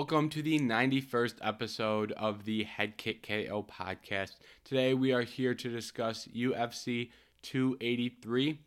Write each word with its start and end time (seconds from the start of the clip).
Welcome 0.00 0.30
to 0.30 0.40
the 0.40 0.58
91st 0.58 1.34
episode 1.42 2.12
of 2.12 2.46
the 2.46 2.64
Head 2.64 2.96
Kick 2.96 3.22
KO 3.22 3.66
podcast. 3.70 4.36
Today 4.64 4.94
we 4.94 5.12
are 5.12 5.20
here 5.20 5.54
to 5.54 5.68
discuss 5.68 6.26
UFC 6.34 7.10
283. 7.42 8.58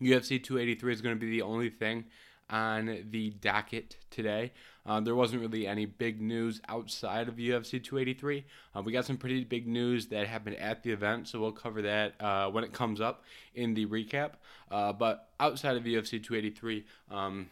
UFC 0.00 0.42
283 0.42 0.92
is 0.94 1.02
going 1.02 1.14
to 1.14 1.20
be 1.20 1.30
the 1.30 1.42
only 1.42 1.68
thing 1.68 2.06
on 2.48 3.04
the 3.10 3.28
docket 3.42 3.98
today. 4.10 4.52
Uh, 4.86 4.98
there 5.00 5.14
wasn't 5.14 5.42
really 5.42 5.66
any 5.66 5.84
big 5.84 6.22
news 6.22 6.62
outside 6.70 7.28
of 7.28 7.34
UFC 7.36 7.72
283. 7.72 8.46
Uh, 8.74 8.80
we 8.80 8.92
got 8.92 9.04
some 9.04 9.18
pretty 9.18 9.44
big 9.44 9.68
news 9.68 10.06
that 10.06 10.26
happened 10.26 10.56
at 10.56 10.82
the 10.82 10.90
event, 10.90 11.28
so 11.28 11.38
we'll 11.38 11.52
cover 11.52 11.82
that 11.82 12.14
uh, 12.18 12.48
when 12.48 12.64
it 12.64 12.72
comes 12.72 12.98
up 12.98 13.24
in 13.54 13.74
the 13.74 13.84
recap. 13.84 14.32
Uh, 14.70 14.90
but 14.90 15.28
outside 15.38 15.76
of 15.76 15.84
UFC 15.84 16.12
283, 16.12 16.86
um, 17.10 17.50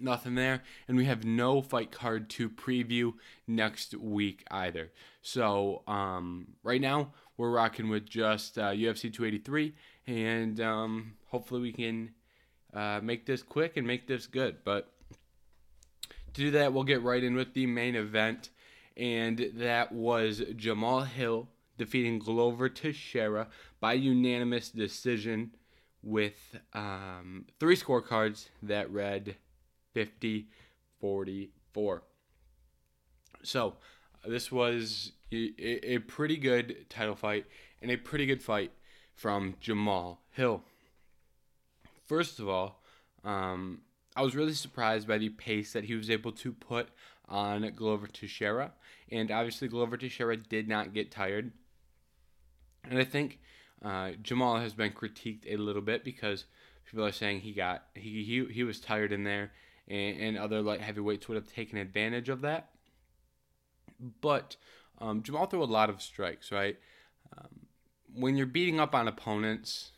nothing 0.00 0.34
there. 0.34 0.62
And 0.88 0.96
we 0.96 1.04
have 1.06 1.24
no 1.24 1.62
fight 1.62 1.90
card 1.90 2.28
to 2.30 2.48
preview 2.48 3.14
next 3.46 3.94
week 3.94 4.44
either. 4.50 4.90
So 5.22 5.82
um, 5.86 6.48
right 6.62 6.80
now, 6.80 7.12
we're 7.36 7.50
rocking 7.50 7.88
with 7.88 8.08
just 8.08 8.58
uh, 8.58 8.70
UFC 8.70 9.12
283, 9.12 9.74
and 10.06 10.60
um, 10.60 11.14
hopefully 11.26 11.60
we 11.60 11.72
can 11.72 12.10
uh, 12.72 13.00
make 13.02 13.26
this 13.26 13.42
quick 13.42 13.76
and 13.76 13.86
make 13.86 14.06
this 14.06 14.26
good. 14.26 14.58
But 14.64 14.92
to 16.34 16.40
do 16.40 16.50
that, 16.52 16.72
we'll 16.72 16.84
get 16.84 17.02
right 17.02 17.22
in 17.22 17.34
with 17.34 17.54
the 17.54 17.66
main 17.66 17.96
event, 17.96 18.50
and 18.96 19.50
that 19.54 19.92
was 19.92 20.42
Jamal 20.56 21.02
Hill 21.02 21.48
defeating 21.76 22.20
Glover 22.20 22.68
Teixeira 22.68 23.48
by 23.80 23.94
unanimous 23.94 24.70
decision 24.70 25.54
with 26.02 26.56
um, 26.72 27.46
three 27.58 27.76
scorecards 27.76 28.48
that 28.62 28.90
read 28.90 29.36
50 29.94 30.48
44. 31.00 32.02
So, 33.42 33.76
this 34.26 34.50
was 34.50 35.12
a, 35.32 35.94
a 35.94 35.98
pretty 35.98 36.36
good 36.36 36.86
title 36.88 37.14
fight 37.14 37.46
and 37.82 37.90
a 37.90 37.96
pretty 37.96 38.26
good 38.26 38.42
fight 38.42 38.72
from 39.14 39.54
Jamal 39.60 40.20
Hill. 40.30 40.62
First 42.06 42.38
of 42.38 42.48
all, 42.48 42.82
um, 43.24 43.82
I 44.16 44.22
was 44.22 44.34
really 44.34 44.52
surprised 44.52 45.08
by 45.08 45.18
the 45.18 45.30
pace 45.30 45.72
that 45.72 45.84
he 45.84 45.94
was 45.94 46.10
able 46.10 46.32
to 46.32 46.52
put 46.52 46.88
on 47.28 47.70
Glover 47.74 48.06
Teixeira. 48.06 48.72
And 49.10 49.30
obviously, 49.30 49.68
Glover 49.68 49.96
Teixeira 49.96 50.36
did 50.36 50.68
not 50.68 50.94
get 50.94 51.10
tired. 51.10 51.52
And 52.88 52.98
I 52.98 53.04
think 53.04 53.40
uh, 53.82 54.12
Jamal 54.22 54.58
has 54.58 54.74
been 54.74 54.92
critiqued 54.92 55.44
a 55.46 55.56
little 55.56 55.82
bit 55.82 56.04
because 56.04 56.44
people 56.84 57.04
are 57.04 57.12
saying 57.12 57.40
he 57.40 57.52
got 57.52 57.84
he 57.94 58.24
he, 58.24 58.44
he 58.52 58.64
was 58.64 58.80
tired 58.80 59.12
in 59.12 59.24
there 59.24 59.52
and, 59.88 60.20
and 60.20 60.38
other 60.38 60.62
light 60.62 60.80
heavyweights 60.80 61.28
would 61.28 61.36
have 61.36 61.52
taken 61.52 61.78
advantage 61.78 62.28
of 62.28 62.40
that. 62.42 62.70
But 64.20 64.56
um, 64.98 65.22
Jamal 65.22 65.46
threw 65.46 65.62
a 65.62 65.64
lot 65.64 65.90
of 65.90 66.02
strikes, 66.02 66.50
right? 66.50 66.76
Um, 67.36 67.66
when 68.14 68.36
you're 68.36 68.46
beating 68.46 68.80
up 68.80 68.94
on 68.94 69.08
opponents, 69.08 69.92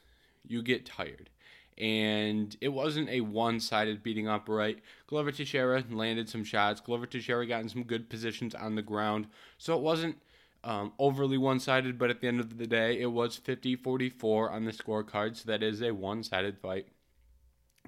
you 0.46 0.62
get 0.62 0.86
tired. 0.86 1.30
And 1.78 2.56
it 2.62 2.70
wasn't 2.70 3.10
a 3.10 3.20
one 3.20 3.60
sided 3.60 4.02
beating 4.02 4.28
up, 4.28 4.48
right? 4.48 4.78
Glover 5.06 5.30
Teixeira 5.30 5.84
landed 5.90 6.28
some 6.28 6.42
shots. 6.42 6.80
Glover 6.80 7.04
Teixeira 7.04 7.46
got 7.46 7.60
in 7.60 7.68
some 7.68 7.82
good 7.82 8.08
positions 8.08 8.54
on 8.54 8.76
the 8.76 8.82
ground. 8.82 9.26
So 9.58 9.76
it 9.76 9.82
wasn't 9.82 10.16
um, 10.64 10.92
overly 10.98 11.36
one 11.36 11.60
sided, 11.60 11.98
but 11.98 12.08
at 12.08 12.22
the 12.22 12.28
end 12.28 12.40
of 12.40 12.56
the 12.56 12.66
day, 12.66 12.98
it 12.98 13.12
was 13.12 13.36
50 13.36 13.76
44 13.76 14.50
on 14.50 14.64
the 14.64 14.72
scorecard. 14.72 15.36
So 15.36 15.44
that 15.50 15.62
is 15.62 15.82
a 15.82 15.92
one 15.92 16.22
sided 16.22 16.58
fight. 16.58 16.88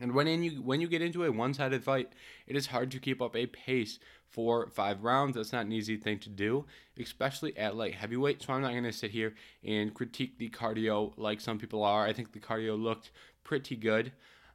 And 0.01 0.13
when 0.13 0.29
in 0.29 0.43
you 0.43 0.63
when 0.63 0.81
you 0.81 0.89
get 0.89 1.03
into 1.03 1.25
a 1.25 1.33
one-sided 1.33 1.83
fight, 1.83 2.13
it 2.47 2.57
is 2.57 2.67
hard 2.69 2.91
to 2.93 2.99
keep 2.99 3.21
up 3.21 3.35
a 3.35 3.47
pace 3.47 3.99
for 4.29 4.69
five 4.69 5.03
rounds. 5.03 5.37
That's 5.37 5.53
not 5.53 5.67
an 5.67 5.73
easy 5.73 5.97
thing 5.97 6.19
to 6.21 6.29
do, 6.29 6.67
especially 6.99 7.57
at 7.57 7.77
light 7.77 7.95
heavyweight. 7.95 8.43
So 8.43 8.53
I'm 8.53 8.63
not 8.63 8.73
going 8.73 8.85
to 8.85 8.93
sit 8.93 9.11
here 9.11 9.35
and 9.65 9.95
critique 9.95 10.39
the 10.39 10.51
cardio 10.51 11.13
like 11.17 11.41
some 11.41 11.59
people 11.59 11.83
are. 11.83 12.07
I 12.07 12.13
think 12.13 12.33
the 12.33 12.39
cardio 12.39 12.81
looked 12.81 13.11
pretty 13.43 13.77
good. 13.77 14.13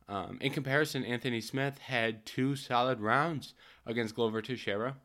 Um, 0.07 0.37
in 0.41 0.51
comparison, 0.51 1.03
Anthony 1.05 1.41
Smith 1.41 1.77
had 1.79 2.25
two 2.25 2.55
solid 2.55 2.99
rounds 2.99 3.53
against 3.85 4.15
Glover 4.15 4.41
Teixeira, 4.41 4.97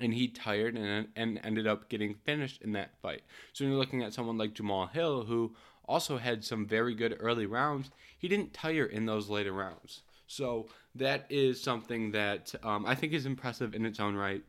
and 0.00 0.12
he 0.12 0.28
tired 0.28 0.76
and, 0.76 1.08
and 1.16 1.40
ended 1.42 1.66
up 1.66 1.88
getting 1.88 2.14
finished 2.14 2.62
in 2.62 2.72
that 2.72 3.00
fight. 3.00 3.22
So 3.52 3.64
when 3.64 3.72
you're 3.72 3.80
looking 3.80 4.02
at 4.02 4.12
someone 4.12 4.38
like 4.38 4.54
Jamal 4.54 4.86
Hill, 4.86 5.24
who 5.24 5.56
also 5.88 6.18
had 6.18 6.44
some 6.44 6.66
very 6.66 6.94
good 6.94 7.16
early 7.20 7.46
rounds. 7.46 7.90
He 8.18 8.28
didn't 8.28 8.54
tire 8.54 8.86
in 8.86 9.06
those 9.06 9.28
later 9.28 9.52
rounds. 9.52 10.02
So 10.26 10.68
that 10.94 11.26
is 11.30 11.60
something 11.60 12.12
that 12.12 12.54
um, 12.62 12.84
I 12.86 12.94
think 12.94 13.12
is 13.12 13.26
impressive 13.26 13.74
in 13.74 13.86
its 13.86 14.00
own 14.00 14.14
right. 14.16 14.42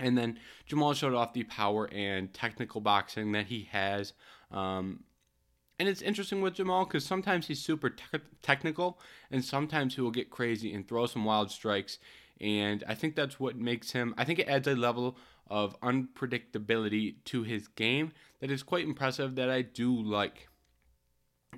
And 0.00 0.16
then 0.16 0.38
Jamal 0.66 0.94
showed 0.94 1.14
off 1.14 1.32
the 1.32 1.44
power 1.44 1.88
and 1.92 2.32
technical 2.32 2.80
boxing 2.80 3.32
that 3.32 3.46
he 3.46 3.68
has. 3.72 4.12
Um, 4.50 5.04
and 5.78 5.88
it's 5.88 6.02
interesting 6.02 6.40
with 6.40 6.54
Jamal 6.54 6.84
because 6.84 7.04
sometimes 7.04 7.46
he's 7.46 7.60
super 7.60 7.90
te- 7.90 8.18
technical 8.42 8.98
and 9.30 9.44
sometimes 9.44 9.94
he 9.94 10.00
will 10.00 10.10
get 10.10 10.30
crazy 10.30 10.72
and 10.72 10.86
throw 10.86 11.06
some 11.06 11.24
wild 11.24 11.50
strikes. 11.50 11.98
And 12.40 12.84
I 12.86 12.94
think 12.94 13.16
that's 13.16 13.40
what 13.40 13.56
makes 13.56 13.92
him, 13.92 14.14
I 14.16 14.24
think 14.24 14.38
it 14.38 14.48
adds 14.48 14.68
a 14.68 14.74
level 14.76 15.16
of 15.48 15.80
unpredictability 15.80 17.16
to 17.24 17.42
his 17.42 17.68
game 17.68 18.12
that 18.40 18.50
is 18.50 18.62
quite 18.62 18.84
impressive 18.84 19.34
that 19.36 19.50
I 19.50 19.62
do 19.62 19.94
like. 19.94 20.48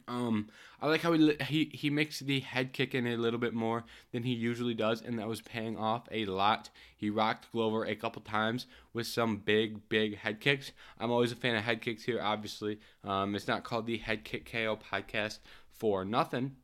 Um, 0.07 0.49
I 0.81 0.87
like 0.87 1.03
how 1.03 1.13
he, 1.13 1.37
he 1.47 1.65
he 1.73 1.91
makes 1.91 2.21
the 2.21 2.41
head 2.41 2.73
kick 2.73 2.95
in 2.95 3.07
a 3.07 3.17
little 3.17 3.41
bit 3.41 3.53
more 3.53 3.85
than 4.13 4.23
he 4.23 4.33
usually 4.33 4.75
does, 4.75 5.03
and 5.03 5.19
that 5.19 5.29
was 5.29 5.41
paying 5.41 5.77
off 5.77 6.09
a 6.13 6.27
lot. 6.27 6.71
He 6.97 7.11
rocked 7.11 7.51
Glover 7.53 7.85
a 7.85 7.97
couple 7.97 8.23
times 8.23 8.67
with 8.93 9.07
some 9.07 9.39
big, 9.39 9.89
big 9.89 10.19
head 10.19 10.41
kicks. 10.41 10.73
I'm 10.99 11.11
always 11.11 11.33
a 11.33 11.37
fan 11.37 11.57
of 11.57 11.65
head 11.65 11.83
kicks 11.83 12.05
here. 12.05 12.21
Obviously, 12.23 12.79
um, 13.05 13.35
it's 13.35 13.49
not 13.49 13.65
called 13.65 13.87
the 13.87 13.99
Head 13.99 14.25
Kick 14.25 14.51
KO 14.51 14.77
podcast 14.77 15.39
for 15.71 16.05
nothing. 16.05 16.57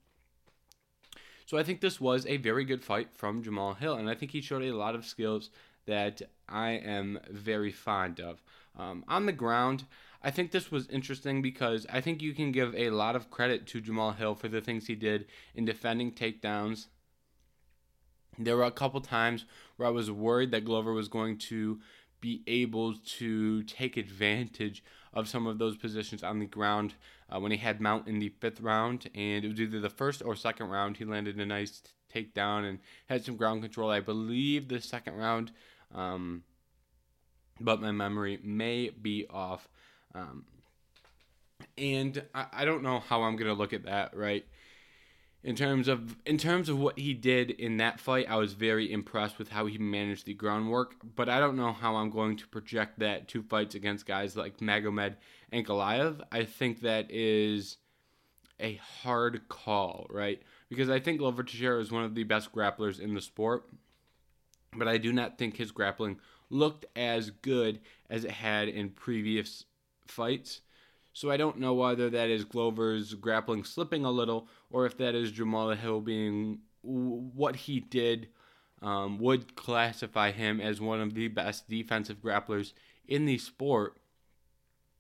So 1.46 1.56
I 1.56 1.62
think 1.62 1.80
this 1.80 2.00
was 2.00 2.26
a 2.26 2.38
very 2.38 2.64
good 2.64 2.82
fight 2.82 3.08
from 3.12 3.42
Jamal 3.42 3.74
Hill, 3.74 3.94
and 3.94 4.10
I 4.10 4.14
think 4.14 4.32
he 4.32 4.40
showed 4.40 4.62
a 4.62 4.74
lot 4.74 4.94
of 4.94 5.06
skills 5.06 5.50
that 5.86 6.22
I 6.48 6.70
am 6.70 7.20
very 7.30 7.70
fond 7.70 8.20
of. 8.20 8.42
Um, 8.76 9.04
on 9.08 9.26
the 9.26 9.32
ground, 9.32 9.84
I 10.22 10.30
think 10.30 10.50
this 10.50 10.70
was 10.70 10.88
interesting 10.88 11.42
because 11.42 11.86
I 11.92 12.00
think 12.00 12.22
you 12.22 12.34
can 12.34 12.52
give 12.52 12.74
a 12.74 12.90
lot 12.90 13.16
of 13.16 13.30
credit 13.30 13.66
to 13.68 13.80
Jamal 13.80 14.12
Hill 14.12 14.34
for 14.34 14.48
the 14.48 14.60
things 14.60 14.86
he 14.86 14.94
did 14.94 15.26
in 15.54 15.64
defending 15.64 16.12
takedowns. 16.12 16.86
There 18.38 18.56
were 18.56 18.64
a 18.64 18.70
couple 18.70 19.00
times 19.00 19.44
where 19.76 19.88
I 19.88 19.92
was 19.92 20.10
worried 20.10 20.50
that 20.50 20.64
Glover 20.64 20.92
was 20.92 21.08
going 21.08 21.38
to 21.38 21.80
be 22.20 22.42
able 22.46 22.94
to 22.94 23.62
take 23.64 23.96
advantage 23.96 24.82
of 25.12 25.28
some 25.28 25.46
of 25.46 25.58
those 25.58 25.76
positions 25.76 26.22
on 26.22 26.38
the 26.38 26.46
ground 26.46 26.94
uh, 27.30 27.38
when 27.38 27.52
he 27.52 27.58
had 27.58 27.80
Mount 27.80 28.08
in 28.08 28.18
the 28.18 28.28
fifth 28.40 28.60
round, 28.60 29.08
and 29.14 29.44
it 29.44 29.48
was 29.48 29.60
either 29.60 29.80
the 29.80 29.90
first 29.90 30.22
or 30.22 30.34
second 30.34 30.68
round. 30.68 30.96
He 30.96 31.04
landed 31.04 31.38
a 31.38 31.46
nice 31.46 31.82
takedown 32.12 32.68
and 32.68 32.78
had 33.06 33.24
some 33.24 33.36
ground 33.36 33.62
control. 33.62 33.90
I 33.90 34.00
believe 34.00 34.68
the 34.68 34.80
second 34.80 35.14
round 35.14 35.52
um, 35.94 36.42
but 37.60 37.80
my 37.80 37.92
memory 37.92 38.38
may 38.42 38.90
be 38.90 39.26
off. 39.30 39.68
Um, 40.16 40.44
and 41.76 42.22
I, 42.34 42.46
I 42.52 42.64
don't 42.64 42.82
know 42.82 43.00
how 43.00 43.22
I'm 43.22 43.36
gonna 43.36 43.54
look 43.54 43.72
at 43.72 43.84
that, 43.84 44.16
right? 44.16 44.44
In 45.44 45.54
terms 45.54 45.86
of 45.86 46.16
in 46.26 46.38
terms 46.38 46.68
of 46.68 46.78
what 46.78 46.98
he 46.98 47.14
did 47.14 47.50
in 47.50 47.76
that 47.76 48.00
fight, 48.00 48.26
I 48.28 48.36
was 48.36 48.54
very 48.54 48.90
impressed 48.90 49.38
with 49.38 49.50
how 49.50 49.66
he 49.66 49.78
managed 49.78 50.26
the 50.26 50.34
groundwork. 50.34 50.94
But 51.14 51.28
I 51.28 51.38
don't 51.38 51.56
know 51.56 51.72
how 51.72 51.96
I'm 51.96 52.10
going 52.10 52.36
to 52.38 52.48
project 52.48 52.98
that 52.98 53.28
to 53.28 53.42
fights 53.42 53.74
against 53.74 54.06
guys 54.06 54.36
like 54.36 54.58
Magomed 54.58 55.16
Ankalaev. 55.52 56.22
I 56.32 56.44
think 56.44 56.80
that 56.80 57.10
is 57.10 57.76
a 58.58 58.80
hard 59.02 59.48
call, 59.48 60.06
right? 60.10 60.40
Because 60.68 60.90
I 60.90 60.98
think 60.98 61.18
Glover 61.18 61.44
Teixeira 61.44 61.80
is 61.80 61.92
one 61.92 62.04
of 62.04 62.14
the 62.14 62.24
best 62.24 62.52
grapplers 62.52 62.98
in 62.98 63.14
the 63.14 63.20
sport 63.20 63.68
but 64.78 64.88
I 64.88 64.98
do 64.98 65.12
not 65.12 65.38
think 65.38 65.56
his 65.56 65.72
grappling 65.72 66.18
looked 66.50 66.86
as 66.94 67.30
good 67.30 67.80
as 68.08 68.24
it 68.24 68.30
had 68.30 68.68
in 68.68 68.90
previous 68.90 69.64
fights. 70.10 70.60
So 71.12 71.30
I 71.30 71.36
don't 71.36 71.58
know 71.58 71.74
whether 71.74 72.10
that 72.10 72.28
is 72.28 72.44
Glover's 72.44 73.14
grappling 73.14 73.64
slipping 73.64 74.04
a 74.04 74.10
little 74.10 74.48
or 74.70 74.84
if 74.84 74.98
that 74.98 75.14
is 75.14 75.32
Jamal 75.32 75.70
Hill 75.70 76.00
being 76.00 76.58
what 76.82 77.56
he 77.56 77.80
did 77.80 78.28
um, 78.82 79.18
would 79.18 79.56
classify 79.56 80.30
him 80.30 80.60
as 80.60 80.80
one 80.80 81.00
of 81.00 81.14
the 81.14 81.28
best 81.28 81.68
defensive 81.68 82.18
grapplers 82.22 82.72
in 83.08 83.24
the 83.24 83.38
sport 83.38 83.96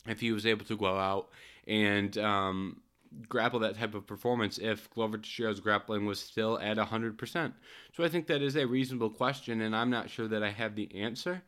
if 0.06 0.20
he 0.20 0.32
was 0.32 0.46
able 0.46 0.64
to 0.64 0.76
go 0.76 0.96
out 0.96 1.28
and 1.66 2.16
um, 2.18 2.80
grapple 3.28 3.60
that 3.60 3.76
type 3.76 3.94
of 3.94 4.06
performance 4.06 4.58
if 4.58 4.88
Glover 4.90 5.18
Teixeira's 5.18 5.60
grappling 5.60 6.06
was 6.06 6.20
still 6.20 6.58
at 6.58 6.76
100%. 6.76 7.52
So 7.94 8.04
I 8.04 8.08
think 8.08 8.26
that 8.26 8.42
is 8.42 8.56
a 8.56 8.66
reasonable 8.66 9.10
question, 9.10 9.60
and 9.60 9.74
I'm 9.74 9.90
not 9.90 10.10
sure 10.10 10.28
that 10.28 10.42
I 10.42 10.50
have 10.50 10.76
the 10.76 10.94
answer. 10.94 11.42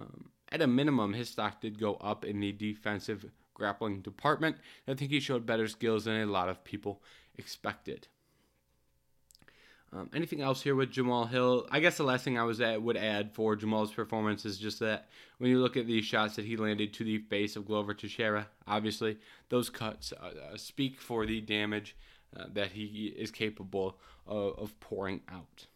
Um, 0.00 0.30
at 0.54 0.62
a 0.62 0.66
minimum, 0.68 1.12
his 1.12 1.28
stock 1.28 1.60
did 1.60 1.80
go 1.80 1.96
up 1.96 2.24
in 2.24 2.38
the 2.38 2.52
defensive 2.52 3.26
grappling 3.54 4.02
department. 4.02 4.56
I 4.86 4.94
think 4.94 5.10
he 5.10 5.18
showed 5.18 5.44
better 5.44 5.66
skills 5.66 6.04
than 6.04 6.20
a 6.20 6.26
lot 6.26 6.48
of 6.48 6.62
people 6.62 7.02
expected. 7.36 8.06
Um, 9.92 10.10
anything 10.14 10.40
else 10.40 10.62
here 10.62 10.76
with 10.76 10.92
Jamal 10.92 11.26
Hill? 11.26 11.66
I 11.70 11.80
guess 11.80 11.96
the 11.96 12.04
last 12.04 12.24
thing 12.24 12.38
I 12.38 12.44
was 12.44 12.60
at, 12.60 12.80
would 12.80 12.96
add 12.96 13.32
for 13.32 13.56
Jamal's 13.56 13.92
performance 13.92 14.44
is 14.44 14.58
just 14.58 14.78
that 14.78 15.08
when 15.38 15.50
you 15.50 15.58
look 15.60 15.76
at 15.76 15.86
the 15.86 16.02
shots 16.02 16.36
that 16.36 16.44
he 16.44 16.56
landed 16.56 16.92
to 16.94 17.04
the 17.04 17.18
face 17.18 17.56
of 17.56 17.66
Glover 17.66 17.92
Teixeira, 17.92 18.46
obviously 18.66 19.18
those 19.48 19.70
cuts 19.70 20.12
uh, 20.12 20.52
uh, 20.52 20.56
speak 20.56 21.00
for 21.00 21.26
the 21.26 21.40
damage 21.40 21.96
uh, 22.36 22.44
that 22.52 22.72
he 22.72 23.14
is 23.16 23.30
capable 23.32 23.98
of, 24.26 24.58
of 24.58 24.80
pouring 24.80 25.20
out. 25.32 25.66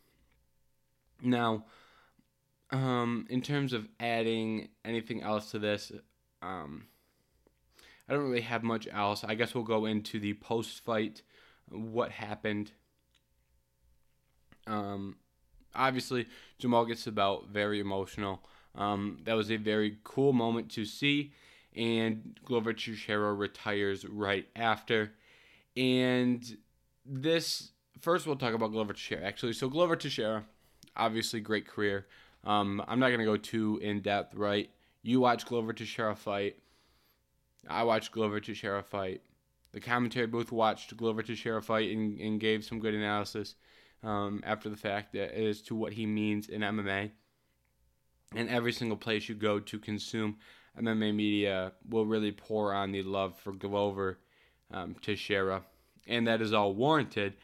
Now, 1.21 1.65
um, 2.70 3.26
in 3.31 3.41
terms 3.41 3.73
of 3.73 3.88
adding 3.99 4.69
anything 4.85 5.23
else 5.23 5.50
to 5.53 5.59
this, 5.59 5.93
um, 6.43 6.87
I 8.09 8.15
don't 8.15 8.25
really 8.25 8.43
have 8.43 8.62
much 8.62 8.88
else. 8.93 9.25
I 9.25 9.35
guess 9.35 9.55
we'll 9.55 9.65
go 9.65 9.87
into 9.87 10.19
the 10.19 10.35
post 10.35 10.85
fight, 10.85 11.23
what 11.70 12.11
happened. 12.11 12.73
Um, 14.67 15.17
obviously, 15.75 16.26
Jamal 16.59 16.85
gets 16.85 17.06
about 17.06 17.49
very 17.49 17.81
emotional. 17.81 18.43
Um, 18.75 19.19
that 19.25 19.35
was 19.35 19.50
a 19.50 19.56
very 19.56 19.99
cool 20.05 20.32
moment 20.32 20.71
to 20.73 20.85
see, 20.85 21.32
and 21.75 22.38
Glover 22.44 22.73
Teixeira 22.73 23.32
retires 23.35 24.05
right 24.06 24.47
after. 24.55 25.12
And 25.76 26.56
this 27.05 27.71
first, 28.00 28.26
we'll 28.26 28.37
talk 28.37 28.55
about 28.55 28.73
Glover 28.73 28.93
Teixeira. 28.93 29.25
Actually, 29.25 29.55
so 29.55 29.69
Glover 29.69 29.97
Teixeira, 29.97 30.44
obviously 30.97 31.41
great 31.41 31.67
career. 31.67 32.06
Um, 32.44 32.82
I'm 32.87 32.99
not 32.99 33.11
gonna 33.11 33.25
go 33.25 33.37
too 33.37 33.79
in 33.82 34.00
depth, 34.00 34.35
right? 34.35 34.70
You 35.02 35.20
watch 35.20 35.46
Glover 35.46 35.73
Teixeira 35.73 36.17
fight. 36.17 36.56
I 37.69 37.82
watched 37.85 38.12
Glover 38.12 38.40
Teixeira 38.40 38.82
fight. 38.82 39.23
The 39.73 39.81
commentary 39.81 40.26
booth 40.26 40.50
watched 40.50 40.96
Glover 40.96 41.23
Teixeira 41.23 41.62
fight 41.62 41.90
and, 41.94 42.19
and 42.20 42.40
gave 42.40 42.64
some 42.64 42.81
good 42.81 42.94
analysis 42.94 43.55
um, 44.02 44.40
after 44.44 44.69
the 44.69 44.76
fact 44.76 45.14
as 45.14 45.61
to 45.62 45.75
what 45.75 45.93
he 45.93 46.06
means 46.06 46.49
in 46.49 46.62
MMA. 46.62 47.11
And 48.35 48.49
every 48.49 48.73
single 48.73 48.96
place 48.96 49.29
you 49.29 49.35
go 49.35 49.58
to 49.61 49.79
consume 49.79 50.37
MMA 50.79 51.14
media 51.14 51.73
will 51.88 52.06
really 52.06 52.32
pour 52.32 52.73
on 52.73 52.93
the 52.93 53.02
love 53.02 53.38
for 53.38 53.52
Glover 53.52 54.19
um, 54.70 54.94
Teixeira, 55.00 55.62
and 56.06 56.26
that 56.26 56.40
is 56.40 56.52
all 56.52 56.75
warranted. 56.75 57.35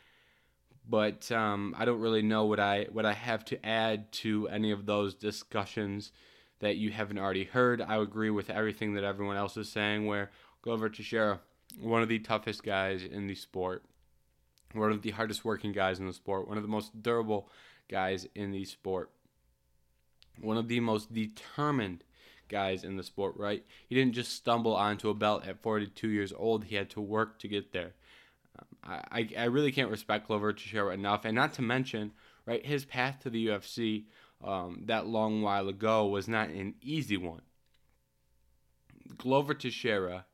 But 0.89 1.31
um, 1.33 1.75
I 1.79 1.85
don't 1.85 2.01
really 2.01 2.23
know 2.23 2.45
what 2.45 2.61
I 2.61 2.87
what 2.93 3.07
I 3.07 3.15
have 3.15 3.45
to 3.47 3.67
add 3.67 4.13
to 4.13 4.49
any 4.49 4.71
of 4.71 4.87
those 4.87 5.15
discussions 5.15 6.13
that 6.61 6.77
you 6.77 6.91
haven't 6.91 7.19
already 7.19 7.45
heard. 7.45 7.81
I 7.81 7.97
agree 7.97 8.31
with 8.31 8.51
everything 8.51 8.95
that 8.95 9.05
everyone 9.05 9.37
else 9.37 9.57
is 9.57 9.71
saying. 9.71 10.07
Where 10.07 10.31
Glover 10.63 10.89
Teixeira, 10.89 11.41
one 11.81 12.03
of 12.03 12.09
the 12.09 12.19
toughest 12.19 12.63
guys 12.63 13.03
in 13.03 13.27
the 13.27 13.35
sport, 13.35 13.85
one 14.75 14.93
of 14.93 15.03
the 15.03 15.11
hardest 15.11 15.45
working 15.45 15.73
guys 15.73 15.99
in 15.99 16.07
the 16.07 16.13
sport, 16.13 16.49
one 16.49 16.59
of 16.59 16.63
the 16.63 16.69
most 16.69 17.03
durable 17.03 17.49
guys 17.89 18.27
in 18.35 18.53
the 18.53 18.65
sport, 18.65 19.11
one 20.41 20.57
of 20.57 20.69
the 20.69 20.81
most 20.81 21.13
determined 21.13 22.05
guys 22.49 22.85
in 22.85 22.97
the 22.97 23.03
sport, 23.03 23.35
right? 23.37 23.65
He 23.89 23.95
didn't 23.95 24.15
just 24.15 24.33
stumble 24.33 24.75
onto 24.75 25.09
a 25.09 25.15
belt 25.15 25.47
at 25.47 25.63
42 25.63 26.09
years 26.09 26.33
old, 26.37 26.65
he 26.65 26.77
had 26.77 26.91
to 26.91 27.01
work 27.01 27.39
to 27.41 27.49
get 27.49 27.73
there. 27.73 27.95
I, 28.85 29.29
I 29.37 29.45
really 29.45 29.73
can't 29.73 29.91
respect 29.91 30.27
Glover 30.27 30.53
Teixeira 30.53 30.93
enough, 30.93 31.25
and 31.25 31.35
not 31.35 31.55
to 31.55 31.63
mention, 31.63 32.13
right, 32.47 32.65
his 32.65 32.85
path 32.85 33.21
to 33.23 33.31
the 33.31 33.47
UFC 33.47 34.05
um, 34.43 34.83
that 34.87 35.07
long 35.07 35.43
while 35.43 35.69
ago 35.69 36.07
was 36.07 36.29
not 36.29 36.49
an 36.51 36.75
easy 36.83 37.17
one. 37.17 37.43
Glover 39.17 39.55
Teixeira 39.55 40.27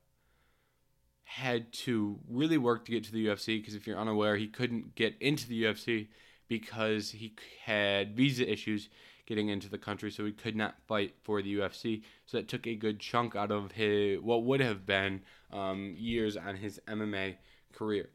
had 1.25 1.72
to 1.72 2.19
really 2.28 2.58
work 2.58 2.84
to 2.84 2.90
get 2.90 3.05
to 3.05 3.12
the 3.12 3.26
UFC 3.26 3.61
because 3.61 3.75
if 3.75 3.87
you're 3.87 3.99
unaware, 3.99 4.37
he 4.37 4.49
couldn't 4.49 4.96
get 4.96 5.14
into 5.20 5.46
the 5.46 5.62
UFC 5.62 6.08
because 6.49 7.12
he 7.12 7.34
had 7.64 8.17
visa 8.17 8.50
issues 8.50 8.88
getting 9.26 9.49
into 9.49 9.69
the 9.69 9.78
country, 9.78 10.11
so 10.11 10.25
he 10.25 10.32
could 10.32 10.56
not 10.56 10.75
fight 10.88 11.14
for 11.22 11.40
the 11.40 11.55
UFC. 11.56 12.02
So 12.26 12.37
that 12.37 12.49
took 12.49 12.67
a 12.67 12.75
good 12.75 12.99
chunk 12.99 13.37
out 13.37 13.52
of 13.52 13.70
his 13.72 14.20
what 14.20 14.43
would 14.43 14.61
have 14.61 14.84
been 14.84 15.22
um, 15.52 15.94
years 15.96 16.37
on 16.37 16.56
his 16.56 16.81
MMA 16.88 17.37
career. 17.72 18.11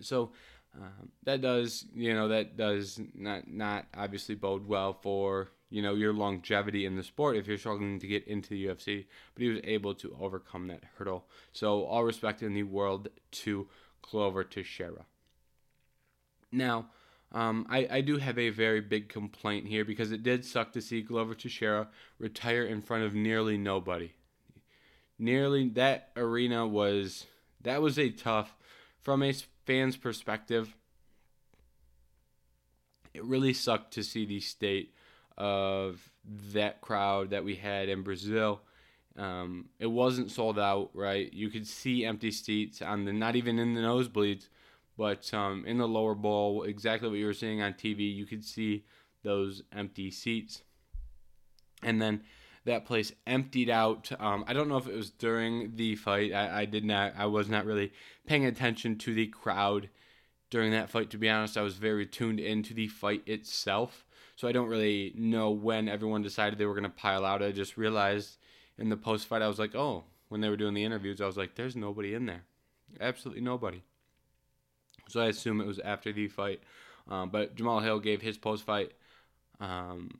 So 0.00 0.32
um, 0.76 1.10
that 1.24 1.40
does, 1.40 1.84
you 1.94 2.14
know, 2.14 2.28
that 2.28 2.56
does 2.56 3.00
not 3.14 3.48
not 3.48 3.86
obviously 3.96 4.34
bode 4.34 4.66
well 4.66 4.92
for 4.92 5.50
you 5.68 5.82
know 5.82 5.94
your 5.94 6.12
longevity 6.12 6.86
in 6.86 6.96
the 6.96 7.02
sport 7.02 7.36
if 7.36 7.46
you're 7.46 7.58
struggling 7.58 7.98
to 7.98 8.06
get 8.06 8.26
into 8.26 8.50
the 8.50 8.66
UFC. 8.66 9.06
But 9.34 9.42
he 9.42 9.48
was 9.48 9.60
able 9.64 9.94
to 9.96 10.16
overcome 10.20 10.68
that 10.68 10.84
hurdle. 10.96 11.26
So 11.52 11.84
all 11.84 12.04
respect 12.04 12.42
in 12.42 12.54
the 12.54 12.62
world 12.62 13.08
to 13.32 13.68
Glover 14.02 14.44
Teixeira. 14.44 15.06
Now, 16.52 16.86
um, 17.32 17.66
I, 17.70 17.86
I 17.90 18.00
do 18.00 18.16
have 18.18 18.38
a 18.38 18.50
very 18.50 18.80
big 18.80 19.08
complaint 19.08 19.68
here 19.68 19.84
because 19.84 20.10
it 20.10 20.22
did 20.22 20.44
suck 20.44 20.72
to 20.72 20.80
see 20.80 21.00
Glover 21.00 21.34
Teixeira 21.34 21.88
retire 22.18 22.64
in 22.64 22.82
front 22.82 23.04
of 23.04 23.14
nearly 23.14 23.56
nobody. 23.56 24.12
Nearly 25.18 25.68
that 25.70 26.10
arena 26.16 26.66
was 26.66 27.26
that 27.62 27.82
was 27.82 27.98
a 27.98 28.10
tough 28.10 28.56
from 29.00 29.22
a 29.22 29.32
fan's 29.66 29.96
perspective, 29.96 30.74
it 33.14 33.24
really 33.24 33.52
sucked 33.52 33.94
to 33.94 34.02
see 34.02 34.24
the 34.24 34.40
state 34.40 34.94
of 35.36 36.10
that 36.52 36.80
crowd 36.80 37.30
that 37.30 37.44
we 37.44 37.56
had 37.56 37.88
in 37.88 38.02
Brazil. 38.02 38.60
Um, 39.16 39.70
it 39.78 39.86
wasn't 39.86 40.30
sold 40.30 40.58
out, 40.58 40.90
right? 40.94 41.32
You 41.32 41.48
could 41.48 41.66
see 41.66 42.04
empty 42.04 42.30
seats 42.30 42.82
on 42.82 43.04
the 43.04 43.12
not 43.12 43.36
even 43.36 43.58
in 43.58 43.74
the 43.74 43.80
nosebleeds, 43.80 44.48
but 44.96 45.32
um, 45.34 45.64
in 45.66 45.78
the 45.78 45.88
lower 45.88 46.14
bowl, 46.14 46.62
exactly 46.62 47.08
what 47.08 47.18
you 47.18 47.26
were 47.26 47.32
seeing 47.32 47.62
on 47.62 47.72
TV. 47.72 48.14
You 48.14 48.26
could 48.26 48.44
see 48.44 48.84
those 49.22 49.62
empty 49.72 50.10
seats, 50.10 50.62
and 51.82 52.00
then 52.00 52.22
that 52.64 52.84
place 52.84 53.12
emptied 53.26 53.70
out. 53.70 54.10
Um, 54.20 54.44
I 54.46 54.52
don't 54.52 54.68
know 54.68 54.76
if 54.76 54.86
it 54.86 54.94
was 54.94 55.10
during 55.10 55.76
the 55.76 55.96
fight. 55.96 56.32
I, 56.32 56.62
I 56.62 56.64
did 56.64 56.84
not. 56.84 57.14
I 57.16 57.26
was 57.26 57.48
not 57.48 57.64
really 57.64 57.92
paying 58.26 58.44
attention 58.44 58.98
to 58.98 59.14
the 59.14 59.26
crowd 59.26 59.88
during 60.50 60.72
that 60.72 60.90
fight. 60.90 61.10
To 61.10 61.18
be 61.18 61.28
honest, 61.28 61.56
I 61.56 61.62
was 61.62 61.74
very 61.74 62.06
tuned 62.06 62.40
into 62.40 62.74
the 62.74 62.88
fight 62.88 63.22
itself. 63.26 64.04
So 64.36 64.48
I 64.48 64.52
don't 64.52 64.68
really 64.68 65.12
know 65.16 65.50
when 65.50 65.88
everyone 65.88 66.22
decided 66.22 66.58
they 66.58 66.66
were 66.66 66.74
going 66.74 66.84
to 66.84 66.90
pile 66.90 67.24
out. 67.24 67.42
I 67.42 67.52
just 67.52 67.76
realized 67.76 68.38
in 68.78 68.88
the 68.88 68.96
post 68.96 69.26
fight, 69.26 69.42
I 69.42 69.48
was 69.48 69.58
like, 69.58 69.74
oh, 69.74 70.04
when 70.28 70.40
they 70.40 70.48
were 70.48 70.56
doing 70.56 70.74
the 70.74 70.84
interviews, 70.84 71.20
I 71.20 71.26
was 71.26 71.36
like, 71.36 71.54
there's 71.54 71.76
nobody 71.76 72.14
in 72.14 72.26
there. 72.26 72.44
Absolutely 73.00 73.42
nobody. 73.42 73.82
So 75.08 75.20
I 75.20 75.26
assume 75.26 75.60
it 75.60 75.66
was 75.66 75.78
after 75.80 76.12
the 76.12 76.28
fight. 76.28 76.60
Um, 77.08 77.30
but 77.30 77.56
Jamal 77.56 77.80
Hill 77.80 77.98
gave 77.98 78.22
his 78.22 78.38
post 78.38 78.64
fight 78.64 78.92
um, 79.60 80.10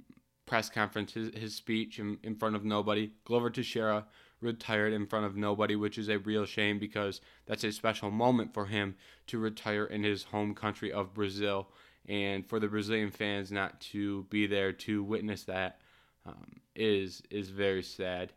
press 0.51 0.69
conference, 0.69 1.13
his, 1.13 1.33
his 1.33 1.55
speech 1.55 2.01
in, 2.01 2.19
in 2.25 2.35
front 2.35 2.57
of 2.57 2.65
nobody. 2.65 3.13
Glover 3.25 3.51
Teixeira 3.51 4.05
retired 4.41 4.93
in 4.93 5.07
front 5.07 5.25
of 5.25 5.37
nobody, 5.37 5.77
which 5.77 5.97
is 5.97 6.09
a 6.09 6.19
real 6.19 6.45
shame 6.45 6.81
because 6.81 7.21
that's 7.47 7.63
a 7.63 7.71
special 7.71 8.11
moment 8.11 8.53
for 8.53 8.67
him 8.67 8.97
to 9.29 9.39
retire 9.39 9.85
in 9.85 10.03
his 10.03 10.25
home 10.25 10.53
country 10.53 10.91
of 10.91 11.15
Brazil. 11.15 11.69
And 12.09 12.45
for 12.45 12.59
the 12.59 12.67
Brazilian 12.67 13.13
fans 13.13 13.53
not 13.53 13.81
to 13.93 14.25
be 14.25 14.49
there 14.49 14.73
to 14.73 15.05
witness 15.05 15.45
that 15.45 15.83
um, 16.27 16.61
is 16.75 17.23
is 17.31 17.51
very 17.51 17.85
sad. 17.85 18.33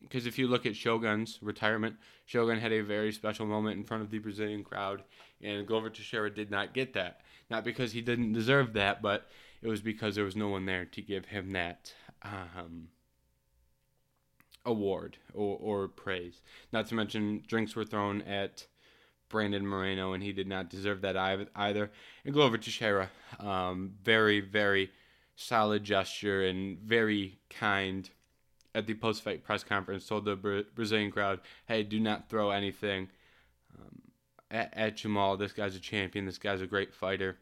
Because 0.00 0.24
um, 0.24 0.28
if 0.28 0.36
you 0.36 0.48
look 0.48 0.66
at 0.66 0.74
Shogun's 0.74 1.38
retirement, 1.40 1.94
Shogun 2.26 2.58
had 2.58 2.72
a 2.72 2.80
very 2.80 3.12
special 3.12 3.46
moment 3.46 3.76
in 3.76 3.84
front 3.84 4.02
of 4.02 4.10
the 4.10 4.18
Brazilian 4.18 4.64
crowd, 4.64 5.04
and 5.42 5.64
Glover 5.64 5.90
Teixeira 5.90 6.34
did 6.34 6.50
not 6.50 6.74
get 6.74 6.94
that. 6.94 7.20
Not 7.50 7.62
because 7.62 7.92
he 7.92 8.00
didn't 8.00 8.32
deserve 8.32 8.72
that, 8.72 9.00
but 9.00 9.28
it 9.62 9.68
was 9.68 9.80
because 9.80 10.14
there 10.14 10.24
was 10.24 10.36
no 10.36 10.48
one 10.48 10.66
there 10.66 10.84
to 10.84 11.02
give 11.02 11.26
him 11.26 11.52
that 11.52 11.92
um, 12.22 12.88
award 14.64 15.16
or, 15.34 15.58
or 15.60 15.88
praise. 15.88 16.42
Not 16.72 16.86
to 16.88 16.94
mention, 16.94 17.42
drinks 17.46 17.74
were 17.74 17.84
thrown 17.84 18.22
at 18.22 18.66
Brandon 19.28 19.66
Moreno, 19.66 20.12
and 20.12 20.22
he 20.22 20.32
did 20.32 20.46
not 20.46 20.70
deserve 20.70 21.02
that 21.02 21.16
either. 21.16 21.90
And 22.24 22.34
Glover 22.34 22.58
Teixeira, 22.58 23.10
um, 23.40 23.92
very, 24.02 24.40
very 24.40 24.90
solid 25.36 25.84
gesture 25.84 26.44
and 26.44 26.78
very 26.78 27.38
kind 27.50 28.08
at 28.74 28.86
the 28.86 28.94
post 28.94 29.22
fight 29.22 29.44
press 29.44 29.64
conference, 29.64 30.06
told 30.06 30.24
the 30.24 30.36
Bra- 30.36 30.62
Brazilian 30.74 31.10
crowd, 31.10 31.40
hey, 31.66 31.82
do 31.82 32.00
not 32.00 32.28
throw 32.28 32.50
anything 32.50 33.08
um, 33.78 34.00
at, 34.50 34.72
at 34.74 34.96
Jamal. 34.96 35.36
This 35.36 35.52
guy's 35.52 35.76
a 35.76 35.80
champion. 35.80 36.26
This 36.26 36.38
guy's 36.38 36.60
a 36.60 36.66
great 36.66 36.94
fighter. 36.94 37.38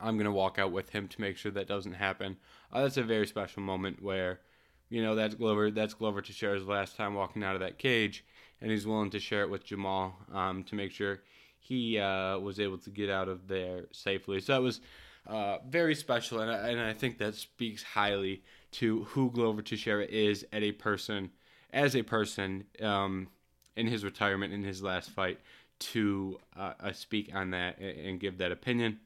I'm 0.00 0.16
gonna 0.18 0.32
walk 0.32 0.58
out 0.58 0.72
with 0.72 0.90
him 0.90 1.08
to 1.08 1.20
make 1.20 1.36
sure 1.36 1.52
that 1.52 1.68
doesn't 1.68 1.94
happen. 1.94 2.36
Uh, 2.72 2.82
that's 2.82 2.96
a 2.96 3.02
very 3.02 3.26
special 3.26 3.62
moment 3.62 4.02
where, 4.02 4.40
you 4.88 5.02
know, 5.02 5.14
that's 5.14 5.34
Glover. 5.34 5.70
That's 5.70 5.94
Glover 5.94 6.20
to 6.20 6.32
share 6.32 6.54
his 6.54 6.66
last 6.66 6.96
time 6.96 7.14
walking 7.14 7.44
out 7.44 7.54
of 7.54 7.60
that 7.60 7.78
cage, 7.78 8.24
and 8.60 8.70
he's 8.70 8.86
willing 8.86 9.10
to 9.10 9.20
share 9.20 9.42
it 9.42 9.50
with 9.50 9.64
Jamal 9.64 10.16
um, 10.32 10.64
to 10.64 10.74
make 10.74 10.92
sure 10.92 11.20
he 11.58 11.98
uh, 11.98 12.38
was 12.38 12.58
able 12.58 12.78
to 12.78 12.90
get 12.90 13.10
out 13.10 13.28
of 13.28 13.46
there 13.46 13.86
safely. 13.92 14.40
So 14.40 14.54
that 14.54 14.62
was 14.62 14.80
uh, 15.26 15.58
very 15.68 15.94
special, 15.94 16.40
and 16.40 16.50
I, 16.50 16.68
and 16.68 16.80
I 16.80 16.92
think 16.92 17.18
that 17.18 17.34
speaks 17.34 17.82
highly 17.82 18.42
to 18.72 19.04
who 19.04 19.30
Glover 19.30 19.62
Teixeira 19.62 20.04
is 20.04 20.44
as 20.52 20.62
a 20.62 20.72
person, 20.72 21.30
as 21.72 21.94
a 21.94 22.02
person 22.02 22.64
um, 22.82 23.28
in 23.76 23.86
his 23.86 24.04
retirement 24.04 24.52
in 24.52 24.64
his 24.64 24.82
last 24.82 25.10
fight 25.10 25.38
to 25.78 26.38
uh, 26.56 26.72
uh, 26.80 26.92
speak 26.92 27.30
on 27.34 27.50
that 27.50 27.78
and 27.78 28.20
give 28.20 28.38
that 28.38 28.52
opinion. 28.52 29.00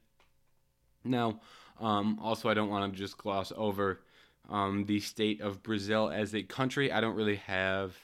Now, 1.04 1.40
um, 1.80 2.18
also, 2.22 2.48
I 2.48 2.54
don't 2.54 2.70
want 2.70 2.92
to 2.92 2.98
just 2.98 3.18
gloss 3.18 3.52
over 3.56 4.00
um, 4.48 4.84
the 4.86 5.00
state 5.00 5.40
of 5.40 5.62
Brazil 5.62 6.10
as 6.10 6.34
a 6.34 6.42
country. 6.42 6.92
I 6.92 7.00
don't 7.00 7.16
really 7.16 7.36
have 7.36 7.96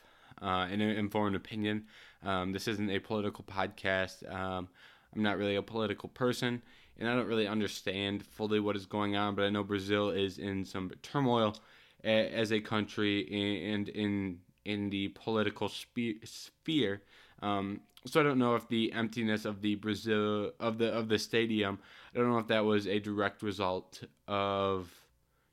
uh, 0.42 0.66
an 0.71 0.80
informed 0.80 1.37
opinion. 1.37 1.85
Um, 2.23 2.52
this 2.52 2.69
isn't 2.69 2.90
a 2.90 2.99
political 2.99 3.45
podcast. 3.45 4.30
Um, 4.33 4.69
I'm 5.14 5.23
not 5.23 5.38
really 5.38 5.57
a 5.57 5.62
political 5.62 6.09
person, 6.09 6.62
and 6.99 7.09
I 7.09 7.14
don't 7.14 7.26
really 7.26 7.47
understand 7.47 8.25
fully 8.26 8.61
what 8.61 8.76
is 8.76 8.87
going 8.87 9.16
on. 9.16 9.35
But 9.35 9.45
I 9.45 9.50
know 9.50 9.64
Brazil 9.64 10.11
is 10.11 10.38
in 10.38 10.64
some 10.64 10.90
turmoil 11.02 11.57
a- 12.04 12.33
as 12.33 12.52
a 12.52 12.61
country 12.61 13.26
and 13.73 13.88
in 13.88 14.38
in 14.64 14.90
the 14.90 15.09
political 15.09 15.69
spe- 15.69 16.23
sphere. 16.25 17.02
Um, 17.42 17.80
so 18.07 18.21
I 18.21 18.23
don't 18.23 18.38
know 18.38 18.54
if 18.54 18.69
the 18.69 18.92
emptiness 18.92 19.45
of 19.45 19.62
the 19.62 19.75
Brazil 19.76 20.52
of 20.61 20.78
the 20.78 20.92
of 20.92 21.09
the 21.09 21.19
stadium. 21.19 21.78
I 22.14 22.19
don't 22.19 22.31
know 22.31 22.38
if 22.38 22.49
that 22.49 22.64
was 22.64 22.87
a 22.87 22.99
direct 22.99 23.43
result 23.43 24.02
of 24.26 24.90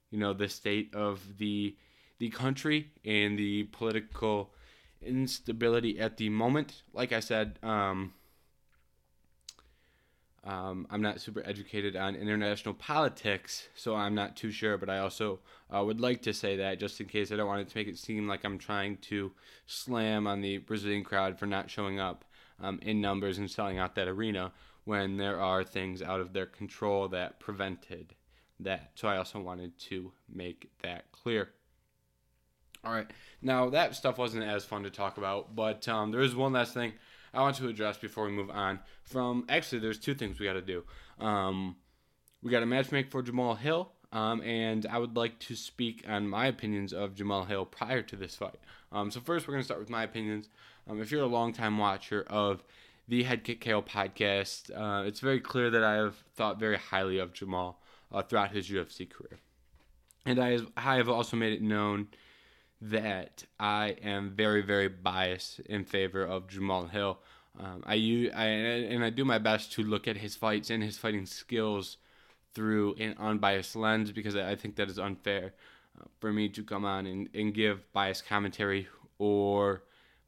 you 0.09 0.19
know 0.19 0.33
the 0.33 0.49
state 0.49 0.93
of 0.95 1.37
the 1.37 1.75
the 2.19 2.29
country 2.29 2.91
and 3.05 3.37
the 3.37 3.63
political 3.65 4.51
instability 5.01 5.99
at 5.99 6.17
the 6.17 6.29
moment. 6.29 6.81
Like 6.93 7.13
I 7.13 7.19
said, 7.19 7.59
um, 7.61 8.13
um, 10.43 10.87
I'm 10.89 11.01
not 11.01 11.21
super 11.21 11.43
educated 11.45 11.95
on 11.95 12.15
international 12.15 12.73
politics, 12.73 13.67
so 13.75 13.95
I'm 13.95 14.15
not 14.15 14.35
too 14.35 14.49
sure. 14.49 14.77
But 14.77 14.89
I 14.89 14.99
also 14.99 15.39
uh, 15.69 15.83
would 15.83 15.99
like 15.99 16.21
to 16.23 16.33
say 16.33 16.55
that 16.57 16.79
just 16.79 16.99
in 16.99 17.07
case 17.07 17.31
I 17.31 17.35
don't 17.35 17.47
want 17.47 17.67
to 17.67 17.77
make 17.77 17.87
it 17.87 17.99
seem 17.99 18.27
like 18.27 18.43
I'm 18.43 18.57
trying 18.57 18.97
to 18.97 19.31
slam 19.67 20.25
on 20.25 20.41
the 20.41 20.57
Brazilian 20.57 21.03
crowd 21.03 21.37
for 21.37 21.45
not 21.45 21.69
showing 21.69 21.99
up 21.99 22.25
um, 22.59 22.79
in 22.81 23.01
numbers 23.01 23.37
and 23.37 23.51
selling 23.51 23.77
out 23.77 23.93
that 23.95 24.07
arena 24.07 24.51
when 24.87 25.17
there 25.17 25.41
are 25.41 25.65
things 25.65 26.01
out 26.01 26.21
of 26.21 26.31
their 26.31 26.45
control 26.45 27.09
that 27.09 27.41
prevented 27.41 28.15
that. 28.57 28.91
So 28.95 29.09
I 29.09 29.17
also 29.17 29.37
wanted 29.37 29.77
to 29.79 30.13
make 30.33 30.71
that 30.81 31.11
clear. 31.11 31.49
All 32.85 32.93
right. 32.93 33.11
Now, 33.41 33.69
that 33.71 33.95
stuff 33.95 34.17
wasn't 34.17 34.45
as 34.45 34.63
fun 34.63 34.83
to 34.83 34.89
talk 34.89 35.17
about, 35.17 35.53
but 35.57 35.85
um, 35.89 36.11
there 36.11 36.21
is 36.21 36.37
one 36.37 36.53
last 36.53 36.73
thing 36.73 36.93
I 37.33 37.41
want 37.41 37.57
to 37.57 37.67
address 37.67 37.97
before 37.97 38.27
we 38.27 38.31
move 38.31 38.49
on. 38.49 38.79
From 39.03 39.45
actually, 39.49 39.79
there's 39.79 39.99
two 39.99 40.13
things 40.13 40.39
we 40.39 40.45
got 40.45 40.53
to 40.53 40.61
do. 40.61 40.85
Um, 41.19 41.75
we 42.41 42.49
got 42.49 42.63
a 42.63 42.65
match 42.65 42.89
make 42.89 43.11
for 43.11 43.21
Jamal 43.21 43.55
Hill, 43.55 43.91
um, 44.13 44.41
and 44.41 44.85
I 44.85 44.99
would 44.99 45.17
like 45.17 45.37
to 45.39 45.55
speak 45.57 46.05
on 46.07 46.29
my 46.29 46.47
opinions 46.47 46.93
of 46.93 47.13
Jamal 47.13 47.43
Hill 47.43 47.65
prior 47.65 48.03
to 48.03 48.15
this 48.15 48.35
fight. 48.35 48.55
Um, 48.93 49.11
so, 49.11 49.19
first, 49.19 49.49
we're 49.49 49.55
going 49.55 49.63
to 49.63 49.65
start 49.65 49.81
with 49.81 49.89
my 49.89 50.03
opinions. 50.03 50.47
Um, 50.89 51.01
if 51.01 51.11
you're 51.11 51.23
a 51.23 51.27
longtime 51.27 51.77
watcher 51.77 52.23
of 52.29 52.63
the 53.07 53.23
Head 53.23 53.43
Kick 53.43 53.61
KO 53.61 53.81
podcast, 53.81 54.71
uh, 54.75 55.05
it's 55.05 55.19
very 55.19 55.39
clear 55.39 55.69
that 55.69 55.83
I 55.83 55.95
have 55.95 56.15
thought 56.35 56.59
very 56.59 56.77
highly 56.77 57.19
of 57.19 57.33
Jamal 57.33 57.79
uh, 58.11 58.21
throughout 58.21 58.51
his 58.51 58.69
UFC 58.69 59.09
career. 59.09 59.39
And 60.25 60.39
I, 60.39 60.59
I 60.75 60.95
have 60.95 61.07
also 61.07 61.37
made 61.37 61.53
it 61.53 61.61
known 61.61 62.07
that 62.81 63.45
I 63.59 63.95
am 64.03 64.31
very, 64.31 64.61
very 64.61 64.89
biased 64.89 65.61
in 65.61 65.85
favor 65.85 66.23
of 66.23 66.47
Jamal 66.47 66.87
Hill. 66.87 67.19
Um, 67.59 67.83
I, 67.85 67.95
I 68.35 68.45
and 68.45 69.03
I 69.03 69.09
do 69.09 69.25
my 69.25 69.39
best 69.39 69.71
to 69.73 69.83
look 69.83 70.07
at 70.07 70.17
his 70.17 70.35
fights 70.35 70.69
and 70.69 70.83
his 70.83 70.97
fighting 70.97 71.25
skills 71.25 71.97
through 72.53 72.95
an 72.95 73.15
unbiased 73.17 73.75
lens 73.75 74.11
because 74.11 74.35
I 74.35 74.55
think 74.55 74.75
that 74.75 74.89
is 74.89 74.99
unfair 74.99 75.53
uh, 75.99 76.05
for 76.19 76.31
me 76.31 76.49
to 76.49 76.63
come 76.63 76.85
on 76.85 77.07
and, 77.07 77.29
and 77.33 77.53
give 77.53 77.91
biased 77.93 78.27
commentary 78.27 78.87
or 79.17 79.83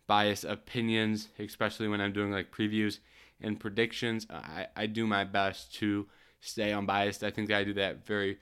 biased 0.09 0.43
opinions, 0.43 1.27
especially 1.37 1.87
when 1.87 2.01
I'm 2.01 2.11
doing 2.11 2.31
like 2.31 2.51
previews 2.51 2.97
and 3.39 3.59
predictions. 3.59 4.25
I, 4.27 4.65
I 4.75 4.87
do 4.87 5.05
my 5.05 5.23
best 5.23 5.75
to 5.75 6.07
stay 6.41 6.73
unbiased. 6.73 7.23
I 7.23 7.29
think 7.29 7.51
I 7.51 7.63
do 7.63 7.73
that 7.75 8.07
very, 8.07 8.39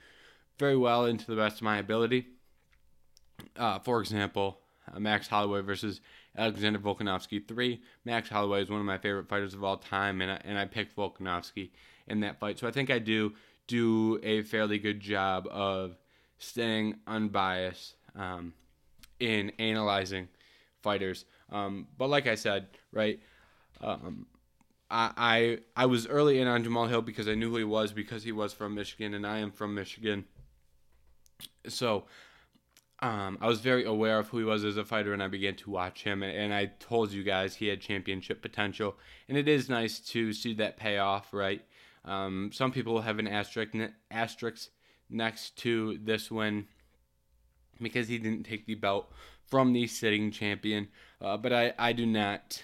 very 0.57 0.77
well 0.77 1.05
into 1.05 1.25
the 1.25 1.35
best 1.35 1.57
of 1.57 1.63
my 1.63 1.77
ability. 1.77 2.27
Uh, 3.57 3.79
for 3.79 3.99
example, 3.99 4.59
uh, 4.89 4.97
Max 4.97 5.27
Holloway 5.27 5.59
versus 5.59 5.99
Alexander 6.37 6.79
Volkanovski 6.79 7.45
3. 7.45 7.81
Max 8.05 8.29
Holloway 8.29 8.61
is 8.61 8.69
one 8.69 8.79
of 8.79 8.85
my 8.85 8.97
favorite 8.97 9.27
fighters 9.27 9.53
of 9.53 9.61
all 9.61 9.75
time, 9.75 10.21
and 10.21 10.31
I, 10.31 10.41
and 10.45 10.57
I 10.57 10.63
picked 10.63 10.95
Volkanovski 10.95 11.71
in 12.07 12.21
that 12.21 12.39
fight. 12.39 12.59
So 12.59 12.67
I 12.67 12.71
think 12.71 12.89
I 12.89 12.99
do 12.99 13.33
do 13.67 14.21
a 14.23 14.41
fairly 14.43 14.79
good 14.79 15.01
job 15.01 15.49
of 15.51 15.97
staying 16.37 16.95
unbiased 17.05 17.95
um, 18.15 18.53
in 19.19 19.51
analyzing 19.59 20.29
fighters. 20.81 21.25
Um, 21.51 21.87
but 21.97 22.09
like 22.09 22.27
I 22.27 22.35
said, 22.35 22.67
right, 22.91 23.19
um, 23.81 24.25
I, 24.89 25.11
I 25.17 25.83
I 25.83 25.85
was 25.85 26.07
early 26.07 26.39
in 26.39 26.47
on 26.47 26.63
Jamal 26.63 26.87
Hill 26.87 27.01
because 27.01 27.27
I 27.27 27.35
knew 27.35 27.49
who 27.49 27.57
he 27.57 27.63
was 27.63 27.91
because 27.91 28.23
he 28.23 28.31
was 28.31 28.53
from 28.53 28.75
Michigan 28.75 29.13
and 29.13 29.25
I 29.25 29.39
am 29.39 29.51
from 29.51 29.75
Michigan. 29.75 30.25
So 31.67 32.05
um, 32.99 33.37
I 33.41 33.47
was 33.47 33.59
very 33.59 33.83
aware 33.83 34.17
of 34.17 34.29
who 34.29 34.39
he 34.39 34.43
was 34.43 34.63
as 34.63 34.77
a 34.77 34.83
fighter, 34.83 35.13
and 35.13 35.21
I 35.21 35.27
began 35.27 35.55
to 35.57 35.69
watch 35.69 36.03
him. 36.03 36.23
And 36.23 36.53
I 36.53 36.71
told 36.79 37.11
you 37.11 37.23
guys 37.23 37.55
he 37.55 37.67
had 37.67 37.79
championship 37.79 38.41
potential, 38.41 38.95
and 39.29 39.37
it 39.37 39.47
is 39.47 39.69
nice 39.69 39.99
to 39.99 40.33
see 40.33 40.53
that 40.55 40.77
pay 40.77 40.97
off, 40.97 41.33
right? 41.33 41.63
Um, 42.05 42.51
some 42.53 42.71
people 42.71 43.01
have 43.01 43.19
an 43.19 43.27
asterisk 43.27 43.73
asterisk 44.09 44.69
next 45.09 45.57
to 45.57 45.99
this 46.03 46.31
win 46.31 46.67
because 47.81 48.07
he 48.07 48.17
didn't 48.17 48.43
take 48.43 48.65
the 48.65 48.75
belt 48.75 49.11
from 49.45 49.73
the 49.73 49.87
sitting 49.87 50.31
champion, 50.31 50.87
uh, 51.21 51.37
but 51.37 51.53
I 51.53 51.73
I 51.77 51.93
do 51.93 52.05
not. 52.05 52.61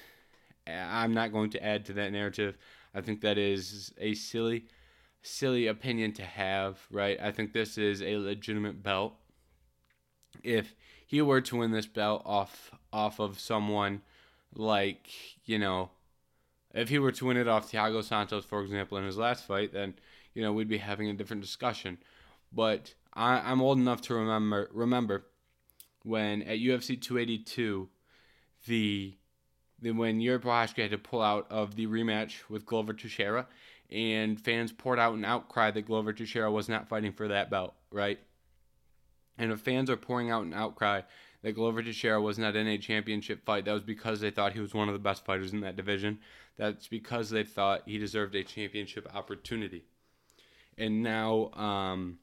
I'm 0.66 1.14
not 1.14 1.34
going 1.34 1.50
to 1.52 1.64
add 1.64 1.86
to 1.86 1.94
that 1.94 2.12
narrative. 2.12 2.58
I 2.96 3.02
think 3.02 3.22
that 3.22 3.38
is 3.38 3.92
a 3.98 4.14
silly, 4.14 4.66
silly 5.22 5.68
opinion 5.68 6.14
to 6.14 6.24
have, 6.24 6.80
right? 6.90 7.20
I 7.22 7.32
think 7.32 7.52
this 7.52 7.78
is 7.78 8.02
a 8.02 8.18
legitimate 8.18 8.82
belt 8.82 9.16
if 10.44 10.76
he 11.06 11.22
were 11.22 11.42
to 11.42 11.58
win 11.58 11.72
this 11.72 11.86
belt 11.86 12.24
off 12.26 12.72
off 12.92 13.20
of 13.20 13.40
someone 13.40 14.02
like 14.56 15.10
you 15.46 15.60
know 15.60 15.90
if 16.74 16.90
he 16.90 16.98
were 17.00 17.12
to 17.12 17.26
win 17.26 17.38
it 17.38 17.48
off 17.48 17.72
Thiago 17.72 18.04
Santos, 18.04 18.46
for 18.46 18.64
example, 18.64 18.98
in 18.98 19.06
his 19.06 19.18
last 19.18 19.46
fight, 19.46 19.74
then 19.74 19.94
you 20.34 20.42
know 20.42 20.52
we'd 20.52 20.68
be 20.68 20.80
having 20.80 21.10
a 21.10 21.14
different 21.14 21.42
discussion. 21.42 21.98
But 22.52 22.94
I, 23.14 23.52
am 23.52 23.62
old 23.62 23.78
enough 23.78 24.02
to 24.04 24.16
remember 24.16 24.70
remember 24.74 25.26
when 26.04 26.42
at 26.44 26.58
UFC 26.58 27.00
282, 27.00 27.90
the, 28.66 29.16
the 29.82 29.92
when 29.92 30.22
Yuri 30.22 30.40
Prochazka 30.40 30.84
had 30.84 30.92
to 30.92 30.98
pull 30.98 31.22
out 31.22 31.48
of 31.50 31.76
the 31.76 31.88
rematch 31.88 32.36
with 32.50 32.66
Glover 32.66 32.94
Teixeira, 32.94 33.48
and 33.90 34.40
fans 34.40 34.72
poured 34.72 35.00
out 35.00 35.14
an 35.14 35.26
outcry 35.26 35.72
that 35.72 35.86
Glover 35.86 36.14
Teixeira 36.14 36.52
was 36.52 36.70
not 36.70 36.88
fighting 36.88 37.12
for 37.12 37.28
that 37.28 37.50
belt, 37.50 37.74
right? 37.92 38.20
And 39.38 39.52
if 39.52 39.60
fans 39.60 39.90
are 39.90 39.98
pouring 39.98 40.32
out 40.32 40.46
an 40.46 40.54
outcry 40.54 41.02
that 41.42 41.54
Glover 41.54 41.84
Teixeira 41.84 42.22
was 42.22 42.38
not 42.38 42.56
in 42.56 42.68
a 42.68 42.78
championship 42.78 43.44
fight, 43.46 43.66
that 43.66 43.74
was 43.74 43.84
because 43.84 44.20
they 44.20 44.32
thought 44.32 44.54
he 44.54 44.60
was 44.60 44.74
one 44.74 44.88
of 44.88 44.94
the 44.94 45.00
best 45.00 45.26
fighters 45.26 45.54
in 45.54 45.62
that 45.62 45.76
division. 45.76 46.20
That's 46.58 46.88
because 46.88 47.30
they 47.30 47.44
thought 47.44 47.84
he 47.86 47.98
deserved 47.98 48.36
a 48.36 48.44
championship 48.44 49.08
opportunity. 49.14 49.84
And 50.78 51.04
now, 51.04 51.52
um, 51.54 52.20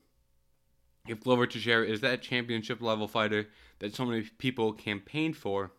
if 1.08 1.20
Glover 1.20 1.46
Teixeira 1.46 1.86
is 1.86 2.00
that 2.00 2.22
championship 2.22 2.80
level 2.80 3.08
fighter 3.08 3.48
that 3.80 3.94
so 3.94 4.04
many 4.04 4.22
people 4.38 4.72
campaigned 4.72 5.36
for, 5.36 5.72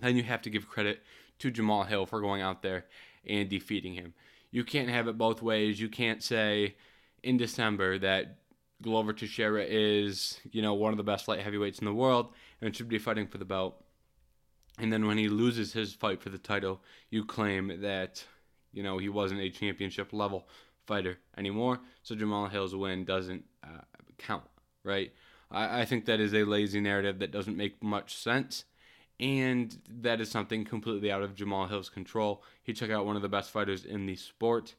then 0.00 0.16
you 0.16 0.22
have 0.22 0.42
to 0.42 0.50
give 0.50 0.68
credit 0.68 1.02
to 1.38 1.50
Jamal 1.50 1.84
Hill 1.84 2.06
for 2.06 2.20
going 2.20 2.42
out 2.42 2.62
there 2.62 2.86
and 3.26 3.48
defeating 3.48 3.94
him. 3.94 4.14
You 4.50 4.64
can't 4.64 4.88
have 4.88 5.08
it 5.08 5.18
both 5.18 5.42
ways. 5.42 5.80
You 5.80 5.88
can't 5.88 6.22
say 6.22 6.76
in 7.22 7.36
December 7.36 7.98
that 7.98 8.38
Glover 8.82 9.12
Teixeira 9.12 9.64
is, 9.66 10.40
you 10.50 10.62
know, 10.62 10.74
one 10.74 10.92
of 10.92 10.96
the 10.96 11.02
best 11.02 11.26
light 11.26 11.40
heavyweights 11.40 11.78
in 11.78 11.86
the 11.86 11.94
world 11.94 12.32
and 12.60 12.74
should 12.74 12.88
be 12.88 12.98
fighting 12.98 13.26
for 13.26 13.38
the 13.38 13.44
belt. 13.44 13.82
And 14.78 14.92
then 14.92 15.06
when 15.06 15.18
he 15.18 15.28
loses 15.28 15.72
his 15.72 15.94
fight 15.94 16.20
for 16.20 16.28
the 16.28 16.38
title, 16.38 16.82
you 17.10 17.24
claim 17.24 17.80
that, 17.82 18.24
you 18.72 18.82
know, 18.82 18.98
he 18.98 19.08
wasn't 19.08 19.40
a 19.40 19.50
championship 19.50 20.12
level 20.12 20.48
fighter 20.86 21.18
anymore. 21.38 21.80
So 22.02 22.14
Jamal 22.14 22.48
Hill's 22.48 22.74
win 22.74 23.04
doesn't 23.04 23.44
uh, 23.62 23.82
count, 24.18 24.44
right? 24.82 25.12
I, 25.50 25.80
I 25.80 25.84
think 25.84 26.04
that 26.04 26.20
is 26.20 26.34
a 26.34 26.44
lazy 26.44 26.80
narrative 26.80 27.20
that 27.20 27.30
doesn't 27.30 27.56
make 27.56 27.82
much 27.82 28.16
sense. 28.16 28.64
And 29.20 29.76
that 29.88 30.20
is 30.20 30.30
something 30.30 30.64
completely 30.64 31.10
out 31.10 31.22
of 31.22 31.34
Jamal 31.34 31.66
Hill's 31.66 31.88
control. 31.88 32.42
He 32.62 32.72
took 32.72 32.90
out 32.90 33.06
one 33.06 33.16
of 33.16 33.22
the 33.22 33.28
best 33.28 33.50
fighters 33.50 33.84
in 33.84 34.06
the 34.06 34.16
sport, 34.16 34.74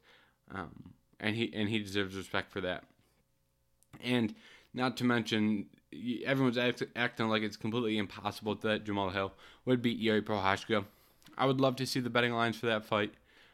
um, 0.53 0.93
and 1.19 1.35
he 1.35 1.53
and 1.53 1.69
he 1.69 1.79
deserves 1.79 2.15
respect 2.15 2.51
for 2.51 2.59
that. 2.61 2.83
And 4.03 4.35
not 4.73 4.97
to 4.97 5.05
mention, 5.05 5.67
everyone's 6.25 6.57
act, 6.57 6.83
acting 6.95 7.29
like 7.29 7.43
it's 7.43 7.55
completely 7.55 7.97
impossible 7.97 8.55
that 8.55 8.83
Jamal 8.83 9.09
Hill 9.09 9.31
would 9.63 9.81
beat 9.81 9.97
Yuri 9.97 10.21
Prochazka. 10.21 10.83
I 11.37 11.45
would 11.45 11.61
love 11.61 11.77
to 11.77 11.85
see 11.85 12.01
the 12.01 12.09
betting 12.09 12.33
lines 12.33 12.57
for 12.57 12.65
that 12.65 12.85
fight. 12.85 13.13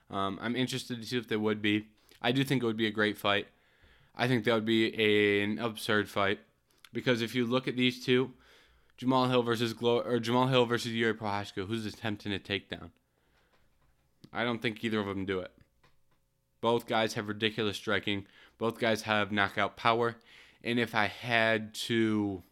Um, 0.10 0.40
I'm 0.42 0.56
interested 0.56 1.00
to 1.00 1.08
see 1.08 1.18
if 1.18 1.28
they 1.28 1.38
would 1.38 1.62
be. 1.62 1.88
I 2.22 2.32
do 2.32 2.44
think 2.44 2.64
it 2.64 2.66
would 2.66 2.78
be 2.78 2.88
a 2.88 2.92
great 2.92 3.18
fight. 3.18 3.48
I 4.16 4.28
think 4.28 4.44
that 4.46 4.54
would 4.54 4.66
be 4.66 4.94
a, 5.00 5.44
an 5.44 5.60
absurd 5.60 6.10
fight 6.10 6.40
because 6.92 7.22
if 7.22 7.34
you 7.34 7.46
look 7.46 7.68
at 7.68 7.78
these 7.78 8.04
two, 8.04 8.32
Jamal 8.98 9.30
Hill 9.30 9.44
versus 9.44 9.74
Glo- 9.74 10.02
or 10.02 10.20
Jamal 10.20 10.48
Hill 10.48 10.66
versus 10.66 10.92
Yuri 10.92 11.14
Prochazka, 11.14 11.68
who's 11.68 11.86
attempting 11.86 12.34
a 12.34 12.40
takedown? 12.40 12.92
I 14.32 14.44
don't 14.44 14.62
think 14.62 14.84
either 14.84 15.00
of 15.00 15.08
them 15.08 15.26
do 15.26 15.40
it. 15.40 15.52
Both 16.62 16.86
guys 16.86 17.16
have 17.16 17.28
ridiculous 17.28 17.78
striking. 17.78 18.26
Both 18.58 18.80
guys 18.80 19.02
have 19.04 19.32
knockout 19.32 19.76
power. 19.76 20.16
And 20.64 20.80
if 20.80 20.94
I 20.94 21.08
had 21.08 21.74
to 21.74 22.44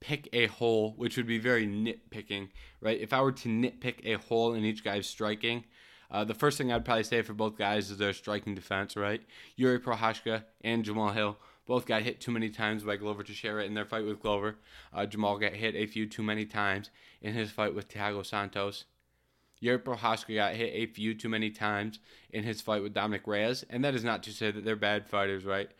pick 0.00 0.28
a 0.32 0.46
hole, 0.46 0.94
which 0.96 1.16
would 1.16 1.26
be 1.26 1.38
very 1.38 1.66
nitpicking, 1.66 2.48
right? 2.80 3.00
If 3.00 3.12
I 3.12 3.22
were 3.22 3.32
to 3.32 3.48
nitpick 3.48 4.04
a 4.04 4.18
hole 4.18 4.52
in 4.52 4.64
each 4.64 4.84
guy's 4.84 5.06
striking, 5.06 5.64
uh, 6.10 6.24
the 6.24 6.34
first 6.34 6.58
thing 6.58 6.70
I'd 6.70 6.84
probably 6.84 7.04
say 7.04 7.22
for 7.22 7.32
both 7.32 7.56
guys 7.56 7.90
is 7.90 7.96
their 7.96 8.12
striking 8.12 8.54
defense, 8.54 8.96
right? 8.96 9.22
Yuri 9.56 9.78
Prochazka 9.78 10.44
and 10.62 10.84
Jamal 10.84 11.10
Hill 11.12 11.38
both 11.66 11.86
got 11.86 12.02
hit 12.02 12.20
too 12.20 12.30
many 12.30 12.50
times 12.50 12.82
by 12.82 12.96
Glover 12.96 13.22
Teixeira 13.22 13.64
in 13.64 13.74
their 13.74 13.84
fight 13.84 14.04
with 14.04 14.20
Glover. 14.20 14.56
Uh, 14.92 15.06
Jamal 15.06 15.38
got 15.38 15.52
hit 15.52 15.74
a 15.74 15.86
few 15.86 16.06
too 16.06 16.22
many 16.22 16.44
times 16.44 16.90
in 17.22 17.34
his 17.34 17.50
fight 17.50 17.74
with 17.74 17.88
Thiago 17.88 18.24
Santos. 18.24 18.84
Yuri 19.60 19.78
Prochazka 19.78 20.34
got 20.34 20.54
hit 20.54 20.72
a 20.74 20.86
few 20.92 21.14
too 21.14 21.28
many 21.28 21.50
times 21.50 21.98
in 22.30 22.44
his 22.44 22.60
fight 22.60 22.82
with 22.82 22.92
Dominick 22.92 23.26
Reyes, 23.26 23.64
and 23.70 23.82
that 23.84 23.94
is 23.94 24.04
not 24.04 24.22
to 24.24 24.32
say 24.32 24.50
that 24.50 24.64
they're 24.64 24.76
bad 24.76 25.06
fighters, 25.06 25.44
right? 25.44 25.70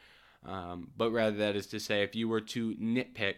Um, 0.47 0.91
but 0.97 1.11
rather 1.11 1.37
that 1.37 1.57
is 1.57 1.67
to 1.69 1.81
say, 1.81 2.03
if 2.03 2.15
you 2.15 2.29
were 2.29 2.41
to 2.41 2.75
nitpick, 2.77 3.35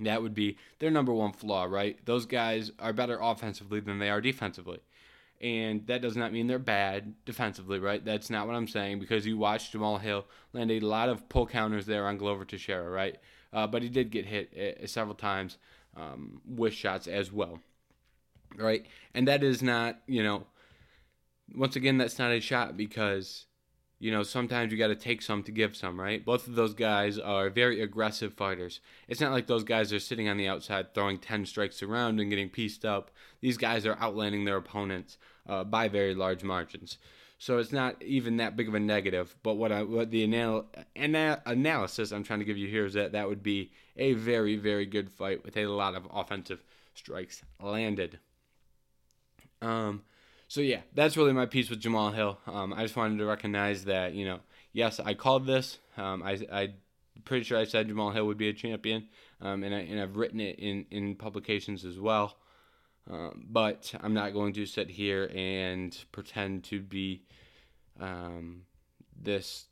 that 0.00 0.22
would 0.22 0.34
be 0.34 0.56
their 0.78 0.90
number 0.90 1.12
one 1.12 1.32
flaw, 1.32 1.64
right? 1.64 2.04
Those 2.06 2.26
guys 2.26 2.72
are 2.78 2.92
better 2.92 3.18
offensively 3.20 3.80
than 3.80 3.98
they 3.98 4.10
are 4.10 4.20
defensively. 4.20 4.80
And 5.40 5.86
that 5.86 6.02
does 6.02 6.16
not 6.16 6.32
mean 6.32 6.46
they're 6.46 6.58
bad 6.58 7.14
defensively, 7.24 7.78
right? 7.78 8.04
That's 8.04 8.28
not 8.28 8.46
what 8.46 8.56
I'm 8.56 8.68
saying 8.68 9.00
because 9.00 9.24
you 9.26 9.38
watched 9.38 9.72
Jamal 9.72 9.96
Hill 9.96 10.26
land 10.52 10.70
a 10.70 10.80
lot 10.80 11.08
of 11.08 11.28
pull 11.30 11.46
counters 11.46 11.86
there 11.86 12.06
on 12.06 12.18
Glover 12.18 12.44
Teixeira, 12.44 12.90
right? 12.90 13.16
Uh, 13.52 13.66
but 13.66 13.82
he 13.82 13.88
did 13.88 14.10
get 14.10 14.26
hit 14.26 14.78
uh, 14.82 14.86
several 14.86 15.14
times 15.14 15.56
um, 15.96 16.42
with 16.46 16.74
shots 16.74 17.06
as 17.06 17.32
well, 17.32 17.60
right? 18.56 18.84
And 19.14 19.26
that 19.28 19.42
is 19.42 19.62
not, 19.62 20.00
you 20.06 20.22
know, 20.22 20.46
once 21.54 21.74
again, 21.74 21.96
that's 21.96 22.18
not 22.18 22.32
a 22.32 22.40
shot 22.40 22.76
because 22.76 23.46
you 24.00 24.10
know, 24.10 24.22
sometimes 24.22 24.72
you 24.72 24.78
got 24.78 24.86
to 24.88 24.96
take 24.96 25.20
some 25.20 25.42
to 25.42 25.52
give 25.52 25.76
some, 25.76 26.00
right? 26.00 26.24
Both 26.24 26.48
of 26.48 26.54
those 26.54 26.72
guys 26.72 27.18
are 27.18 27.50
very 27.50 27.82
aggressive 27.82 28.32
fighters. 28.32 28.80
It's 29.08 29.20
not 29.20 29.30
like 29.30 29.46
those 29.46 29.62
guys 29.62 29.92
are 29.92 30.00
sitting 30.00 30.26
on 30.26 30.38
the 30.38 30.48
outside 30.48 30.94
throwing 30.94 31.18
10 31.18 31.44
strikes 31.44 31.82
around 31.82 32.18
and 32.18 32.30
getting 32.30 32.48
pieced 32.48 32.86
up. 32.86 33.10
These 33.42 33.58
guys 33.58 33.84
are 33.84 33.98
outlanding 34.00 34.46
their 34.46 34.56
opponents 34.56 35.18
uh, 35.48 35.64
by 35.64 35.88
very 35.88 36.14
large 36.14 36.42
margins. 36.42 36.98
So 37.38 37.56
it's 37.56 37.72
not 37.72 38.02
even 38.02 38.36
that 38.36 38.54
big 38.54 38.68
of 38.68 38.74
a 38.74 38.80
negative. 38.80 39.34
But 39.42 39.54
what 39.54 39.72
I, 39.72 39.82
what 39.82 40.10
the 40.10 40.22
anal, 40.24 40.66
ana- 40.94 41.42
analysis 41.46 42.12
I'm 42.12 42.22
trying 42.22 42.40
to 42.40 42.44
give 42.44 42.58
you 42.58 42.68
here 42.68 42.84
is 42.84 42.92
that 42.94 43.12
that 43.12 43.28
would 43.28 43.42
be 43.42 43.72
a 43.96 44.12
very, 44.12 44.56
very 44.56 44.84
good 44.84 45.10
fight 45.10 45.42
with 45.44 45.56
a 45.56 45.66
lot 45.66 45.94
of 45.94 46.06
offensive 46.12 46.62
strikes 46.94 47.42
landed. 47.60 48.18
Um, 49.62 50.02
so 50.48 50.60
yeah, 50.60 50.80
that's 50.94 51.16
really 51.16 51.32
my 51.32 51.46
piece 51.46 51.70
with 51.70 51.80
Jamal 51.80 52.10
Hill. 52.10 52.38
Um, 52.46 52.72
I 52.72 52.82
just 52.82 52.96
wanted 52.96 53.18
to 53.18 53.24
recognize 53.24 53.84
that 53.84 54.14
you 54.14 54.24
know, 54.24 54.40
yes, 54.72 55.00
I 55.00 55.14
called 55.14 55.46
this. 55.46 55.78
Um, 55.96 56.22
I 56.22 56.40
I 56.52 56.70
pretty 57.24 57.44
sure 57.44 57.58
I 57.58 57.64
said 57.64 57.88
Jamal 57.88 58.10
Hill 58.10 58.26
would 58.26 58.38
be 58.38 58.48
a 58.48 58.52
champion, 58.52 59.08
um, 59.40 59.62
and 59.62 59.74
I 59.74 59.78
and 59.80 60.00
I've 60.00 60.16
written 60.16 60.40
it 60.40 60.58
in 60.58 60.86
in 60.90 61.14
publications 61.14 61.84
as 61.84 61.98
well. 61.98 62.36
Um, 63.10 63.46
but 63.50 63.92
I'm 64.00 64.14
not 64.14 64.32
going 64.32 64.52
to 64.54 64.66
sit 64.66 64.88
here 64.88 65.30
and 65.34 65.96
pretend 66.12 66.64
to 66.64 66.80
be 66.80 67.22
um, 67.98 68.62
this 69.20 69.66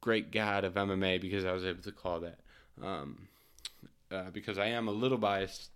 great 0.00 0.30
god 0.30 0.64
of 0.64 0.74
MMA 0.74 1.20
because 1.20 1.44
I 1.44 1.52
was 1.52 1.64
able 1.64 1.82
to 1.82 1.92
call 1.92 2.20
that. 2.20 2.40
Um, 2.82 3.28
uh, 4.10 4.30
because 4.30 4.58
I 4.58 4.66
am 4.66 4.88
a 4.88 4.92
little 4.92 5.16
biased 5.16 5.70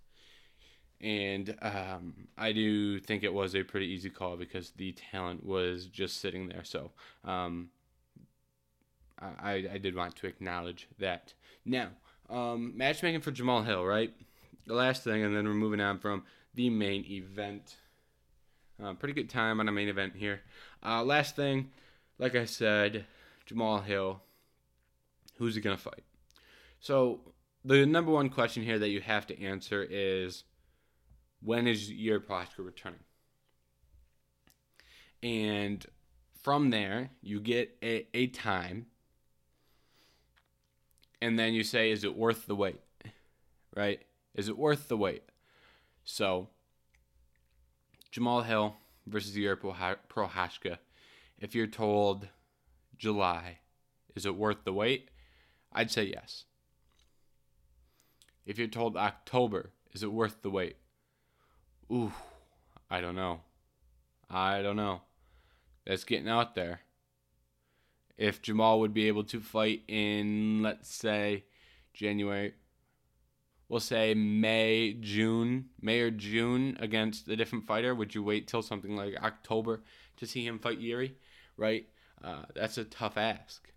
and 0.99 1.55
um, 1.61 2.27
I 2.37 2.51
do 2.51 2.99
think 2.99 3.23
it 3.23 3.33
was 3.33 3.55
a 3.55 3.63
pretty 3.63 3.87
easy 3.87 4.09
call 4.09 4.35
because 4.35 4.71
the 4.71 4.93
talent 4.93 5.45
was 5.45 5.85
just 5.85 6.19
sitting 6.19 6.47
there. 6.47 6.63
So 6.63 6.91
um, 7.23 7.69
I, 9.19 9.65
I 9.71 9.77
did 9.77 9.95
want 9.95 10.15
to 10.17 10.27
acknowledge 10.27 10.87
that. 10.99 11.33
Now, 11.65 11.89
matchmaking 12.29 13.21
for 13.21 13.31
Jamal 13.31 13.63
Hill, 13.63 13.85
right? 13.85 14.11
The 14.65 14.73
last 14.73 15.03
thing, 15.03 15.23
and 15.23 15.35
then 15.35 15.45
we're 15.45 15.53
moving 15.53 15.79
on 15.79 15.99
from 15.99 16.23
the 16.57 16.69
main 16.71 17.05
event. 17.05 17.75
Uh, 18.83 18.93
pretty 18.93 19.13
good 19.13 19.29
time 19.29 19.59
on 19.59 19.69
a 19.69 19.71
main 19.71 19.87
event 19.87 20.13
here. 20.15 20.41
Uh, 20.83 21.03
last 21.03 21.35
thing, 21.35 21.69
like 22.17 22.35
I 22.35 22.45
said, 22.45 23.05
Jamal 23.45 23.79
Hill. 23.79 24.21
Who's 25.37 25.53
he 25.53 25.61
gonna 25.61 25.77
fight? 25.77 26.03
So 26.79 27.21
the 27.63 27.85
number 27.85 28.11
one 28.11 28.29
question 28.29 28.63
here 28.63 28.79
that 28.79 28.89
you 28.89 29.01
have 29.01 29.27
to 29.27 29.39
answer 29.39 29.85
is 29.87 30.43
when 31.41 31.67
is 31.67 31.91
Yuri 31.91 32.19
Prochazka 32.19 32.65
returning? 32.65 32.99
And 35.21 35.85
from 36.41 36.71
there, 36.71 37.11
you 37.21 37.39
get 37.39 37.77
a, 37.83 38.07
a 38.15 38.27
time, 38.27 38.87
and 41.21 41.37
then 41.37 41.53
you 41.53 41.63
say, 41.63 41.91
is 41.91 42.03
it 42.03 42.15
worth 42.15 42.47
the 42.47 42.55
wait? 42.55 42.81
Right? 43.75 44.01
Is 44.33 44.49
it 44.49 44.57
worth 44.57 44.87
the 44.87 44.97
wait? 44.97 45.21
So, 46.09 46.47
Jamal 48.11 48.43
Hill 48.43 48.77
versus 49.05 49.35
Yuri 49.35 49.57
Prochazka. 49.57 50.77
If 51.37 51.53
you're 51.53 51.67
told 51.67 52.29
July, 52.97 53.59
is 54.15 54.25
it 54.25 54.37
worth 54.37 54.63
the 54.63 54.71
wait? 54.71 55.09
I'd 55.73 55.91
say 55.91 56.05
yes. 56.05 56.45
If 58.45 58.57
you're 58.57 58.69
told 58.69 58.95
October, 58.95 59.71
is 59.91 60.01
it 60.01 60.13
worth 60.13 60.41
the 60.43 60.49
wait? 60.49 60.77
Ooh, 61.91 62.13
I 62.89 63.01
don't 63.01 63.15
know. 63.15 63.41
I 64.29 64.61
don't 64.61 64.77
know. 64.77 65.01
That's 65.85 66.05
getting 66.05 66.29
out 66.29 66.55
there. 66.55 66.79
If 68.17 68.41
Jamal 68.41 68.79
would 68.79 68.93
be 68.93 69.09
able 69.09 69.25
to 69.25 69.41
fight 69.41 69.83
in, 69.89 70.63
let's 70.63 70.89
say, 70.89 71.43
January, 71.93 72.53
we'll 73.69 73.79
say 73.79 74.13
May, 74.13 74.93
June, 74.93 75.65
May 75.81 75.99
or 76.01 76.11
June 76.11 76.77
against 76.79 77.27
a 77.27 77.35
different 77.35 77.65
fighter, 77.65 77.93
would 77.93 78.15
you 78.15 78.23
wait 78.23 78.47
till 78.47 78.61
something 78.61 78.95
like 78.95 79.21
October 79.21 79.81
to 80.17 80.25
see 80.25 80.45
him 80.45 80.59
fight 80.59 80.79
Yuri? 80.79 81.15
Right? 81.57 81.87
Uh, 82.23 82.43
that's 82.55 82.77
a 82.77 82.83
tough 82.83 83.17
ask. 83.17 83.71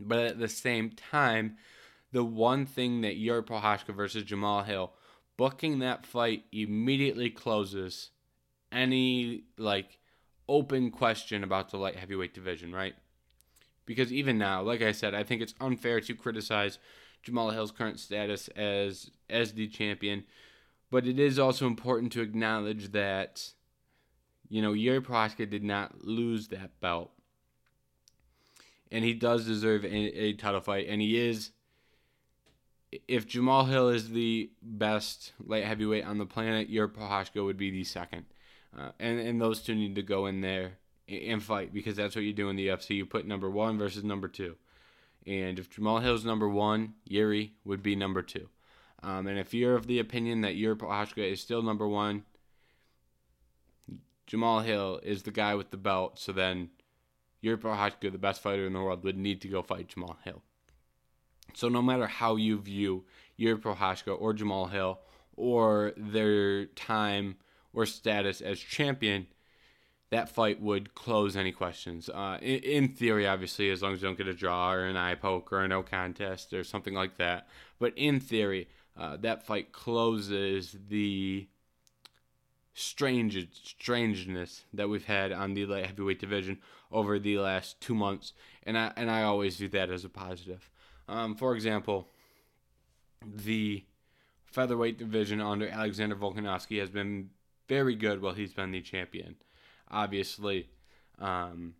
But 0.00 0.20
at 0.20 0.38
the 0.38 0.48
same 0.48 0.90
time, 0.90 1.56
the 2.12 2.24
one 2.24 2.66
thing 2.66 3.02
that 3.02 3.16
Yuri 3.16 3.42
Prochazka 3.42 3.94
versus 3.94 4.24
Jamal 4.24 4.62
Hill 4.62 4.92
booking 5.36 5.80
that 5.80 6.06
fight 6.06 6.44
immediately 6.52 7.30
closes 7.30 8.10
any 8.70 9.44
like 9.58 9.98
open 10.48 10.90
question 10.90 11.42
about 11.42 11.70
the 11.70 11.76
light 11.76 11.96
heavyweight 11.96 12.34
division, 12.34 12.72
right? 12.72 12.94
Because 13.86 14.12
even 14.12 14.38
now, 14.38 14.62
like 14.62 14.82
I 14.82 14.92
said, 14.92 15.14
I 15.14 15.22
think 15.22 15.42
it's 15.42 15.54
unfair 15.60 16.00
to 16.00 16.14
criticize 16.14 16.78
Jamal 17.24 17.50
Hill's 17.50 17.72
current 17.72 17.98
status 17.98 18.48
as 18.48 19.10
the 19.28 19.66
champion, 19.68 20.24
but 20.90 21.06
it 21.06 21.18
is 21.18 21.38
also 21.38 21.66
important 21.66 22.12
to 22.12 22.20
acknowledge 22.20 22.92
that 22.92 23.50
you 24.48 24.62
know 24.62 24.72
Yuri 24.72 25.00
Prochazka 25.00 25.48
did 25.48 25.64
not 25.64 26.04
lose 26.04 26.48
that 26.48 26.78
belt, 26.80 27.10
and 28.92 29.04
he 29.04 29.14
does 29.14 29.46
deserve 29.46 29.84
a, 29.84 29.88
a 29.88 30.32
title 30.34 30.60
fight, 30.60 30.86
and 30.88 31.00
he 31.00 31.18
is 31.18 31.50
if 33.08 33.26
Jamal 33.26 33.64
Hill 33.64 33.88
is 33.88 34.10
the 34.10 34.50
best 34.62 35.32
light 35.44 35.64
heavyweight 35.64 36.04
on 36.04 36.18
the 36.18 36.26
planet, 36.26 36.68
Yuri 36.68 36.88
Prochazka 36.88 37.44
would 37.44 37.56
be 37.56 37.70
the 37.70 37.84
second. 37.84 38.26
Uh, 38.76 38.90
and, 38.98 39.20
and 39.20 39.40
those 39.40 39.62
two 39.62 39.74
need 39.74 39.94
to 39.94 40.02
go 40.02 40.26
in 40.26 40.40
there 40.40 40.78
and 41.08 41.42
fight 41.42 41.72
because 41.72 41.96
that's 41.96 42.16
what 42.16 42.24
you 42.24 42.32
do 42.32 42.48
in 42.48 42.56
the 42.56 42.68
UFC. 42.68 42.90
You 42.90 43.06
put 43.06 43.26
number 43.26 43.50
one 43.50 43.78
versus 43.78 44.04
number 44.04 44.28
two. 44.28 44.56
And 45.26 45.58
if 45.58 45.70
Jamal 45.70 46.00
Hill's 46.00 46.24
number 46.24 46.48
one, 46.48 46.94
Yuri 47.04 47.54
would 47.64 47.82
be 47.82 47.96
number 47.96 48.22
two. 48.22 48.48
Um, 49.02 49.26
and 49.26 49.38
if 49.38 49.52
you're 49.52 49.76
of 49.76 49.86
the 49.86 49.98
opinion 49.98 50.42
that 50.42 50.54
Yuri 50.54 50.76
Prochazka 50.76 51.30
is 51.32 51.40
still 51.40 51.62
number 51.62 51.86
one, 51.88 52.24
Jamal 54.26 54.60
Hill 54.60 55.00
is 55.02 55.22
the 55.22 55.30
guy 55.30 55.54
with 55.54 55.70
the 55.70 55.76
belt. 55.76 56.18
So 56.18 56.32
then 56.32 56.70
Yuri 57.40 57.58
Prochazka, 57.58 58.10
the 58.10 58.18
best 58.18 58.42
fighter 58.42 58.66
in 58.66 58.72
the 58.72 58.80
world, 58.80 59.04
would 59.04 59.18
need 59.18 59.40
to 59.42 59.48
go 59.48 59.62
fight 59.62 59.88
Jamal 59.88 60.16
Hill. 60.24 60.42
So 61.52 61.68
no 61.68 61.82
matter 61.82 62.06
how 62.06 62.36
you 62.36 62.58
view 62.58 63.04
Yuri 63.36 63.58
Prochazka 63.58 64.18
or 64.18 64.32
Jamal 64.32 64.66
Hill 64.66 64.98
or 65.36 65.92
their 65.96 66.66
time 66.66 67.36
or 67.72 67.86
status 67.86 68.40
as 68.40 68.58
champion, 68.58 69.26
that 70.14 70.28
fight 70.28 70.62
would 70.62 70.94
close 70.94 71.36
any 71.36 71.50
questions. 71.50 72.08
Uh, 72.08 72.38
in, 72.40 72.60
in, 72.60 72.88
theory, 72.88 73.26
obviously, 73.26 73.68
as 73.70 73.82
long 73.82 73.94
as 73.94 74.00
you 74.00 74.06
don't 74.06 74.16
get 74.16 74.28
a 74.28 74.32
draw 74.32 74.72
or 74.72 74.86
an 74.86 74.96
eye 74.96 75.16
poke 75.16 75.52
or 75.52 75.60
a 75.60 75.66
no 75.66 75.82
contest 75.82 76.52
or 76.52 76.62
something 76.62 76.94
like 76.94 77.18
that. 77.18 77.48
But 77.80 77.94
in 77.96 78.20
theory, 78.20 78.68
uh, 78.96 79.16
that 79.22 79.44
fight 79.44 79.72
closes 79.72 80.76
the 80.88 81.48
strange 82.74 83.48
strangeness 83.64 84.64
that 84.72 84.88
we've 84.88 85.04
had 85.04 85.32
on 85.32 85.54
the 85.54 85.66
light 85.66 85.86
heavyweight 85.86 86.20
division 86.20 86.58
over 86.92 87.18
the 87.18 87.38
last 87.38 87.80
two 87.80 87.94
months, 87.94 88.34
and 88.62 88.78
I 88.78 88.92
and 88.96 89.10
I 89.10 89.24
always 89.24 89.56
view 89.56 89.68
that 89.70 89.90
as 89.90 90.04
a 90.04 90.08
positive. 90.08 90.70
Um, 91.08 91.34
for 91.34 91.56
example, 91.56 92.08
the 93.20 93.84
featherweight 94.44 94.96
division 94.96 95.40
under 95.40 95.68
Alexander 95.68 96.14
Volkanovski 96.14 96.78
has 96.78 96.90
been 96.90 97.30
very 97.68 97.96
good 97.96 98.22
while 98.22 98.34
he's 98.34 98.54
been 98.54 98.70
the 98.70 98.80
champion. 98.80 99.34
Obviously, 99.90 100.68
um, 101.18 101.74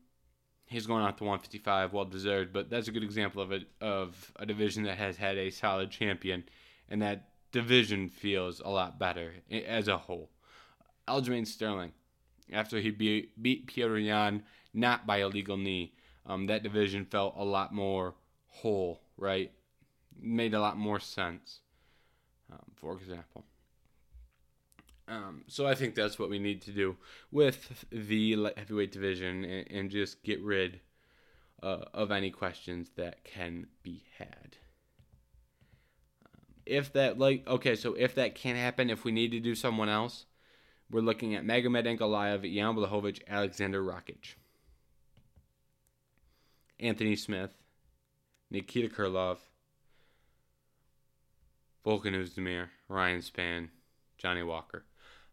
he's 0.67 0.87
going 0.87 1.05
out 1.05 1.19
to 1.19 1.25
155, 1.25 1.93
well 1.93 2.05
deserved, 2.05 2.53
but 2.53 2.71
that's 2.71 2.89
a 2.89 2.93
good 2.93 3.05
example 3.05 3.43
of 3.43 3.53
a 3.53 3.61
of 3.81 4.33
a 4.37 4.47
division 4.47 4.85
that 4.85 4.99
has 4.99 5.17
had 5.17 5.37
a 5.37 5.51
solid 5.51 5.91
champion, 5.91 6.45
and 6.89 7.03
that 7.03 7.29
division 7.53 8.09
feels 8.09 8.61
a 8.61 8.69
lot 8.69 8.99
better 8.99 9.35
as 9.51 9.89
a 9.89 9.97
whole. 9.97 10.31
Aljamain 11.07 11.47
Sterling, 11.47 11.93
after 12.53 12.81
he 12.81 12.91
beat, 12.91 13.41
beat 13.41 13.67
Petr 13.67 14.05
Yan 14.05 14.43
not 14.73 15.07
by 15.07 15.19
a 15.19 15.29
legal 15.29 15.57
knee, 15.57 15.95
um, 16.27 16.47
that 16.47 16.63
division 16.63 17.05
felt 17.05 17.35
a 17.37 17.45
lot 17.45 17.73
more 17.73 18.15
whole, 18.49 19.01
right? 19.17 19.53
Made 20.21 20.55
a 20.55 20.61
lot 20.61 20.77
more 20.77 20.99
sense, 20.99 21.61
um, 22.51 22.59
for 22.75 22.95
example. 22.95 23.45
Um, 25.07 25.45
so 25.49 25.67
I 25.67 25.75
think 25.75 25.95
that's 25.95 26.19
what 26.19 26.31
we 26.31 26.39
need 26.39 26.63
to 26.63 26.71
do 26.71 26.97
with 27.31 27.85
the 27.91 28.37
light 28.37 28.59
heavyweight 28.59 28.93
division 28.93 29.45
and, 29.45 29.71
and 29.71 29.91
just 29.91 30.23
get 30.23 30.43
rid 30.43 30.81
uh, 31.63 31.85
of 31.93 32.11
any 32.11 32.31
questions 32.31 32.91
that 32.97 33.25
can 33.25 33.67
be 33.83 34.05
had. 34.19 34.57
Um, 36.25 36.41
if 36.65 36.93
that 36.95 37.19
like 37.19 37.47
okay, 37.47 37.77
so 37.77 37.95
if 37.95 38.15
that 38.15 38.35
can't 38.35 38.59
happen, 38.59 38.89
if 38.89 39.05
we 39.05 39.13
need 39.13 39.33
to 39.33 39.41
do 39.41 39.55
someone 39.55 39.91
else, 39.91 40.25
we're 40.91 41.01
looking 41.01 41.35
at 41.35 41.45
Magomed 41.45 41.87
Ankalaev, 41.87 42.43
Jan 42.55 42.75
Blachowicz, 42.75 43.21
Alexander 43.29 43.83
Rakic, 43.83 44.37
Anthony 46.81 47.17
Smith, 47.17 47.55
Nikita 48.51 48.89
Krylov, 48.89 49.39
Volkan 51.85 52.15
Oezdemir, 52.15 52.69
Ryan 52.89 53.21
Spann, 53.21 53.69
Johnny 54.17 54.43
Walker. 54.43 54.85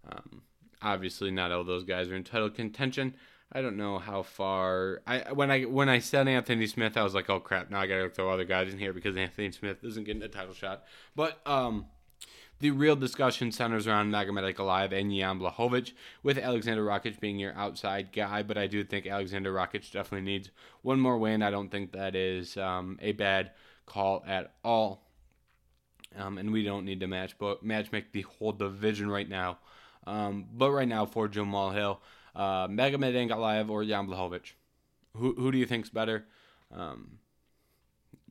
Um, 0.10 0.42
obviously, 0.82 1.32
not 1.32 1.52
all 1.52 1.64
those 1.64 1.84
guys 1.84 2.10
are 2.10 2.16
in 2.16 2.24
title 2.24 2.50
contention. 2.50 3.16
I 3.54 3.62
don't 3.62 3.78
know 3.78 4.00
how 4.00 4.24
far. 4.24 5.02
I 5.06 5.32
when 5.34 5.52
I 5.52 5.64
when 5.64 5.90
I 5.90 6.00
said 6.00 6.28
Anthony 6.28 6.68
Smith, 6.68 6.96
I 6.96 7.04
was 7.04 7.14
like, 7.14 7.30
oh 7.30 7.40
crap! 7.40 7.70
Now 7.70 7.82
I 7.82 7.88
gotta 7.88 8.10
throw 8.10 8.32
other 8.32 8.46
guys 8.46 8.72
in 8.72 8.80
here 8.80 8.94
because 8.94 9.18
Anthony 9.18 9.52
Smith 9.52 9.84
isn't 9.84 10.06
getting 10.06 10.24
a 10.24 10.30
title 10.30 10.54
shot. 10.54 10.84
But 11.16 11.46
um, 11.46 11.88
the 12.60 12.72
real 12.72 12.96
discussion 12.96 13.52
centers 13.52 13.88
around 13.88 14.12
Magomed 14.12 14.54
Ankalaev 14.54 14.94
and 14.94 15.12
Jan 15.12 15.40
Blachowicz, 15.40 15.92
with 16.24 16.38
Alexander 16.38 16.86
Rakic 16.86 17.20
being 17.20 17.40
your 17.40 17.54
outside 17.56 18.14
guy. 18.14 18.42
But 18.42 18.58
I 18.58 18.68
do 18.68 18.86
think 18.86 19.06
Alexander 19.06 19.52
Rakic 19.52 19.92
definitely 19.92 20.32
needs 20.32 20.50
one 20.82 21.00
more 21.02 21.18
win. 21.18 21.44
I 21.44 21.52
don't 21.52 21.70
think 21.70 21.92
that 21.92 22.16
is 22.16 22.56
um, 22.56 23.00
a 23.02 23.12
bad 23.12 23.52
call 23.86 24.24
at 24.26 24.54
all. 24.64 25.08
Um, 26.16 26.38
and 26.38 26.52
we 26.52 26.64
don't 26.64 26.86
need 26.86 27.00
to 27.00 27.08
match 27.08 27.38
but 27.38 27.64
match 27.64 27.92
make 27.92 28.12
the 28.12 28.24
whole 28.24 28.52
division 28.52 29.10
right 29.10 29.28
now. 29.28 29.60
Um, 30.08 30.46
but 30.54 30.72
right 30.72 30.88
now 30.88 31.06
for 31.06 31.28
Jamal 31.28 31.72
Hill, 31.72 32.02
uh, 32.36 32.68
Magomed 32.68 33.14
Ankalaev 33.14 33.70
or 33.70 33.84
Jan 33.86 34.08
Blachowicz, 34.08 34.54
who 35.16 35.34
who 35.36 35.52
do 35.52 35.58
you 35.58 35.66
think's 35.66 35.90
better? 35.90 36.26
Um, 36.74 37.20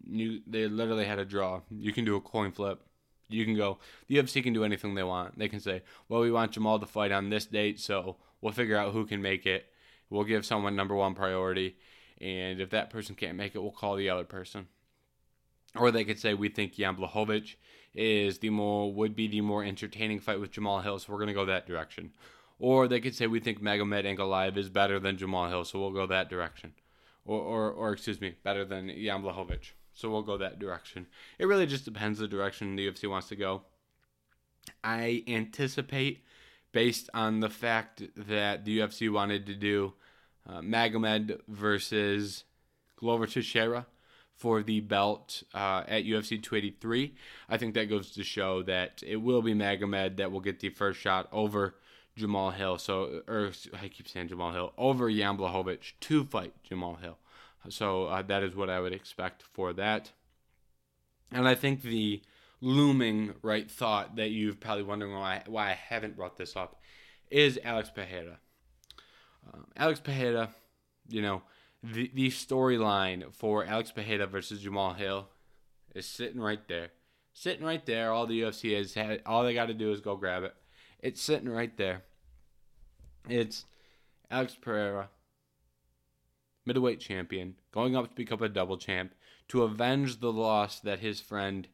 you 0.06 0.40
they 0.46 0.66
literally 0.66 1.04
had 1.04 1.18
a 1.18 1.24
draw. 1.24 1.60
You 1.70 1.92
can 1.92 2.04
do 2.04 2.16
a 2.16 2.20
coin 2.20 2.52
flip. 2.52 2.80
You 3.28 3.44
can 3.44 3.54
go. 3.56 3.78
The 4.08 4.16
UFC 4.16 4.42
can 4.42 4.52
do 4.52 4.64
anything 4.64 4.94
they 4.94 5.04
want. 5.04 5.38
They 5.38 5.48
can 5.48 5.60
say, 5.60 5.82
"Well, 6.08 6.20
we 6.20 6.32
want 6.32 6.52
Jamal 6.52 6.78
to 6.80 6.86
fight 6.86 7.12
on 7.12 7.30
this 7.30 7.46
date, 7.46 7.78
so 7.78 8.16
we'll 8.40 8.52
figure 8.52 8.76
out 8.76 8.92
who 8.92 9.06
can 9.06 9.22
make 9.22 9.46
it. 9.46 9.66
We'll 10.08 10.24
give 10.24 10.44
someone 10.44 10.74
number 10.74 10.96
one 10.96 11.14
priority, 11.14 11.76
and 12.20 12.60
if 12.60 12.70
that 12.70 12.90
person 12.90 13.14
can't 13.14 13.36
make 13.36 13.54
it, 13.54 13.62
we'll 13.62 13.70
call 13.70 13.96
the 13.96 14.10
other 14.10 14.24
person." 14.24 14.66
Or 15.76 15.92
they 15.92 16.04
could 16.04 16.18
say, 16.18 16.34
"We 16.34 16.48
think 16.48 16.74
Jan 16.74 16.96
Blachowicz 16.96 17.54
is 17.94 18.38
the 18.38 18.50
more 18.50 18.92
would 18.92 19.16
be 19.16 19.28
the 19.28 19.40
more 19.40 19.64
entertaining 19.64 20.20
fight 20.20 20.40
with 20.40 20.52
Jamal 20.52 20.80
Hill, 20.80 20.98
so 20.98 21.12
we're 21.12 21.18
gonna 21.18 21.34
go 21.34 21.44
that 21.46 21.66
direction. 21.66 22.12
Or 22.58 22.86
they 22.86 23.00
could 23.00 23.14
say 23.14 23.26
we 23.26 23.40
think 23.40 23.62
Magomed 23.62 24.04
Ankalaev 24.04 24.56
is 24.56 24.68
better 24.68 25.00
than 25.00 25.16
Jamal 25.16 25.48
Hill, 25.48 25.64
so 25.64 25.80
we'll 25.80 25.92
go 25.92 26.06
that 26.06 26.28
direction. 26.28 26.74
Or, 27.24 27.40
or, 27.40 27.70
or 27.70 27.92
excuse 27.92 28.20
me, 28.20 28.34
better 28.42 28.64
than 28.64 28.88
Jan 28.88 29.22
Blachowicz, 29.22 29.72
so 29.92 30.10
we'll 30.10 30.22
go 30.22 30.36
that 30.38 30.58
direction. 30.58 31.06
It 31.38 31.46
really 31.46 31.66
just 31.66 31.84
depends 31.84 32.18
the 32.18 32.28
direction 32.28 32.76
the 32.76 32.86
UFC 32.86 33.08
wants 33.08 33.28
to 33.28 33.36
go. 33.36 33.62
I 34.84 35.24
anticipate, 35.26 36.24
based 36.72 37.08
on 37.14 37.40
the 37.40 37.48
fact 37.48 38.02
that 38.16 38.64
the 38.64 38.78
UFC 38.78 39.12
wanted 39.12 39.46
to 39.46 39.54
do 39.54 39.94
uh, 40.48 40.60
Magomed 40.60 41.40
versus 41.48 42.44
Glover 42.96 43.26
Teixeira 43.26 43.86
for 44.40 44.62
the 44.62 44.80
belt 44.80 45.42
uh, 45.52 45.84
at 45.86 46.04
UFC 46.04 46.42
283. 46.42 47.14
I 47.50 47.58
think 47.58 47.74
that 47.74 47.90
goes 47.90 48.10
to 48.12 48.24
show 48.24 48.62
that 48.62 49.02
it 49.06 49.16
will 49.16 49.42
be 49.42 49.52
Magomed 49.52 50.16
that 50.16 50.32
will 50.32 50.40
get 50.40 50.60
the 50.60 50.70
first 50.70 50.98
shot 50.98 51.28
over 51.30 51.74
Jamal 52.16 52.50
Hill. 52.50 52.78
So, 52.78 53.20
or 53.28 53.52
I 53.74 53.88
keep 53.88 54.08
saying 54.08 54.28
Jamal 54.28 54.52
Hill 54.52 54.72
over 54.78 55.10
Jan 55.10 55.36
Blachowicz 55.36 55.92
to 56.00 56.24
fight 56.24 56.54
Jamal 56.62 56.94
Hill. 56.94 57.18
So 57.68 58.06
uh, 58.06 58.22
that 58.22 58.42
is 58.42 58.56
what 58.56 58.70
I 58.70 58.80
would 58.80 58.94
expect 58.94 59.42
for 59.42 59.74
that. 59.74 60.10
And 61.30 61.46
I 61.46 61.54
think 61.54 61.82
the 61.82 62.22
looming 62.62 63.34
right 63.42 63.70
thought 63.70 64.16
that 64.16 64.30
you've 64.30 64.58
probably 64.58 64.84
wondering 64.84 65.12
why 65.12 65.42
why 65.46 65.70
I 65.70 65.74
haven't 65.88 66.16
brought 66.16 66.38
this 66.38 66.56
up 66.56 66.80
is 67.30 67.58
Alex 67.62 67.90
Pereira. 67.94 68.38
Um, 69.52 69.66
Alex 69.76 70.00
Pereira, 70.00 70.48
you 71.08 71.20
know, 71.20 71.42
the 71.82 72.10
the 72.14 72.28
storyline 72.28 73.32
for 73.32 73.64
Alex 73.64 73.90
Pereira 73.90 74.26
versus 74.26 74.60
Jamal 74.60 74.94
Hill 74.94 75.28
is 75.94 76.06
sitting 76.06 76.40
right 76.40 76.66
there, 76.68 76.90
sitting 77.32 77.64
right 77.64 77.84
there. 77.86 78.12
All 78.12 78.26
the 78.26 78.40
UFC 78.42 78.76
has 78.76 78.94
had, 78.94 79.22
all 79.26 79.42
they 79.42 79.54
got 79.54 79.66
to 79.66 79.74
do 79.74 79.92
is 79.92 80.00
go 80.00 80.16
grab 80.16 80.42
it. 80.42 80.54
It's 81.00 81.20
sitting 81.20 81.48
right 81.48 81.76
there. 81.76 82.02
It's 83.28 83.64
Alex 84.30 84.56
Pereira, 84.60 85.08
middleweight 86.66 87.00
champion, 87.00 87.54
going 87.72 87.96
up 87.96 88.08
to 88.08 88.14
become 88.14 88.42
a 88.42 88.48
double 88.48 88.76
champ 88.76 89.14
to 89.48 89.62
avenge 89.62 90.20
the 90.20 90.32
loss 90.32 90.80
that 90.80 91.00
his 91.00 91.20
friend 91.20 91.68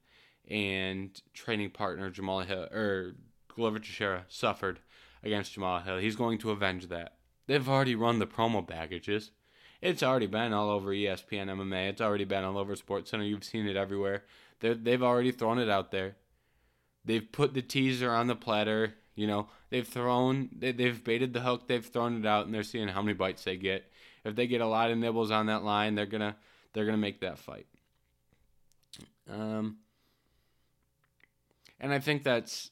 and 0.48 1.20
training 1.34 1.70
partner 1.70 2.10
Jamal 2.10 2.40
Hill 2.40 2.68
or 2.72 3.16
Glover 3.48 3.78
Teixeira 3.78 4.24
suffered 4.28 4.80
against 5.22 5.52
Jamal 5.52 5.80
Hill. 5.80 5.98
He's 5.98 6.16
going 6.16 6.38
to 6.38 6.50
avenge 6.50 6.88
that. 6.88 7.16
They've 7.46 7.68
already 7.68 7.94
run 7.94 8.18
the 8.18 8.26
promo 8.26 8.66
packages. 8.66 9.30
It's 9.80 10.02
already 10.02 10.26
been 10.26 10.52
all 10.52 10.70
over 10.70 10.90
ESPN 10.90 11.48
MMA. 11.48 11.90
It's 11.90 12.00
already 12.00 12.24
been 12.24 12.44
all 12.44 12.58
over 12.58 12.74
SportsCenter. 12.74 13.28
You've 13.28 13.44
seen 13.44 13.66
it 13.66 13.76
everywhere. 13.76 14.24
they 14.60 14.74
they've 14.74 15.02
already 15.02 15.32
thrown 15.32 15.58
it 15.58 15.68
out 15.68 15.90
there. 15.90 16.16
They've 17.04 17.30
put 17.30 17.54
the 17.54 17.62
teaser 17.62 18.10
on 18.10 18.26
the 18.26 18.36
platter. 18.36 18.94
You 19.14 19.26
know, 19.26 19.48
they've 19.70 19.86
thrown, 19.86 20.50
they, 20.56 20.72
they've 20.72 21.02
baited 21.02 21.32
the 21.32 21.40
hook. 21.40 21.68
They've 21.68 21.84
thrown 21.84 22.18
it 22.18 22.26
out, 22.26 22.46
and 22.46 22.54
they're 22.54 22.62
seeing 22.62 22.88
how 22.88 23.00
many 23.00 23.14
bites 23.14 23.44
they 23.44 23.56
get. 23.56 23.90
If 24.24 24.34
they 24.34 24.46
get 24.46 24.60
a 24.60 24.66
lot 24.66 24.90
of 24.90 24.98
nibbles 24.98 25.30
on 25.30 25.46
that 25.46 25.62
line, 25.62 25.94
they're 25.94 26.06
gonna 26.06 26.36
they're 26.72 26.84
gonna 26.84 26.98
make 26.98 27.20
that 27.20 27.38
fight. 27.38 27.66
Um, 29.30 29.78
and 31.80 31.92
I 31.92 31.98
think 31.98 32.22
that's, 32.22 32.70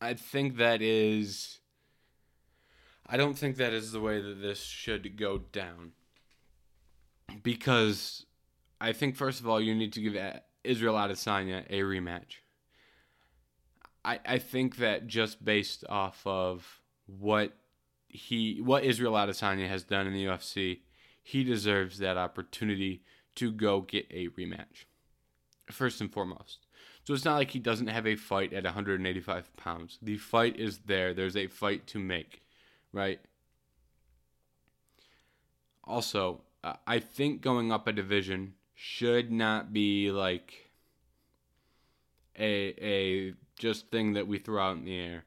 I 0.00 0.14
think 0.14 0.56
that 0.56 0.82
is 0.82 1.58
I 3.06 3.16
don't 3.16 3.38
think 3.38 3.56
that 3.56 3.72
is 3.72 3.92
the 3.92 4.00
way 4.00 4.20
that 4.20 4.40
this 4.40 4.62
should 4.62 5.16
go 5.16 5.38
down. 5.38 5.92
Because 7.42 8.26
I 8.80 8.92
think, 8.92 9.16
first 9.16 9.40
of 9.40 9.48
all, 9.48 9.60
you 9.60 9.74
need 9.74 9.92
to 9.94 10.00
give 10.00 10.16
Israel 10.62 10.94
Adesanya 10.94 11.64
a 11.68 11.80
rematch. 11.80 12.36
I, 14.04 14.20
I 14.26 14.38
think 14.38 14.76
that 14.76 15.06
just 15.06 15.44
based 15.44 15.84
off 15.88 16.22
of 16.26 16.80
what 17.06 17.52
he 18.08 18.60
what 18.60 18.84
Israel 18.84 19.14
Adesanya 19.14 19.68
has 19.68 19.82
done 19.82 20.06
in 20.06 20.12
the 20.12 20.26
UFC, 20.26 20.80
he 21.22 21.42
deserves 21.42 21.98
that 21.98 22.16
opportunity 22.16 23.02
to 23.36 23.50
go 23.50 23.80
get 23.80 24.06
a 24.10 24.28
rematch. 24.28 24.84
First 25.70 26.00
and 26.00 26.12
foremost. 26.12 26.66
So 27.04 27.12
it's 27.12 27.24
not 27.24 27.36
like 27.36 27.50
he 27.50 27.58
doesn't 27.58 27.88
have 27.88 28.06
a 28.06 28.16
fight 28.16 28.52
at 28.52 28.64
185 28.64 29.56
pounds. 29.56 29.98
The 30.00 30.16
fight 30.16 30.58
is 30.58 30.78
there. 30.86 31.12
There's 31.12 31.36
a 31.36 31.48
fight 31.48 31.86
to 31.88 31.98
make 31.98 32.43
right? 32.94 33.20
Also, 35.82 36.40
I 36.86 36.98
think 37.00 37.42
going 37.42 37.70
up 37.70 37.86
a 37.86 37.92
division 37.92 38.54
should 38.74 39.30
not 39.30 39.72
be 39.72 40.10
like 40.10 40.70
a 42.38 42.74
a 42.80 43.34
just 43.58 43.90
thing 43.90 44.14
that 44.14 44.26
we 44.26 44.38
throw 44.38 44.62
out 44.62 44.76
in 44.76 44.84
the 44.84 44.98
air 44.98 45.24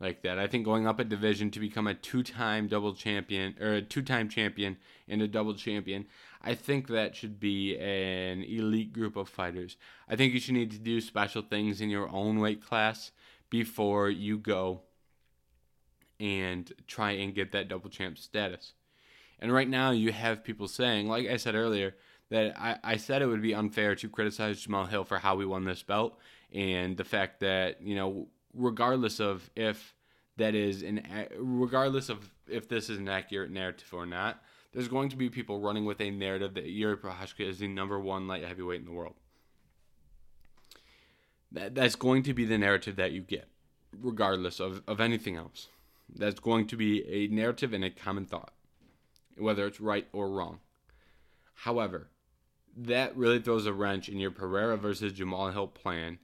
like 0.00 0.22
that. 0.22 0.38
I 0.38 0.46
think 0.46 0.64
going 0.64 0.86
up 0.86 0.98
a 0.98 1.04
division 1.04 1.50
to 1.52 1.60
become 1.60 1.86
a 1.86 1.94
two-time 1.94 2.66
double 2.66 2.94
champion 2.94 3.54
or 3.60 3.74
a 3.74 3.82
two-time 3.82 4.28
champion 4.28 4.78
and 5.06 5.22
a 5.22 5.28
double 5.28 5.54
champion, 5.54 6.06
I 6.40 6.54
think 6.54 6.88
that 6.88 7.14
should 7.14 7.38
be 7.38 7.76
an 7.76 8.42
elite 8.42 8.92
group 8.92 9.14
of 9.16 9.28
fighters. 9.28 9.76
I 10.08 10.16
think 10.16 10.34
you 10.34 10.40
should 10.40 10.54
need 10.54 10.72
to 10.72 10.78
do 10.78 11.00
special 11.00 11.42
things 11.42 11.80
in 11.80 11.90
your 11.90 12.08
own 12.08 12.40
weight 12.40 12.64
class 12.64 13.12
before 13.48 14.10
you 14.10 14.38
go 14.38 14.80
and 16.20 16.72
try 16.86 17.12
and 17.12 17.34
get 17.34 17.52
that 17.52 17.68
double 17.68 17.90
champ 17.90 18.18
status. 18.18 18.72
And 19.38 19.52
right 19.52 19.68
now, 19.68 19.90
you 19.90 20.12
have 20.12 20.44
people 20.44 20.68
saying, 20.68 21.08
like 21.08 21.26
I 21.26 21.36
said 21.36 21.54
earlier, 21.54 21.96
that 22.30 22.58
I, 22.58 22.78
I 22.82 22.96
said 22.96 23.22
it 23.22 23.26
would 23.26 23.42
be 23.42 23.54
unfair 23.54 23.94
to 23.96 24.08
criticize 24.08 24.60
Jamal 24.60 24.86
Hill 24.86 25.04
for 25.04 25.18
how 25.18 25.36
we 25.36 25.44
won 25.44 25.64
this 25.64 25.82
belt 25.82 26.18
and 26.52 26.96
the 26.96 27.04
fact 27.04 27.40
that, 27.40 27.82
you 27.82 27.94
know, 27.94 28.28
regardless 28.54 29.20
of 29.20 29.50
if 29.56 29.94
that 30.36 30.54
is 30.54 30.82
an 30.82 31.02
regardless 31.36 32.08
of 32.08 32.30
if 32.48 32.68
this 32.68 32.88
is 32.88 32.98
an 32.98 33.08
accurate 33.08 33.50
narrative 33.50 33.88
or 33.92 34.06
not, 34.06 34.42
there's 34.72 34.88
going 34.88 35.10
to 35.10 35.16
be 35.16 35.28
people 35.28 35.60
running 35.60 35.84
with 35.84 36.00
a 36.00 36.10
narrative 36.10 36.54
that 36.54 36.66
Yuri 36.66 36.96
Prochazka 36.96 37.46
is 37.46 37.58
the 37.58 37.68
number 37.68 38.00
one 38.00 38.26
light 38.26 38.44
heavyweight 38.44 38.80
in 38.80 38.86
the 38.86 38.92
world. 38.92 39.14
That, 41.52 41.74
that's 41.74 41.96
going 41.96 42.22
to 42.24 42.34
be 42.34 42.46
the 42.46 42.56
narrative 42.56 42.96
that 42.96 43.12
you 43.12 43.20
get, 43.20 43.48
regardless 44.00 44.58
of, 44.58 44.82
of 44.86 45.00
anything 45.00 45.36
else. 45.36 45.68
That's 46.14 46.40
going 46.40 46.66
to 46.68 46.76
be 46.76 47.06
a 47.06 47.28
narrative 47.28 47.72
and 47.72 47.84
a 47.84 47.90
common 47.90 48.26
thought, 48.26 48.52
whether 49.36 49.66
it's 49.66 49.80
right 49.80 50.06
or 50.12 50.28
wrong. 50.28 50.60
However, 51.54 52.08
that 52.76 53.16
really 53.16 53.40
throws 53.40 53.66
a 53.66 53.72
wrench 53.72 54.08
in 54.08 54.18
your 54.18 54.30
Pereira 54.30 54.76
versus 54.76 55.12
Jamal 55.12 55.50
Hill 55.50 55.68
plan 55.68 56.18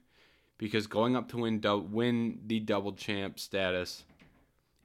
because 0.57 0.87
going 0.87 1.15
up 1.15 1.29
to 1.29 1.37
win 1.37 1.61
win 1.91 2.39
the 2.45 2.59
double 2.59 2.93
champ 2.93 3.39
status 3.39 4.03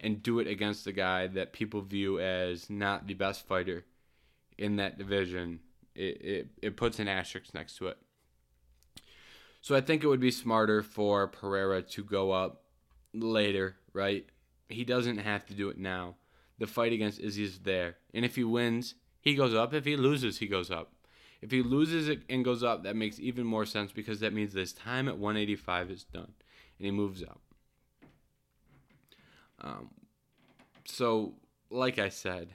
and 0.01 0.23
do 0.23 0.39
it 0.39 0.47
against 0.47 0.87
a 0.87 0.93
guy 0.93 1.27
that 1.27 1.53
people 1.53 1.81
view 1.81 2.21
as 2.21 2.69
not 2.69 3.07
the 3.07 3.15
best 3.15 3.47
fighter 3.47 3.85
in 4.59 4.77
that 4.77 4.99
division, 4.99 5.61
it, 5.95 6.21
it, 6.21 6.49
it 6.63 6.77
puts 6.77 6.99
an 6.99 7.09
asterisk 7.09 7.55
next 7.55 7.77
to 7.79 7.89
it. 7.89 7.99
So 9.61 9.75
I 9.75 9.81
think 9.81 10.05
it 10.05 10.09
would 10.09 10.21
be 10.21 10.31
smarter 10.31 10.83
for 10.83 11.27
Pereira 11.27 11.81
to 11.83 12.05
go 12.05 12.33
up 12.33 12.65
later, 13.15 13.77
right? 13.95 14.27
He 14.69 14.85
doesn't 14.85 15.19
have 15.19 15.47
to 15.47 15.55
do 15.55 15.69
it 15.69 15.79
now. 15.79 16.17
The 16.59 16.67
fight 16.67 16.93
against 16.93 17.21
Izzy 17.21 17.45
is 17.45 17.59
there. 17.61 17.97
And 18.13 18.25
if 18.25 18.37
he 18.37 18.45
wins, 18.45 18.95
he 19.21 19.35
goes 19.35 19.55
up. 19.55 19.75
If 19.75 19.85
he 19.85 19.97
loses, 19.97 20.39
he 20.39 20.47
goes 20.47 20.71
up. 20.71 20.93
If 21.43 21.51
he 21.51 21.63
loses 21.63 22.09
it 22.09 22.23
and 22.31 22.45
goes 22.45 22.63
up, 22.63 22.85
that 22.85 22.97
makes 22.97 23.21
even 23.21 23.45
more 23.45 23.67
sense 23.67 23.93
because 23.93 24.21
that 24.21 24.33
means 24.33 24.55
this 24.55 24.73
time 24.73 25.09
at 25.09 25.19
185 25.19 25.91
is 25.91 26.05
done 26.05 26.33
and 26.79 26.87
he 26.87 26.91
moves 26.91 27.23
up. 27.23 27.41
Um, 29.61 29.91
so, 30.85 31.35
like 31.71 31.99
I 31.99 32.09
said, 32.09 32.51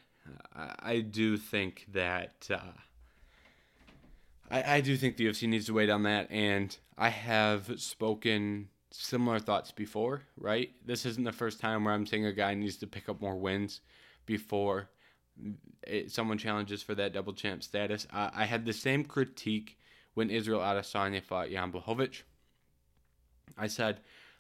I, 0.56 0.76
I 0.80 1.00
do 1.00 1.38
think 1.38 1.86
that 1.92 2.48
uh, 2.50 2.80
I, 4.50 4.76
I 4.76 4.82
do 4.82 4.98
think 4.98 5.18
the 5.18 5.26
UFC 5.26 5.48
needs 5.48 5.66
to 5.68 5.74
wait 5.74 5.90
on 5.90 6.04
that, 6.04 6.30
and 6.32 6.76
I 6.98 7.10
have 7.10 7.80
spoken 7.80 8.70
similar 8.92 9.40
thoughts 9.40 9.72
before. 9.72 10.24
Right, 10.38 10.72
this 10.86 11.06
isn't 11.06 11.24
the 11.24 11.32
first 11.32 11.60
time 11.60 11.84
where 11.84 11.94
I'm 11.94 12.06
saying 12.06 12.26
a 12.26 12.34
guy 12.34 12.54
needs 12.54 12.78
to 12.78 12.88
pick 12.88 13.10
up 13.10 13.22
more 13.22 13.38
wins 13.38 13.82
before 14.26 14.90
it, 15.84 16.12
someone 16.12 16.38
challenges 16.38 16.84
for 16.84 16.96
that 16.96 17.14
double 17.14 17.34
champ 17.34 17.64
status. 17.64 18.08
Uh, 18.12 18.30
I 18.34 18.46
had 18.46 18.66
the 18.66 18.74
same 18.74 19.04
critique 19.04 19.78
when 20.14 20.30
Israel 20.30 20.60
Adesanya 20.60 21.24
fought 21.24 21.50
Jan 21.50 21.72
Blachowicz. 21.72 22.24
I 23.58 23.68
said, 23.68 24.00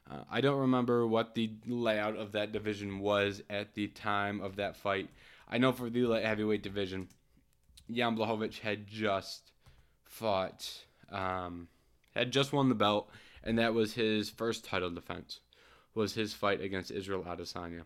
uh, 0.09 0.23
I 0.29 0.41
don't 0.41 0.59
remember 0.59 1.07
what 1.07 1.35
the 1.35 1.53
layout 1.65 2.15
of 2.15 2.31
that 2.33 2.51
division 2.51 2.99
was 2.99 3.41
at 3.49 3.75
the 3.75 3.87
time 3.87 4.41
of 4.41 4.57
that 4.57 4.75
fight. 4.75 5.09
I 5.47 5.57
know 5.57 5.71
for 5.71 5.89
the 5.89 6.03
light 6.03 6.25
heavyweight 6.25 6.63
division, 6.63 7.07
Jan 7.91 8.15
Blachowicz 8.15 8.59
had 8.59 8.87
just 8.87 9.51
fought, 10.05 10.69
um, 11.11 11.67
had 12.13 12.31
just 12.31 12.53
won 12.53 12.69
the 12.69 12.75
belt, 12.75 13.09
and 13.43 13.57
that 13.59 13.73
was 13.73 13.93
his 13.93 14.29
first 14.29 14.65
title 14.65 14.89
defense. 14.89 15.39
Was 15.95 16.13
his 16.13 16.33
fight 16.33 16.61
against 16.61 16.91
Israel 16.91 17.25
Adesanya. 17.27 17.83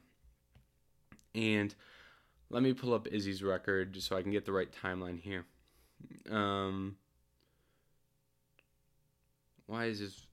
And 1.34 1.74
let 2.50 2.62
me 2.62 2.74
pull 2.74 2.94
up 2.94 3.08
Izzy's 3.08 3.42
record 3.42 4.02
so 4.02 4.16
I 4.16 4.22
can 4.22 4.32
get 4.32 4.46
the 4.46 4.52
right 4.52 4.70
timeline 4.84 5.20
here. 5.20 5.46
Um, 6.30 6.98
why 9.66 9.86
is 9.86 10.00
this? 10.00 10.28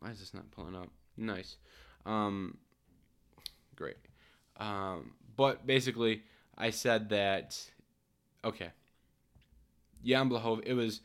Why 0.00 0.10
is 0.10 0.18
this 0.18 0.34
not 0.34 0.50
pulling 0.50 0.76
up? 0.76 0.88
Nice. 1.16 1.56
Um, 2.04 2.58
great. 3.74 3.96
Um, 4.58 5.12
but 5.36 5.66
basically, 5.66 6.22
I 6.58 6.70
said 6.70 7.08
that. 7.10 7.58
Okay. 8.44 8.70
Jan 10.04 10.28
Blachov. 10.28 10.62
It 10.66 10.74
was 10.74 11.00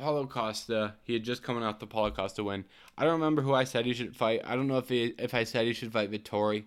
Paulo 0.00 0.26
Costa. 0.26 0.94
He 1.04 1.12
had 1.12 1.24
just 1.24 1.42
coming 1.42 1.62
off 1.62 1.78
the 1.78 1.86
Paulo 1.86 2.10
Costa 2.10 2.42
win. 2.42 2.64
I 2.96 3.04
don't 3.04 3.20
remember 3.20 3.42
who 3.42 3.54
I 3.54 3.64
said 3.64 3.84
he 3.84 3.92
should 3.92 4.16
fight. 4.16 4.40
I 4.44 4.56
don't 4.56 4.66
know 4.66 4.78
if 4.78 4.88
he, 4.88 5.14
if 5.18 5.34
I 5.34 5.44
said 5.44 5.66
he 5.66 5.72
should 5.72 5.92
fight 5.92 6.10
Vettori 6.10 6.64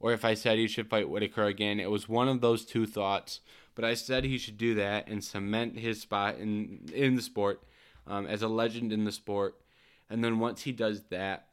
or 0.00 0.12
if 0.12 0.24
I 0.24 0.34
said 0.34 0.58
he 0.58 0.66
should 0.66 0.90
fight 0.90 1.08
Whittaker 1.08 1.44
again. 1.44 1.78
It 1.78 1.90
was 1.90 2.08
one 2.08 2.28
of 2.28 2.40
those 2.40 2.64
two 2.64 2.86
thoughts, 2.86 3.40
but 3.74 3.84
I 3.84 3.94
said 3.94 4.24
he 4.24 4.36
should 4.36 4.58
do 4.58 4.74
that 4.74 5.06
and 5.08 5.22
cement 5.22 5.78
his 5.78 6.00
spot 6.00 6.38
in 6.38 6.88
in 6.92 7.14
the 7.14 7.22
sport 7.22 7.62
um, 8.06 8.26
as 8.26 8.42
a 8.42 8.48
legend 8.48 8.92
in 8.92 9.04
the 9.04 9.12
sport. 9.12 9.60
And 10.10 10.22
then 10.22 10.40
once 10.40 10.62
he 10.62 10.72
does 10.72 11.04
that, 11.04 11.46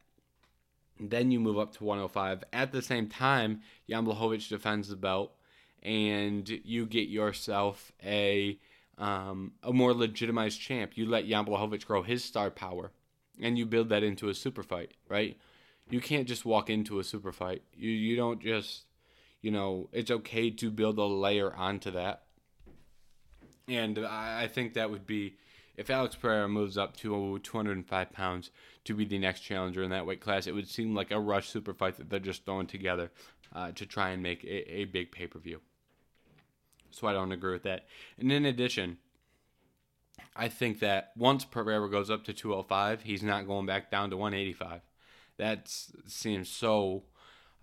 then 1.00 1.32
you 1.32 1.40
move 1.40 1.60
up 1.60 1.74
to 1.78 1.84
105. 1.84 2.44
At 2.52 2.72
the 2.72 2.82
same 2.82 3.08
time, 3.08 3.62
Jan 3.88 4.06
Blachowicz 4.06 4.50
defends 4.50 4.90
the 4.90 4.96
belt, 4.96 5.32
and 5.82 6.50
you 6.66 6.86
get 6.86 7.08
yourself 7.08 7.94
a 8.04 8.60
um, 9.00 9.54
a 9.64 9.74
more 9.74 9.94
legitimized 9.94 10.60
champ. 10.60 10.92
You 10.96 11.08
let 11.08 11.28
Jan 11.28 11.46
Blachowicz 11.46 11.86
grow 11.86 12.04
his 12.04 12.24
star 12.24 12.52
power, 12.52 12.92
and 13.42 13.58
you 13.58 13.66
build 13.66 13.90
that 13.90 14.04
into 14.04 14.30
a 14.30 14.36
super 14.36 14.62
fight, 14.62 14.94
right? 15.08 15.38
you 15.90 16.00
can't 16.00 16.28
just 16.28 16.46
walk 16.46 16.70
into 16.70 17.00
a 17.00 17.04
super 17.04 17.32
fight. 17.32 17.64
You 17.76 17.90
you 17.90 18.16
don't 18.16 18.42
just 18.42 18.86
you 19.42 19.52
know 19.52 19.90
it's 19.92 20.12
okay 20.12 20.50
to 20.52 20.72
build 20.72 20.98
a 20.98 21.06
layer 21.06 21.54
onto 21.54 21.92
that. 21.92 22.24
And 23.68 24.00
I, 24.00 24.44
I 24.44 24.48
think 24.48 24.74
that 24.74 24.90
would 24.90 25.06
be 25.06 25.36
if 25.76 25.90
Alex 25.90 26.16
Pereira 26.16 26.50
moves 26.50 26.78
up 26.78 26.98
to 26.98 27.40
205 27.40 28.12
pounds 28.12 28.52
to 28.84 28.94
be 28.94 29.06
the 29.06 29.20
next 29.20 29.42
challenger 29.42 29.84
in 29.84 29.92
that 29.92 30.06
weight 30.06 30.20
class, 30.20 30.48
it 30.48 30.54
would 30.54 30.68
seem 30.68 30.96
like 30.96 31.12
a 31.12 31.20
rush 31.20 31.50
super 31.50 31.74
fight 31.74 31.98
that 31.98 32.10
they're 32.10 32.20
just 32.20 32.46
throwing 32.46 32.68
together 32.68 33.12
uh, 33.54 33.72
to 33.72 33.86
try 33.86 34.10
and 34.10 34.22
make 34.24 34.44
a, 34.44 34.72
a 34.74 34.86
big 34.86 35.12
pay 35.12 35.28
per 35.28 35.40
view. 35.40 35.62
So 36.92 37.08
I 37.08 37.14
don't 37.14 37.32
agree 37.32 37.54
with 37.54 37.64
that. 37.64 37.86
And 38.18 38.32
in 38.32 38.46
addition, 38.46 38.98
I 40.36 40.48
think 40.48 40.80
that 40.80 41.12
once 41.16 41.46
Pereira 41.46 41.90
goes 41.90 42.10
up 42.10 42.24
to 42.26 42.34
205, 42.34 43.04
he's 43.04 43.24
not 43.24 43.48
going 43.48 43.66
back 43.66 43.92
down 43.92 44.10
to 44.10 44.18
185 44.18 44.82
that 45.40 45.74
seems 46.06 46.50
so 46.50 47.04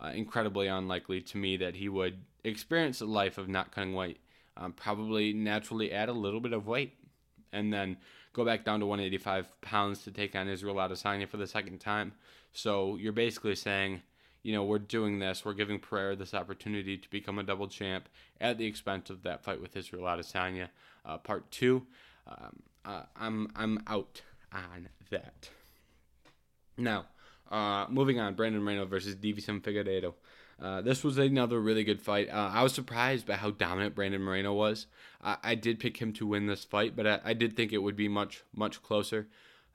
uh, 0.03 0.09
incredibly 0.09 0.67
unlikely 0.67 1.21
to 1.21 1.39
me 1.39 1.59
that 1.59 1.77
he 1.77 1.89
would 1.89 2.25
experience 2.43 3.01
a 3.01 3.07
life 3.07 3.39
of 3.39 3.49
not 3.49 3.71
cutting 3.71 3.95
weight. 3.95 4.19
Um, 4.57 4.73
probably 4.73 5.35
naturally 5.35 5.93
add 5.93 6.09
a 6.09 6.15
little 6.15 6.41
bit 6.41 6.55
of 6.55 6.67
weight 6.67 6.95
and 7.53 7.73
then 7.73 7.99
go 8.33 8.45
back 8.45 8.65
down 8.65 8.81
to 8.81 8.87
185 8.87 9.61
pounds 9.61 10.03
to 10.05 10.11
take 10.11 10.35
on 10.35 10.49
Israel 10.49 10.77
Adesanya 10.77 11.29
for 11.29 11.37
the 11.37 11.47
second 11.47 11.79
time. 11.79 12.12
So 12.53 12.97
you're 12.97 13.12
basically 13.12 13.55
saying, 13.55 14.01
you 14.46 14.52
know, 14.52 14.62
we're 14.62 14.78
doing 14.78 15.18
this, 15.18 15.44
we're 15.44 15.54
giving 15.54 15.80
Pereira 15.80 16.14
this 16.14 16.32
opportunity 16.32 16.96
to 16.96 17.11
become 17.11 17.37
a 17.40 17.42
double 17.42 17.66
champ 17.66 18.09
at 18.40 18.59
the 18.59 18.64
expense 18.64 19.11
of 19.11 19.24
that 19.24 19.42
fight 19.42 19.61
with 19.61 19.76
Israel 19.76 20.04
Adesanya. 20.04 20.68
Uh, 21.04 21.18
part 21.18 21.50
two, 21.50 21.85
um, 22.28 22.62
uh, 22.85 23.02
I'm 23.16 23.50
I'm 23.56 23.82
out 23.88 24.22
on 24.52 24.88
that. 25.11 25.50
Now, 26.78 27.06
uh, 27.50 27.87
moving 27.88 28.20
on, 28.20 28.35
Brandon 28.35 28.62
Moreno 28.62 28.87
versus 28.87 29.16
Deiveson 29.16 29.61
Figueiredo. 29.61 30.14
Uh, 30.62 30.80
this 30.80 31.02
was 31.02 31.18
another 31.18 31.61
really 31.61 31.82
good 31.82 32.00
fight. 32.00 32.28
Uh, 32.30 32.50
I 32.54 32.62
was 32.62 32.72
surprised 32.72 33.26
by 33.26 33.35
how 33.35 33.50
dominant 33.50 33.96
Brandon 33.96 34.22
Moreno 34.22 34.54
was. 34.54 34.87
I, 35.24 35.38
I 35.42 35.54
did 35.56 35.80
pick 35.80 35.96
him 35.96 36.12
to 36.14 36.26
win 36.26 36.46
this 36.46 36.62
fight, 36.62 36.94
but 36.94 37.04
I, 37.04 37.20
I, 37.24 37.32
did 37.35 37.56
think 37.56 37.72
it 37.72 37.82
would 37.82 37.96
be 37.96 38.09
much, 38.09 38.44
much 38.54 38.80
closer. 38.82 39.26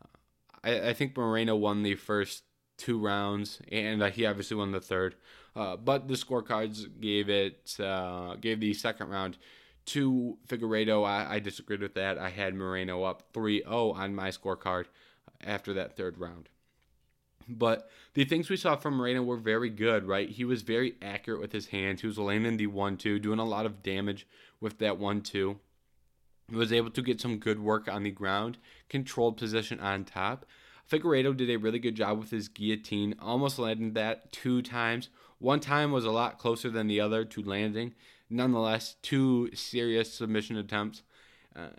Uh, 0.02 0.18
I, 0.64 0.90
I, 0.90 0.94
think 0.94 1.16
Moreno 1.16 1.56
won 1.56 1.84
the 1.84 1.96
first 1.96 2.44
two 2.82 3.00
rounds, 3.00 3.60
and 3.72 4.02
uh, 4.02 4.10
he 4.10 4.26
obviously 4.26 4.58
won 4.58 4.72
the 4.72 4.82
third. 4.82 5.16
Uh, 5.56 5.76
but 5.76 6.08
the 6.08 6.16
scorecards 6.16 6.88
gave 7.00 7.30
it 7.30 7.76
gave 8.42 8.60
the 8.60 8.74
second 8.74 9.10
round 9.10 9.38
to 9.86 10.38
Figueiredo. 10.48 11.06
I, 11.06 11.36
I 11.36 11.40
disagreed 11.40 11.82
with 11.82 11.94
that. 11.96 12.18
I 12.18 12.30
had 12.30 12.56
Moreno 12.56 13.04
up 13.04 13.34
3-0 13.34 13.96
on 13.96 14.16
my 14.16 14.30
scorecard 14.30 14.86
after 15.44 15.74
that 15.74 15.96
third 15.96 16.18
round. 16.18 16.50
But 17.48 17.90
the 18.14 18.26
things 18.26 18.50
we 18.50 18.58
saw 18.58 18.76
from 18.76 18.96
Moreno 18.96 19.24
were 19.24 19.38
very 19.38 19.70
good, 19.70 20.06
right? 20.06 20.30
He 20.30 20.46
was 20.46 20.62
very 20.62 20.96
accurate 21.02 21.42
with 21.42 21.52
his 21.52 21.68
hands. 21.68 22.02
He 22.02 22.08
was 22.08 22.18
landing 22.18 22.58
the 22.58 22.68
1 22.68 22.98
2, 22.98 23.20
doing 23.20 23.40
a 23.40 23.46
lot 23.46 23.66
of 23.66 23.84
damage 23.84 24.28
with 24.60 24.80
that 24.80 24.98
1 24.98 25.22
2. 25.22 25.60
He 26.50 26.56
was 26.56 26.74
able 26.74 26.92
to 26.92 27.02
get 27.02 27.22
some 27.22 27.38
good 27.38 27.60
work 27.60 27.88
on 27.88 28.04
the 28.04 28.12
ground, 28.12 28.58
controlled 28.90 29.38
position 29.38 29.80
on 29.80 30.06
top. 30.06 30.46
Figueiredo 30.90 31.36
did 31.36 31.50
a 31.50 31.58
really 31.58 31.80
good 31.80 31.96
job 31.96 32.20
with 32.20 32.32
his 32.32 32.48
guillotine, 32.48 33.16
almost 33.22 33.60
landed 33.60 33.96
that 33.96 34.32
two 34.32 34.62
times. 34.62 35.10
One 35.40 35.60
time 35.60 35.92
was 35.92 36.06
a 36.06 36.12
lot 36.12 36.38
closer 36.38 36.70
than 36.70 36.88
the 36.88 37.00
other 37.00 37.26
to 37.26 37.42
landing. 37.42 37.94
Nonetheless, 38.30 38.96
two 39.02 39.50
serious 39.56 40.14
submission 40.14 40.58
attempts. 40.58 41.04
Uh, 41.56 41.70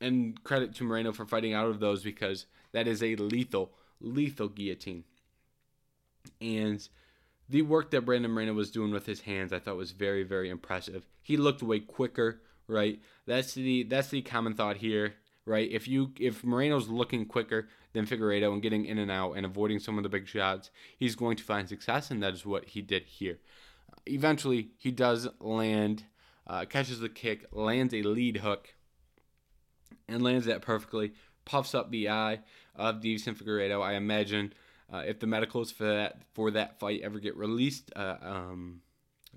and 0.00 0.42
credit 0.44 0.74
to 0.74 0.84
Moreno 0.84 1.12
for 1.12 1.26
fighting 1.26 1.54
out 1.54 1.68
of 1.68 1.80
those 1.80 2.02
because 2.02 2.46
that 2.72 2.86
is 2.86 3.02
a 3.02 3.16
lethal 3.16 3.72
lethal 4.00 4.48
guillotine. 4.48 5.04
And 6.40 6.86
the 7.48 7.62
work 7.62 7.90
that 7.92 8.04
Brandon 8.04 8.30
Moreno 8.30 8.52
was 8.52 8.70
doing 8.70 8.90
with 8.90 9.06
his 9.06 9.22
hands, 9.22 9.52
I 9.52 9.58
thought 9.58 9.76
was 9.76 9.92
very, 9.92 10.22
very 10.22 10.50
impressive. 10.50 11.06
He 11.22 11.36
looked 11.36 11.62
way 11.62 11.80
quicker, 11.80 12.42
right? 12.66 13.00
That's 13.26 13.54
the 13.54 13.84
that's 13.84 14.08
the 14.08 14.22
common 14.22 14.54
thought 14.54 14.76
here, 14.76 15.14
right? 15.46 15.70
If 15.70 15.88
you 15.88 16.12
if 16.20 16.44
Moreno's 16.44 16.88
looking 16.88 17.24
quicker 17.24 17.68
than 17.92 18.04
Figueiredo 18.04 18.52
and 18.52 18.60
getting 18.60 18.84
in 18.84 18.98
and 18.98 19.10
out 19.10 19.32
and 19.32 19.46
avoiding 19.46 19.78
some 19.78 19.96
of 19.96 20.02
the 20.02 20.10
big 20.10 20.26
shots, 20.26 20.70
he's 20.98 21.14
going 21.14 21.36
to 21.36 21.44
find 21.44 21.68
success, 21.68 22.10
and 22.10 22.22
that 22.22 22.34
is 22.34 22.44
what 22.44 22.66
he 22.66 22.82
did 22.82 23.04
here. 23.04 23.38
Eventually, 24.04 24.70
he 24.76 24.90
does 24.90 25.28
land, 25.40 26.04
uh, 26.46 26.64
catches 26.66 27.00
the 27.00 27.08
kick, 27.08 27.46
lands 27.52 27.94
a 27.94 28.02
lead 28.02 28.38
hook, 28.38 28.74
and 30.08 30.22
lands 30.22 30.46
that 30.46 30.60
perfectly. 30.60 31.12
Puffs 31.44 31.74
up 31.74 31.90
the 31.90 32.08
eye 32.08 32.40
of 32.74 32.96
Deiveson 32.96 33.36
Figueiredo. 33.36 33.80
I 33.80 33.94
imagine 33.94 34.52
uh, 34.92 35.04
if 35.06 35.20
the 35.20 35.28
medicals 35.28 35.70
for 35.70 35.84
that 35.84 36.22
for 36.34 36.50
that 36.50 36.80
fight 36.80 37.00
ever 37.02 37.20
get 37.20 37.36
released, 37.36 37.92
uh, 37.94 38.16
um, 38.20 38.80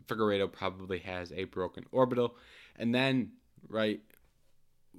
Figueiredo 0.07 0.51
probably 0.51 0.99
has 0.99 1.31
a 1.31 1.43
broken 1.43 1.85
orbital, 1.91 2.35
and 2.75 2.93
then 2.93 3.33
right. 3.69 4.01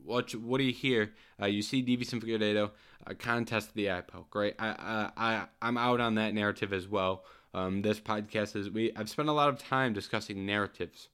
What 0.04 0.34
what 0.34 0.58
do 0.58 0.64
you 0.64 0.72
hear? 0.72 1.12
Uh, 1.40 1.46
you 1.46 1.62
see 1.62 1.82
Deiveson 1.82 2.22
Figueiredo 2.22 2.70
uh, 3.06 3.14
contest 3.18 3.74
the 3.74 3.90
eye 3.90 4.00
poke, 4.00 4.34
right? 4.34 4.54
I 4.58 4.68
I 4.68 5.10
I 5.16 5.46
I'm 5.62 5.76
out 5.78 6.00
on 6.00 6.14
that 6.16 6.34
narrative 6.34 6.72
as 6.72 6.88
well. 6.88 7.24
Um, 7.52 7.82
this 7.82 8.00
podcast 8.00 8.56
is 8.56 8.70
we 8.70 8.92
I've 8.96 9.10
spent 9.10 9.28
a 9.28 9.32
lot 9.32 9.48
of 9.48 9.58
time 9.58 9.92
discussing 9.92 10.46
narratives, 10.46 11.08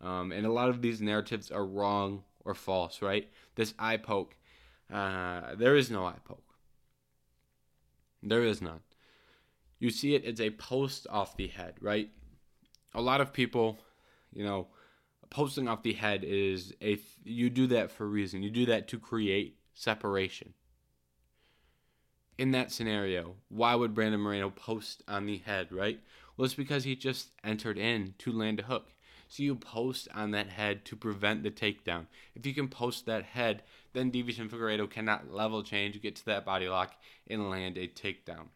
um, 0.00 0.32
and 0.32 0.46
a 0.46 0.52
lot 0.52 0.68
of 0.68 0.82
these 0.82 1.00
narratives 1.00 1.50
are 1.50 1.64
wrong 1.64 2.24
or 2.44 2.54
false, 2.54 3.02
right? 3.02 3.28
This 3.54 3.74
eye 3.78 3.96
poke, 3.96 4.36
uh, 4.92 5.54
there 5.56 5.76
is 5.76 5.90
no 5.90 6.06
eye 6.06 6.20
poke. 6.24 6.42
There 8.22 8.42
is 8.42 8.60
none. 8.60 8.80
You 9.78 9.90
see 9.90 10.14
it 10.14 10.24
it's 10.24 10.40
a 10.40 10.50
post 10.50 11.06
off 11.08 11.36
the 11.36 11.46
head, 11.46 11.74
right? 11.80 12.10
A 12.94 13.00
lot 13.00 13.20
of 13.20 13.32
people, 13.32 13.78
you 14.32 14.44
know, 14.44 14.68
posting 15.30 15.68
off 15.68 15.82
the 15.82 15.92
head 15.92 16.24
is 16.24 16.74
a 16.82 16.98
you 17.24 17.50
do 17.50 17.66
that 17.68 17.90
for 17.90 18.04
a 18.04 18.08
reason. 18.08 18.42
You 18.42 18.50
do 18.50 18.66
that 18.66 18.88
to 18.88 18.98
create 18.98 19.58
separation. 19.74 20.54
In 22.36 22.52
that 22.52 22.70
scenario, 22.70 23.34
why 23.48 23.74
would 23.74 23.94
Brandon 23.94 24.20
Moreno 24.20 24.50
post 24.50 25.02
on 25.08 25.26
the 25.26 25.38
head, 25.38 25.72
right? 25.72 26.00
Well, 26.36 26.44
it's 26.46 26.54
because 26.54 26.84
he 26.84 26.94
just 26.94 27.32
entered 27.42 27.78
in 27.78 28.14
to 28.18 28.32
land 28.32 28.60
a 28.60 28.64
hook. 28.64 28.92
So 29.28 29.42
you 29.42 29.56
post 29.56 30.08
on 30.14 30.30
that 30.30 30.48
head 30.48 30.84
to 30.86 30.96
prevent 30.96 31.42
the 31.42 31.50
takedown. 31.50 32.06
If 32.34 32.46
you 32.46 32.54
can 32.54 32.68
post 32.68 33.04
that 33.06 33.24
head, 33.24 33.62
then 33.92 34.10
Deiveson 34.10 34.48
Figueiredo 34.48 34.88
cannot 34.88 35.32
level 35.32 35.62
change, 35.62 36.00
get 36.00 36.16
to 36.16 36.24
that 36.26 36.46
body 36.46 36.68
lock, 36.68 36.94
and 37.26 37.50
land 37.50 37.76
a 37.76 37.88
takedown. 37.88 38.46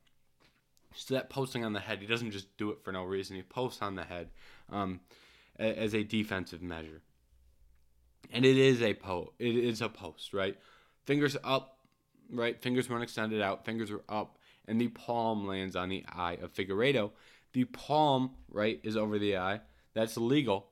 So 0.94 1.14
that 1.14 1.28
posting 1.28 1.64
on 1.64 1.72
the 1.72 1.80
head, 1.80 1.98
he 2.00 2.06
doesn't 2.06 2.30
just 2.30 2.56
do 2.56 2.70
it 2.70 2.82
for 2.82 2.92
no 2.92 3.04
reason. 3.04 3.36
He 3.36 3.42
posts 3.42 3.82
on 3.82 3.96
the 3.96 4.04
head 4.04 4.28
um, 4.70 5.00
as 5.58 5.94
a 5.94 6.02
defensive 6.02 6.62
measure, 6.62 7.02
and 8.32 8.44
it 8.44 8.56
is 8.56 8.82
a 8.82 8.94
po. 8.94 9.32
It 9.38 9.56
is 9.56 9.80
a 9.80 9.88
post, 9.88 10.32
right? 10.32 10.56
Fingers 11.04 11.36
up, 11.44 11.78
right? 12.32 12.60
Fingers 12.60 12.88
weren't 12.88 13.02
extended 13.02 13.40
out. 13.42 13.64
Fingers 13.64 13.90
were 13.90 14.04
up, 14.08 14.38
and 14.66 14.80
the 14.80 14.88
palm 14.88 15.46
lands 15.46 15.76
on 15.76 15.88
the 15.88 16.04
eye 16.08 16.38
of 16.42 16.54
Figueiredo. 16.54 17.10
The 17.52 17.64
palm, 17.64 18.30
right, 18.50 18.80
is 18.82 18.96
over 18.96 19.18
the 19.18 19.36
eye. 19.36 19.60
That's 19.94 20.16
legal. 20.16 20.68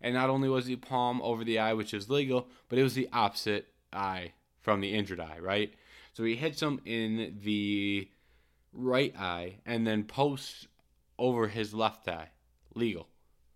And 0.00 0.14
not 0.14 0.30
only 0.30 0.48
was 0.48 0.66
the 0.66 0.76
palm 0.76 1.20
over 1.22 1.44
the 1.44 1.58
eye, 1.58 1.74
which 1.74 1.94
is 1.94 2.10
legal, 2.10 2.48
but 2.68 2.78
it 2.78 2.82
was 2.82 2.94
the 2.94 3.08
opposite 3.12 3.68
eye 3.92 4.32
from 4.60 4.80
the 4.80 4.92
injured 4.92 5.20
eye, 5.20 5.38
right? 5.40 5.72
So 6.12 6.24
he 6.24 6.34
hits 6.34 6.60
him 6.60 6.80
in 6.84 7.38
the 7.42 8.08
right 8.72 9.14
eye 9.16 9.56
and 9.64 9.86
then 9.86 10.04
posts 10.04 10.66
over 11.18 11.48
his 11.48 11.72
left 11.72 12.08
eye. 12.08 12.30
Legal, 12.74 13.08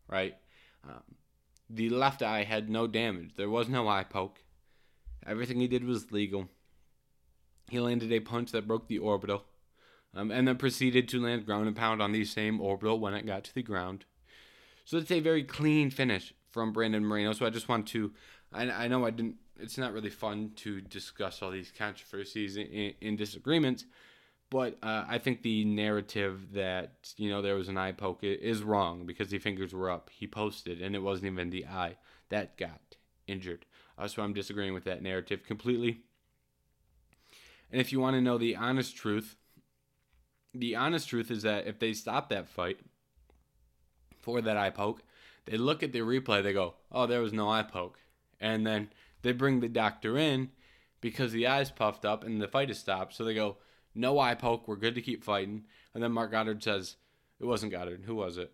right? 0.08 0.36
Um, 0.88 1.02
the 1.68 1.88
left 1.90 2.22
eye 2.22 2.44
had 2.44 2.68
no 2.68 2.86
damage. 2.86 3.36
There 3.36 3.50
was 3.50 3.68
no 3.68 3.88
eye 3.88 4.04
poke. 4.04 4.42
Everything 5.26 5.60
he 5.60 5.68
did 5.68 5.84
was 5.84 6.10
legal. 6.12 6.48
He 7.70 7.78
landed 7.78 8.10
a 8.10 8.20
punch 8.20 8.52
that 8.52 8.66
broke 8.66 8.88
the 8.88 8.98
orbital, 8.98 9.44
um, 10.14 10.30
and 10.30 10.48
then 10.48 10.56
proceeded 10.56 11.08
to 11.08 11.20
land 11.20 11.46
ground 11.46 11.66
and 11.68 11.76
pound 11.76 12.02
on 12.02 12.12
the 12.12 12.24
same 12.24 12.60
orbital 12.60 12.98
when 12.98 13.14
it 13.14 13.26
got 13.26 13.44
to 13.44 13.54
the 13.54 13.62
ground. 13.62 14.06
So 14.84 14.96
it's 14.96 15.10
a 15.10 15.20
very 15.20 15.44
clean 15.44 15.90
finish 15.90 16.34
from 16.50 16.72
Brandon 16.72 17.04
Moreno. 17.04 17.32
So 17.32 17.46
I 17.46 17.50
just 17.50 17.68
want 17.68 17.86
to, 17.88 18.12
I, 18.52 18.70
I 18.70 18.88
know 18.88 19.06
I 19.06 19.10
didn't, 19.10 19.36
it's 19.60 19.78
not 19.78 19.92
really 19.92 20.10
fun 20.10 20.50
to 20.56 20.80
discuss 20.80 21.42
all 21.42 21.50
these 21.50 21.70
controversies 21.76 22.56
in, 22.56 23.16
disagreements, 23.16 23.84
but 24.50 24.78
uh, 24.82 25.04
I 25.08 25.18
think 25.18 25.42
the 25.42 25.64
narrative 25.64 26.52
that, 26.54 27.12
you 27.16 27.30
know, 27.30 27.40
there 27.40 27.54
was 27.54 27.68
an 27.68 27.78
eye 27.78 27.92
poke 27.92 28.22
is 28.22 28.62
wrong 28.62 29.06
because 29.06 29.30
the 29.30 29.38
fingers 29.38 29.72
were 29.72 29.90
up. 29.90 30.10
He 30.12 30.26
posted, 30.26 30.82
and 30.82 30.94
it 30.94 31.02
wasn't 31.02 31.32
even 31.32 31.50
the 31.50 31.66
eye 31.66 31.96
that 32.28 32.56
got 32.56 32.96
injured. 33.26 33.64
Uh, 33.96 34.08
so 34.08 34.22
I'm 34.22 34.32
disagreeing 34.32 34.74
with 34.74 34.84
that 34.84 35.02
narrative 35.02 35.44
completely. 35.44 36.00
And 37.70 37.80
if 37.80 37.92
you 37.92 38.00
want 38.00 38.16
to 38.16 38.20
know 38.20 38.38
the 38.38 38.56
honest 38.56 38.96
truth, 38.96 39.36
the 40.52 40.74
honest 40.74 41.08
truth 41.08 41.30
is 41.30 41.42
that 41.42 41.66
if 41.66 41.78
they 41.78 41.92
stop 41.92 42.28
that 42.30 42.48
fight, 42.48 42.80
for 44.20 44.40
that 44.40 44.56
eye 44.56 44.70
poke. 44.70 45.02
They 45.46 45.56
look 45.56 45.82
at 45.82 45.92
the 45.92 46.00
replay, 46.00 46.42
they 46.42 46.52
go, 46.52 46.74
oh, 46.92 47.06
there 47.06 47.22
was 47.22 47.32
no 47.32 47.48
eye 47.48 47.62
poke. 47.62 47.98
And 48.40 48.66
then 48.66 48.90
they 49.22 49.32
bring 49.32 49.60
the 49.60 49.68
doctor 49.68 50.16
in 50.16 50.50
because 51.00 51.32
the 51.32 51.46
eye's 51.46 51.70
puffed 51.70 52.04
up 52.04 52.24
and 52.24 52.40
the 52.40 52.48
fight 52.48 52.70
is 52.70 52.78
stopped. 52.78 53.14
So 53.14 53.24
they 53.24 53.34
go, 53.34 53.56
no 53.94 54.18
eye 54.18 54.34
poke, 54.34 54.68
we're 54.68 54.76
good 54.76 54.94
to 54.94 55.02
keep 55.02 55.24
fighting. 55.24 55.64
And 55.94 56.02
then 56.02 56.12
Marc 56.12 56.30
Goddard 56.30 56.62
says, 56.62 56.96
it 57.40 57.46
wasn't 57.46 57.72
Goddard. 57.72 58.02
Who 58.04 58.14
was 58.14 58.38
it? 58.38 58.52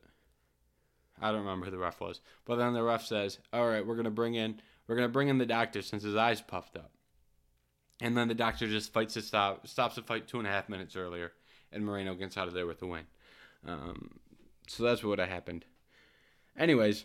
I 1.21 1.31
don't 1.31 1.41
remember 1.41 1.67
who 1.67 1.71
the 1.71 1.79
ref 1.79 2.01
was. 2.01 2.21
But 2.45 2.57
then 2.57 2.75
the 2.75 2.83
ref 2.83 3.05
says, 3.05 3.39
all 3.53 3.67
right, 3.69 3.87
we're 3.87 3.97
gonna 3.97 4.11
bring 4.11 4.35
in 4.35 4.61
we're 4.87 4.97
gonna 4.97 5.09
bring 5.09 5.29
in 5.29 5.39
the 5.39 5.47
doctor 5.47 5.83
since 5.83 6.03
his 6.03 6.17
eyes 6.17 6.41
puffed 6.41 6.77
up. 6.77 6.93
And 8.01 8.17
then 8.17 8.29
the 8.29 8.35
doctor 8.35 8.67
just 8.67 8.93
fights 8.93 9.15
to 9.15 9.23
stop 9.23 9.67
stops 9.67 9.97
the 9.97 10.03
fight 10.03 10.29
two 10.29 10.39
and 10.39 10.47
a 10.47 10.51
half 10.51 10.69
minutes 10.69 10.97
earlier, 10.97 11.33
and 11.73 11.85
Moreno 11.85 12.15
gets 12.15 12.37
out 12.37 12.49
of 12.49 12.55
there 12.55 12.67
with 12.67 12.79
the 12.79 12.87
win. 12.87 13.07
Um, 13.67 14.21
so 14.69 14.83
that's 14.83 15.03
what 15.03 15.19
happened. 15.19 15.65
Anyways, 16.59 17.05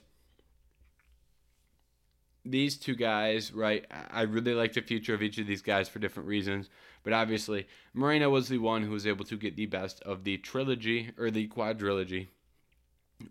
these 2.43 2.77
two 2.77 2.95
guys, 2.95 3.53
right? 3.53 3.85
I 4.11 4.23
really 4.23 4.53
like 4.53 4.73
the 4.73 4.81
future 4.81 5.13
of 5.13 5.21
each 5.21 5.37
of 5.37 5.47
these 5.47 5.61
guys 5.61 5.89
for 5.89 5.99
different 5.99 6.27
reasons. 6.27 6.69
But 7.03 7.13
obviously, 7.13 7.67
Moreno 7.93 8.29
was 8.29 8.49
the 8.49 8.57
one 8.57 8.83
who 8.83 8.91
was 8.91 9.07
able 9.07 9.25
to 9.25 9.37
get 9.37 9.55
the 9.55 9.65
best 9.65 10.01
of 10.01 10.23
the 10.23 10.37
trilogy 10.37 11.11
or 11.17 11.31
the 11.31 11.47
quadrilogy, 11.47 12.27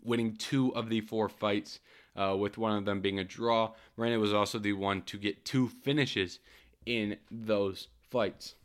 winning 0.03 0.35
two 0.35 0.73
of 0.75 0.89
the 0.89 1.01
four 1.01 1.29
fights, 1.29 1.79
uh, 2.15 2.35
with 2.37 2.57
one 2.57 2.77
of 2.77 2.85
them 2.85 3.01
being 3.01 3.19
a 3.19 3.23
draw. 3.23 3.71
Moreno 3.97 4.19
was 4.19 4.33
also 4.33 4.59
the 4.59 4.73
one 4.73 5.01
to 5.03 5.17
get 5.17 5.45
two 5.45 5.67
finishes 5.67 6.39
in 6.85 7.17
those 7.29 7.87
fights. 8.09 8.55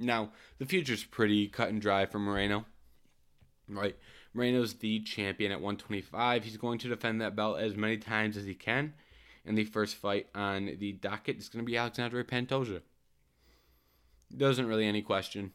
Now, 0.00 0.30
the 0.58 0.66
future's 0.66 1.04
pretty 1.04 1.48
cut 1.48 1.68
and 1.68 1.80
dry 1.80 2.06
for 2.06 2.18
Moreno 2.18 2.64
right? 3.68 3.96
Moreno's 4.34 4.74
the 4.74 5.00
champion 5.00 5.52
at 5.52 5.60
125. 5.60 6.44
He's 6.44 6.56
going 6.56 6.78
to 6.78 6.88
defend 6.88 7.20
that 7.20 7.36
belt 7.36 7.58
as 7.58 7.76
many 7.76 7.96
times 7.96 8.36
as 8.36 8.44
he 8.44 8.54
can. 8.54 8.94
And 9.44 9.56
the 9.56 9.64
first 9.64 9.96
fight 9.96 10.26
on 10.34 10.76
the 10.78 10.92
docket 10.92 11.38
is 11.38 11.48
going 11.48 11.64
to 11.64 11.70
be 11.70 11.76
Alexandre 11.76 12.22
Pantoja. 12.24 12.82
Doesn't 14.36 14.66
really 14.66 14.86
any 14.86 15.00
question. 15.02 15.52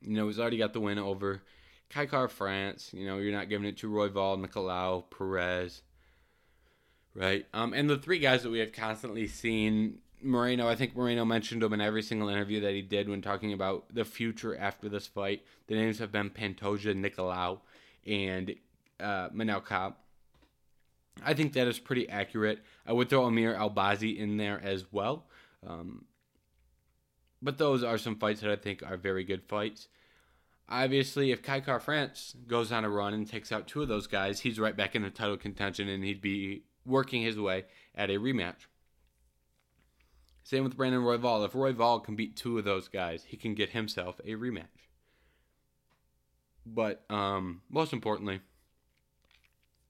You 0.00 0.14
know, 0.14 0.26
he's 0.26 0.38
already 0.38 0.56
got 0.56 0.72
the 0.72 0.80
win 0.80 0.98
over 0.98 1.42
Kai 1.90 2.06
Kara-France. 2.06 2.90
You 2.94 3.06
know, 3.06 3.18
you're 3.18 3.32
not 3.32 3.48
giving 3.48 3.66
it 3.66 3.76
to 3.78 3.90
Royval, 3.90 4.42
Nicolau, 4.44 5.04
Perez. 5.10 5.82
Right? 7.14 7.46
Um, 7.52 7.74
and 7.74 7.88
the 7.88 7.98
three 7.98 8.18
guys 8.18 8.42
that 8.42 8.50
we 8.50 8.58
have 8.58 8.72
constantly 8.72 9.26
seen 9.26 9.98
Moreno, 10.24 10.68
I 10.68 10.74
think 10.74 10.96
Moreno 10.96 11.24
mentioned 11.24 11.62
him 11.62 11.72
in 11.72 11.80
every 11.80 12.02
single 12.02 12.28
interview 12.28 12.60
that 12.60 12.72
he 12.72 12.82
did 12.82 13.08
when 13.08 13.22
talking 13.22 13.52
about 13.52 13.84
the 13.92 14.04
future 14.04 14.56
after 14.56 14.88
this 14.88 15.06
fight. 15.06 15.44
The 15.66 15.74
names 15.74 15.98
have 15.98 16.10
been 16.10 16.30
Pantoja, 16.30 16.94
Nicolau, 16.94 17.60
and 18.06 18.54
uh, 18.98 19.28
Manel 19.30 19.64
Kape. 19.64 19.94
I 21.24 21.34
think 21.34 21.52
that 21.52 21.68
is 21.68 21.78
pretty 21.78 22.08
accurate. 22.08 22.60
I 22.86 22.92
would 22.92 23.08
throw 23.08 23.24
Amir 23.24 23.54
Albazi 23.54 24.18
in 24.18 24.36
there 24.36 24.60
as 24.62 24.84
well. 24.90 25.26
Um, 25.66 26.06
but 27.40 27.58
those 27.58 27.84
are 27.84 27.98
some 27.98 28.16
fights 28.16 28.40
that 28.40 28.50
I 28.50 28.56
think 28.56 28.82
are 28.82 28.96
very 28.96 29.22
good 29.22 29.42
fights. 29.44 29.88
Obviously, 30.68 31.30
if 31.30 31.42
Kai 31.42 31.60
Kara-France 31.60 32.34
goes 32.46 32.72
on 32.72 32.84
a 32.84 32.88
run 32.88 33.12
and 33.12 33.28
takes 33.28 33.52
out 33.52 33.68
two 33.68 33.82
of 33.82 33.88
those 33.88 34.06
guys, 34.06 34.40
he's 34.40 34.58
right 34.58 34.76
back 34.76 34.96
in 34.96 35.02
the 35.02 35.10
title 35.10 35.36
contention 35.36 35.88
and 35.88 36.02
he'd 36.02 36.22
be 36.22 36.62
working 36.86 37.22
his 37.22 37.38
way 37.38 37.64
at 37.94 38.10
a 38.10 38.14
rematch. 38.14 38.66
Same 40.44 40.62
with 40.62 40.76
Brandon 40.76 41.00
Royval. 41.00 41.44
If 41.44 41.52
Royval 41.52 42.04
can 42.04 42.16
beat 42.16 42.36
two 42.36 42.58
of 42.58 42.64
those 42.64 42.86
guys, 42.86 43.24
he 43.24 43.36
can 43.36 43.54
get 43.54 43.70
himself 43.70 44.20
a 44.24 44.34
rematch. 44.34 44.66
But 46.66 47.04
um, 47.10 47.62
most 47.70 47.92
importantly, 47.94 48.40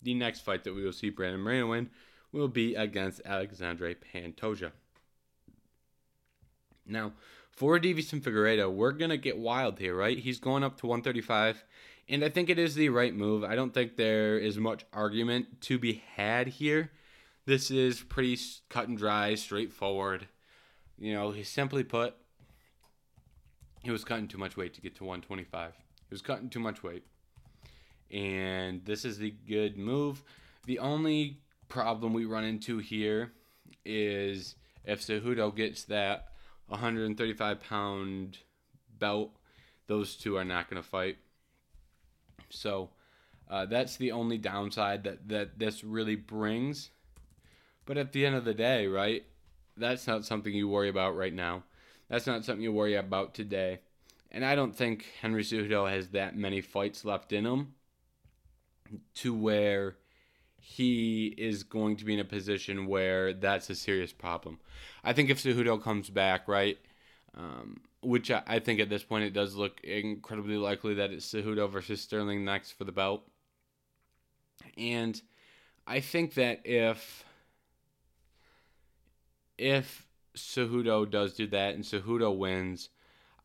the 0.00 0.14
next 0.14 0.40
fight 0.40 0.62
that 0.64 0.74
we 0.74 0.84
will 0.84 0.92
see 0.92 1.10
Brandon 1.10 1.40
Moreno 1.40 1.66
win 1.68 1.90
will 2.30 2.48
be 2.48 2.76
against 2.76 3.20
Alexandre 3.24 3.94
Pantoja. 3.94 4.70
Now, 6.86 7.12
for 7.50 7.78
Deiveson 7.80 8.20
Figueiredo, 8.20 8.72
we're 8.72 8.92
going 8.92 9.10
to 9.10 9.16
get 9.16 9.38
wild 9.38 9.78
here, 9.78 9.94
right? 9.94 10.18
He's 10.18 10.38
going 10.38 10.62
up 10.62 10.76
to 10.80 10.86
135, 10.86 11.64
and 12.08 12.24
I 12.24 12.28
think 12.28 12.48
it 12.48 12.58
is 12.58 12.74
the 12.74 12.90
right 12.90 13.14
move. 13.14 13.42
I 13.42 13.56
don't 13.56 13.72
think 13.72 13.96
there 13.96 14.38
is 14.38 14.58
much 14.58 14.84
argument 14.92 15.62
to 15.62 15.78
be 15.78 16.02
had 16.14 16.48
here 16.48 16.90
This 17.46 17.70
is 17.70 18.02
pretty 18.02 18.38
cut 18.68 18.88
and 18.88 18.96
dry, 18.96 19.34
straightforward. 19.34 20.28
You 20.98 21.14
know, 21.14 21.30
he 21.30 21.42
simply 21.42 21.84
put, 21.84 22.14
he 23.82 23.90
was 23.90 24.04
cutting 24.04 24.28
too 24.28 24.38
much 24.38 24.56
weight 24.56 24.74
to 24.74 24.80
get 24.80 24.94
to 24.96 25.04
125. 25.04 25.72
He 25.76 26.14
was 26.14 26.22
cutting 26.22 26.48
too 26.48 26.60
much 26.60 26.82
weight. 26.82 27.04
And 28.10 28.84
this 28.84 29.04
is 29.04 29.18
the 29.18 29.34
good 29.48 29.76
move. 29.76 30.22
The 30.66 30.78
only 30.78 31.40
problem 31.68 32.12
we 32.12 32.24
run 32.24 32.44
into 32.44 32.78
here 32.78 33.32
is 33.84 34.54
if 34.84 35.02
Cejudo 35.02 35.54
gets 35.54 35.84
that 35.84 36.28
135 36.68 37.60
pound 37.60 38.38
belt, 38.98 39.32
those 39.86 40.16
two 40.16 40.36
are 40.36 40.44
not 40.44 40.70
going 40.70 40.82
to 40.82 40.88
fight. 40.88 41.16
So 42.50 42.90
uh, 43.50 43.66
that's 43.66 43.96
the 43.96 44.12
only 44.12 44.38
downside 44.38 45.04
that, 45.04 45.28
that 45.28 45.58
this 45.58 45.84
really 45.84 46.16
brings. 46.16 46.90
But 47.86 47.98
at 47.98 48.12
the 48.12 48.24
end 48.24 48.34
of 48.34 48.44
the 48.44 48.54
day, 48.54 48.86
right, 48.86 49.24
that's 49.76 50.06
not 50.06 50.24
something 50.24 50.52
you 50.52 50.68
worry 50.68 50.88
about 50.88 51.16
right 51.16 51.32
now. 51.32 51.64
That's 52.08 52.26
not 52.26 52.44
something 52.44 52.62
you 52.62 52.72
worry 52.72 52.94
about 52.94 53.34
today. 53.34 53.80
And 54.30 54.44
I 54.44 54.54
don't 54.54 54.74
think 54.74 55.06
Henry 55.20 55.42
Cejudo 55.42 55.88
has 55.88 56.08
that 56.08 56.36
many 56.36 56.60
fights 56.60 57.04
left 57.04 57.32
in 57.32 57.46
him 57.46 57.74
to 59.14 59.32
where 59.32 59.96
he 60.58 61.34
is 61.38 61.62
going 61.62 61.96
to 61.96 62.04
be 62.04 62.14
in 62.14 62.20
a 62.20 62.24
position 62.24 62.86
where 62.86 63.32
that's 63.32 63.70
a 63.70 63.74
serious 63.74 64.12
problem. 64.12 64.58
I 65.04 65.12
think 65.12 65.30
if 65.30 65.42
Cejudo 65.42 65.80
comes 65.80 66.10
back, 66.10 66.48
right, 66.48 66.78
um, 67.36 67.80
which 68.02 68.30
I, 68.30 68.42
I, 68.46 68.58
think 68.60 68.80
at 68.80 68.88
this 68.88 69.02
point 69.02 69.24
it 69.24 69.32
does 69.32 69.54
look 69.54 69.80
incredibly 69.82 70.56
likely 70.56 70.94
that 70.94 71.10
it's 71.10 71.26
Cejudo 71.26 71.70
versus 71.70 72.00
Sterling 72.00 72.44
next 72.44 72.72
for 72.72 72.84
the 72.84 72.92
belt. 72.92 73.22
And 74.78 75.20
I 75.86 76.00
think 76.00 76.34
that 76.34 76.62
if 76.64 77.24
if 79.58 80.06
Cejudo 80.36 81.08
does 81.10 81.34
do 81.34 81.46
that 81.48 81.74
and 81.74 81.84
Cejudo 81.84 82.36
wins, 82.36 82.88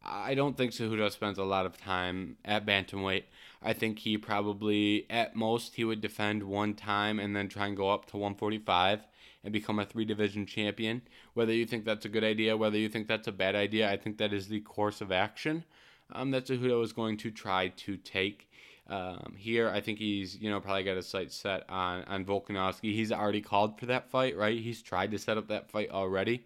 I 0.04 0.34
don't 0.34 0.58
think 0.58 0.72
Cejudo 0.72 1.12
spends 1.12 1.38
a 1.38 1.44
lot 1.44 1.66
of 1.66 1.78
time 1.78 2.38
at 2.46 2.66
bantamweight. 2.66 3.24
I 3.62 3.74
think 3.74 4.00
he 4.00 4.18
probably, 4.18 5.06
at 5.10 5.36
most, 5.36 5.76
he 5.76 5.84
would 5.84 6.02
defend 6.02 6.44
one 6.44 6.74
time 6.74 7.20
and 7.20 7.36
then 7.36 7.50
try 7.50 7.68
and 7.68 7.76
go 7.76 7.90
up 7.90 8.06
to 8.08 8.18
145 8.18 9.02
and 9.44 9.54
become 9.54 9.80
a 9.80 9.86
three 9.86 10.06
division 10.06 10.46
champion. 10.46 11.02
Whether 11.34 11.54
you 11.54 11.66
think 11.66 11.86
that's 11.86 12.06
a 12.06 12.10
good 12.10 12.24
idea, 12.24 12.58
whether 12.58 12.78
you 12.78 12.90
think 12.90 13.08
that's 13.08 13.28
a 13.28 13.34
bad 13.34 13.56
idea, 13.56 13.92
I 13.92 13.98
think 13.98 14.18
that 14.18 14.34
is 14.34 14.48
the 14.48 14.62
course 14.62 15.02
of 15.02 15.12
action 15.12 15.66
um, 16.12 16.32
that 16.32 16.46
Cejudo 16.46 16.84
is 16.84 16.94
going 16.94 17.18
to 17.18 17.32
try 17.32 17.70
to 17.70 17.98
take. 17.98 18.50
Um, 18.90 19.36
here, 19.38 19.70
I 19.70 19.82
think 19.82 20.00
he's 20.00 20.36
you 20.38 20.50
know 20.50 20.60
probably 20.60 20.84
got 20.84 20.96
his 20.96 21.08
sights 21.08 21.36
set 21.36 21.70
on 21.70 22.04
on 22.06 22.26
Volkanovski. 22.26 22.94
He's 22.94 23.12
already 23.12 23.42
called 23.42 23.80
for 23.80 23.86
that 23.86 24.10
fight, 24.10 24.36
right? 24.36 24.60
He's 24.60 24.82
tried 24.82 25.12
to 25.12 25.20
set 25.20 25.38
up 25.38 25.48
that 25.50 25.70
fight 25.70 25.92
already, 25.92 26.46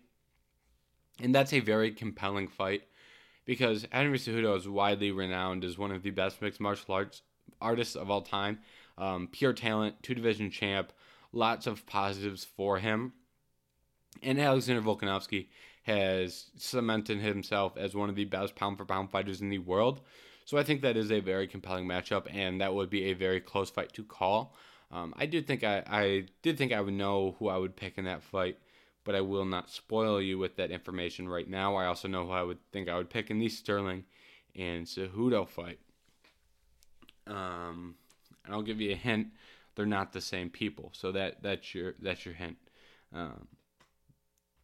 and 1.21 1.33
that's 1.33 1.53
a 1.53 1.61
very 1.61 1.91
compelling 1.91 2.49
fight 2.49 2.83
because 3.45 3.87
Henry 3.91 4.17
Cejudo 4.17 4.57
is 4.57 4.67
widely 4.67 5.11
renowned 5.11 5.63
as 5.63 5.77
one 5.77 5.91
of 5.91 6.03
the 6.03 6.09
best 6.09 6.41
mixed 6.41 6.59
martial 6.59 6.93
arts 6.93 7.21
artists 7.61 7.95
of 7.95 8.11
all 8.11 8.21
time. 8.21 8.59
Um, 8.97 9.29
pure 9.31 9.53
talent, 9.53 10.03
two 10.03 10.13
division 10.13 10.51
champ, 10.51 10.91
lots 11.31 11.65
of 11.65 11.85
positives 11.85 12.43
for 12.43 12.77
him. 12.77 13.13
And 14.21 14.39
Alexander 14.39 14.81
Volkanovski 14.81 15.47
has 15.83 16.47
cemented 16.57 17.19
himself 17.19 17.75
as 17.77 17.95
one 17.95 18.09
of 18.09 18.15
the 18.15 18.25
best 18.25 18.55
pound 18.55 18.77
for 18.77 18.85
pound 18.85 19.11
fighters 19.11 19.41
in 19.41 19.49
the 19.49 19.57
world. 19.59 20.01
So 20.45 20.57
I 20.57 20.63
think 20.63 20.81
that 20.81 20.97
is 20.97 21.11
a 21.11 21.19
very 21.19 21.47
compelling 21.47 21.87
matchup, 21.87 22.27
and 22.33 22.61
that 22.61 22.73
would 22.73 22.89
be 22.89 23.05
a 23.05 23.13
very 23.13 23.39
close 23.39 23.69
fight 23.69 23.93
to 23.93 24.03
call. 24.03 24.55
Um, 24.91 25.13
I 25.17 25.25
do 25.25 25.41
think 25.41 25.63
I, 25.63 25.83
I 25.87 26.25
did 26.41 26.57
think 26.57 26.71
I 26.71 26.81
would 26.81 26.93
know 26.93 27.35
who 27.39 27.47
I 27.47 27.57
would 27.57 27.75
pick 27.75 27.97
in 27.97 28.05
that 28.05 28.21
fight, 28.21 28.57
but 29.03 29.15
I 29.15 29.21
will 29.21 29.45
not 29.45 29.71
spoil 29.71 30.21
you 30.21 30.37
with 30.37 30.55
that 30.57 30.71
information 30.71 31.27
right 31.27 31.49
now. 31.49 31.75
I 31.75 31.85
also 31.85 32.07
know 32.07 32.25
who 32.25 32.31
I 32.31 32.43
would 32.43 32.59
think 32.71 32.87
I 32.87 32.97
would 32.97 33.09
pick 33.09 33.31
in 33.31 33.39
the 33.39 33.49
Sterling 33.49 34.03
and 34.55 34.85
Cejudo 34.85 35.47
fight. 35.47 35.79
Um, 37.25 37.95
and 38.45 38.53
I'll 38.53 38.61
give 38.61 38.81
you 38.81 38.91
a 38.91 38.95
hint: 38.95 39.27
they're 39.75 39.85
not 39.85 40.13
the 40.13 40.21
same 40.21 40.49
people. 40.49 40.91
So 40.93 41.11
that 41.13 41.41
that's 41.41 41.73
your 41.73 41.95
that's 41.99 42.25
your 42.25 42.35
hint. 42.35 42.57
Um, 43.13 43.47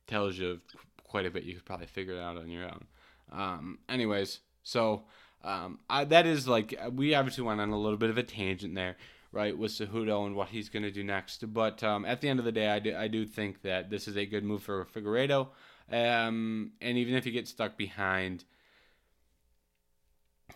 tells 0.07 0.37
you 0.37 0.59
quite 1.03 1.25
a 1.25 1.31
bit. 1.31 1.43
You 1.43 1.55
could 1.55 1.65
probably 1.65 1.87
figure 1.87 2.15
it 2.15 2.19
out 2.19 2.37
on 2.37 2.49
your 2.49 2.65
own. 2.65 2.85
Um, 3.31 3.79
anyways, 3.87 4.39
so 4.63 5.03
um, 5.43 5.79
I, 5.89 6.03
that 6.05 6.25
is 6.25 6.47
like 6.47 6.77
we 6.93 7.15
obviously 7.15 7.43
went 7.43 7.61
on 7.61 7.69
a 7.69 7.79
little 7.79 7.97
bit 7.97 8.09
of 8.09 8.17
a 8.17 8.23
tangent 8.23 8.75
there, 8.75 8.97
right, 9.31 9.57
with 9.57 9.71
Cejudo 9.71 10.25
and 10.25 10.35
what 10.35 10.49
he's 10.49 10.69
going 10.69 10.83
to 10.83 10.91
do 10.91 11.03
next. 11.03 11.53
But 11.53 11.83
um, 11.83 12.05
at 12.05 12.21
the 12.21 12.29
end 12.29 12.39
of 12.39 12.45
the 12.45 12.51
day, 12.51 12.69
I 12.69 12.79
do, 12.79 12.95
I 12.95 13.07
do 13.07 13.25
think 13.25 13.61
that 13.61 13.89
this 13.89 14.07
is 14.07 14.17
a 14.17 14.25
good 14.25 14.43
move 14.43 14.63
for 14.63 14.85
Figueiredo. 14.85 15.47
Um, 15.91 16.73
and 16.81 16.97
even 16.97 17.15
if 17.15 17.23
he 17.23 17.31
gets 17.31 17.49
stuck 17.49 17.77
behind 17.77 18.43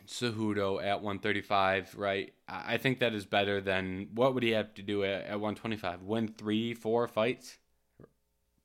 Cejudo 0.06 0.84
at 0.84 1.02
135, 1.02 1.96
right, 1.98 2.34
I 2.48 2.78
think 2.78 3.00
that 3.00 3.14
is 3.14 3.26
better 3.26 3.62
than 3.62 4.10
what 4.14 4.34
would 4.34 4.44
he 4.44 4.52
have 4.52 4.74
to 4.76 4.82
do 4.82 5.04
at, 5.04 5.26
at 5.26 5.40
125? 5.40 6.04
Win 6.04 6.28
three, 6.28 6.74
four 6.74 7.08
fights? 7.08 7.58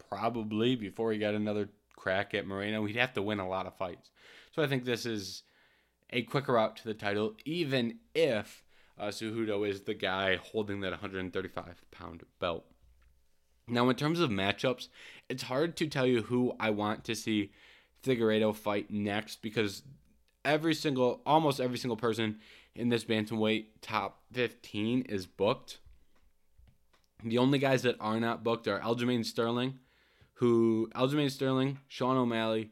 Probably 0.09 0.75
before 0.75 1.13
he 1.13 1.19
got 1.19 1.35
another 1.35 1.69
crack 1.97 2.35
at 2.35 2.47
Moreno. 2.47 2.85
He'd 2.85 2.97
have 2.97 3.15
to 3.15 3.23
win 3.23 3.41
a 3.41 3.49
lot 3.49 3.67
of 3.67 3.77
fights. 3.77 4.11
So 4.55 4.63
I 4.63 4.67
think 4.67 4.85
this 4.85 5.07
is 5.07 5.43
a 6.11 6.23
quicker 6.23 6.55
route 6.55 6.77
to 6.77 6.85
the 6.85 6.95
title, 6.95 7.35
even 7.45 7.99
if 8.15 8.65
uh, 8.99 9.09
Cejudo 9.09 9.69
is 9.69 9.83
the 9.83 9.95
guy 9.95 10.37
holding 10.37 10.81
that 10.81 10.91
135 10.91 11.83
pound 11.91 12.25
belt. 12.39 12.65
Now, 13.67 13.89
in 13.89 13.97
terms 13.97 14.21
of 14.21 14.31
matchups, 14.31 14.89
it's 15.29 15.45
hard 15.45 15.77
to 15.77 15.87
tell 15.87 16.07
you 16.07 16.23
who 16.23 16.55
I 16.59 16.71
want 16.71 17.05
to 17.05 17.15
see 17.15 17.53
Figueiredo 18.03 18.55
fight 18.55 18.91
next 18.91 19.43
because 19.43 19.83
every 20.45 20.75
single, 20.75 21.21
almost 21.27 21.61
every 21.61 21.77
single 21.77 21.97
person 21.97 22.39
in 22.75 22.89
this 22.89 23.05
bantamweight 23.05 23.67
top 23.83 24.23
15 24.33 25.03
is 25.03 25.27
booked. 25.27 25.79
The 27.23 27.39
only 27.39 27.59
guys 27.59 27.83
that 27.83 27.97
are 28.01 28.21
not 28.21 28.45
booked 28.45 28.69
are 28.69 28.81
Aljamain 28.81 29.25
Sterling, 29.25 29.81
who 30.35 30.89
Aljamain 30.95 31.31
Sterling, 31.31 31.81
Sean 31.89 32.17
O'Malley, 32.17 32.71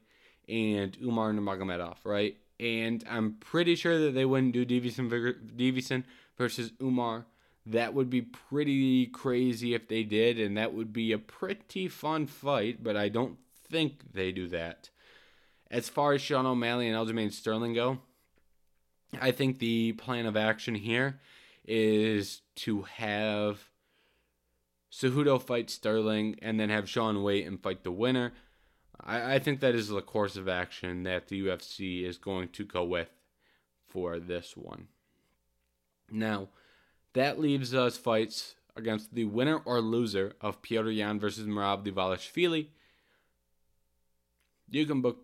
and 0.49 0.97
Umar 1.03 1.32
Nurmagomedov, 1.32 1.97
right? 2.05 2.37
And 2.59 3.04
I'm 3.09 3.34
pretty 3.34 3.74
sure 3.74 3.98
that 3.98 4.12
they 4.12 4.24
wouldn't 4.24 4.52
do 4.52 4.64
Deiveson, 4.64 6.04
versus 6.36 6.72
Umar. 6.82 7.26
That 7.64 7.94
would 7.94 8.09
be 8.11 8.22
pretty 8.22 9.07
crazy 9.07 9.74
if 9.74 9.88
they 9.88 10.04
did, 10.04 10.38
and 10.38 10.57
that 10.57 10.72
would 10.72 10.92
be 10.92 11.12
a 11.12 11.18
pretty 11.18 11.88
fun 11.88 12.26
fight, 12.26 12.82
but 12.82 12.96
I 12.96 13.09
don't 13.09 13.38
think 13.68 14.12
they 14.12 14.30
do 14.30 14.46
that. 14.48 14.90
As 15.70 15.88
far 15.88 16.12
as 16.12 16.20
Sean 16.22 16.46
O'Malley 16.46 16.88
and 16.88 16.96
Aljamain 16.96 17.32
Sterling 17.32 17.74
go, 17.74 17.98
I 19.20 19.32
think 19.32 19.59
the 19.59 19.92
plan 19.92 20.26
of 20.26 20.36
action 20.36 20.76
here 20.76 21.20
is 21.64 22.42
to 22.57 22.82
have 22.82 23.70
Cejudo 24.92 25.42
fight 25.42 25.68
Sterling 25.68 26.36
and 26.40 26.61
then 26.61 26.70
have 26.70 26.88
Sean 26.88 27.22
wait 27.22 27.46
and 27.46 27.61
fight 27.61 27.82
the 27.82 27.90
winner. 27.90 28.32
I, 29.01 29.34
I 29.34 29.38
think 29.38 29.61
that 29.61 29.74
is 29.74 29.88
the 29.88 30.01
course 30.01 30.36
of 30.36 30.49
action 30.49 31.03
that 31.05 31.28
the 31.28 31.47
UFC 31.47 32.05
is 32.05 32.18
going 32.18 32.49
to 32.51 32.64
go 32.64 32.84
with 32.84 33.11
for 33.88 34.18
this 34.18 34.57
one. 34.57 34.88
Now, 36.11 36.49
that 37.14 37.40
leaves 37.40 37.74
us 37.74 37.97
fights 37.97 38.55
against 38.76 39.14
the 39.14 39.24
winner 39.24 39.59
or 39.64 39.80
loser 39.80 40.34
of 40.40 40.62
Petr 40.62 40.94
Yan 40.94 41.18
versus 41.18 41.47
Merab 41.47 41.86
Dvalishvili. 41.86 42.68
You 44.68 44.84
can 44.86 45.01
book 45.01 45.18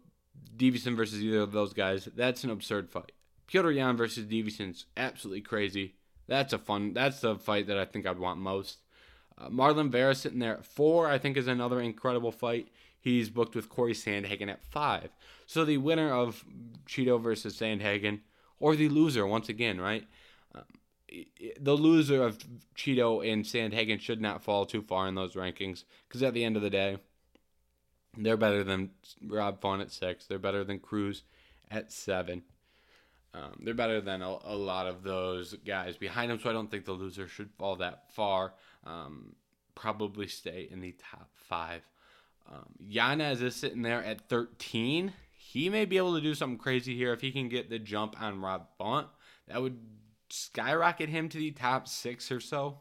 Deiveson 0.56 0.96
versus 0.96 1.22
either 1.22 1.40
of 1.40 1.52
those 1.52 1.72
guys. 1.72 2.08
That's 2.16 2.44
an 2.44 2.50
absurd 2.50 2.90
fight. 2.90 3.12
Petr 3.52 3.74
Yan 3.74 3.96
versus 3.96 4.24
Deiveson's 4.24 4.86
absolutely 4.96 5.42
crazy. 5.42 5.96
That's 6.26 6.52
a 6.52 6.58
fun. 6.58 6.94
That's 6.94 7.20
the 7.20 7.36
fight 7.36 7.66
that 7.66 7.78
I 7.78 7.84
think 7.84 8.06
I'd 8.06 8.18
want 8.18 8.40
most. 8.40 8.78
Uh, 9.36 9.48
Marlon 9.48 9.90
Vera 9.90 10.14
sitting 10.14 10.38
there 10.38 10.58
at 10.58 10.64
four, 10.64 11.08
I 11.08 11.18
think, 11.18 11.36
is 11.36 11.46
another 11.46 11.80
incredible 11.80 12.32
fight. 12.32 12.68
He's 13.02 13.30
booked 13.30 13.56
with 13.56 13.68
Corey 13.68 13.94
Sandhagen 13.94 14.48
at 14.48 14.64
five. 14.64 15.10
So 15.44 15.64
the 15.64 15.78
winner 15.78 16.12
of 16.12 16.44
Chito 16.86 17.20
versus 17.20 17.58
Sandhagen, 17.58 18.20
or 18.60 18.76
the 18.76 18.88
loser, 18.88 19.26
once 19.26 19.48
again, 19.48 19.80
right? 19.80 20.06
Um, 20.54 20.62
the 21.60 21.74
loser 21.74 22.22
of 22.22 22.38
Chito 22.76 23.28
and 23.28 23.44
Sandhagen 23.44 24.00
should 24.00 24.20
not 24.20 24.44
fall 24.44 24.64
too 24.64 24.82
far 24.82 25.08
in 25.08 25.16
those 25.16 25.34
rankings 25.34 25.82
because 26.06 26.22
at 26.22 26.32
the 26.32 26.44
end 26.44 26.56
of 26.56 26.62
the 26.62 26.70
day, 26.70 26.98
they're 28.16 28.36
better 28.36 28.62
than 28.62 28.90
Rob 29.26 29.60
Font 29.60 29.82
at 29.82 29.90
six. 29.90 30.26
They're 30.26 30.38
better 30.38 30.62
than 30.62 30.78
Cruz 30.78 31.24
at 31.72 31.90
seven. 31.90 32.44
Um, 33.34 33.62
they're 33.64 33.74
better 33.74 34.00
than 34.00 34.22
a, 34.22 34.36
a, 34.44 34.54
lot 34.54 34.86
of 34.86 35.02
those 35.02 35.54
guys 35.66 35.96
behind 35.96 36.30
them, 36.30 36.38
so 36.38 36.50
I 36.50 36.52
don't 36.52 36.70
think 36.70 36.84
the 36.84 36.92
loser 36.92 37.26
should 37.26 37.50
fall 37.58 37.76
that 37.76 38.12
far. 38.12 38.52
Um, 38.84 39.34
probably 39.74 40.28
stay 40.28 40.68
in 40.70 40.80
the 40.80 40.94
top 41.10 41.30
five. 41.34 41.82
Um, 42.50 42.66
Yanez 42.80 43.42
is 43.42 43.56
sitting 43.56 43.82
there 43.82 44.02
at 44.04 44.28
13. 44.28 45.12
He 45.32 45.68
may 45.68 45.84
be 45.84 45.96
able 45.96 46.14
to 46.14 46.20
do 46.20 46.34
something 46.34 46.58
crazy 46.58 46.96
here 46.96 47.12
if 47.12 47.20
he 47.20 47.32
can 47.32 47.48
get 47.48 47.70
the 47.70 47.78
jump 47.78 48.20
on 48.20 48.40
Rob 48.40 48.68
Font. 48.78 49.08
That 49.48 49.60
would 49.62 49.78
skyrocket 50.30 51.08
him 51.08 51.28
to 51.28 51.38
the 51.38 51.50
top 51.50 51.88
six 51.88 52.32
or 52.32 52.40
so. 52.40 52.80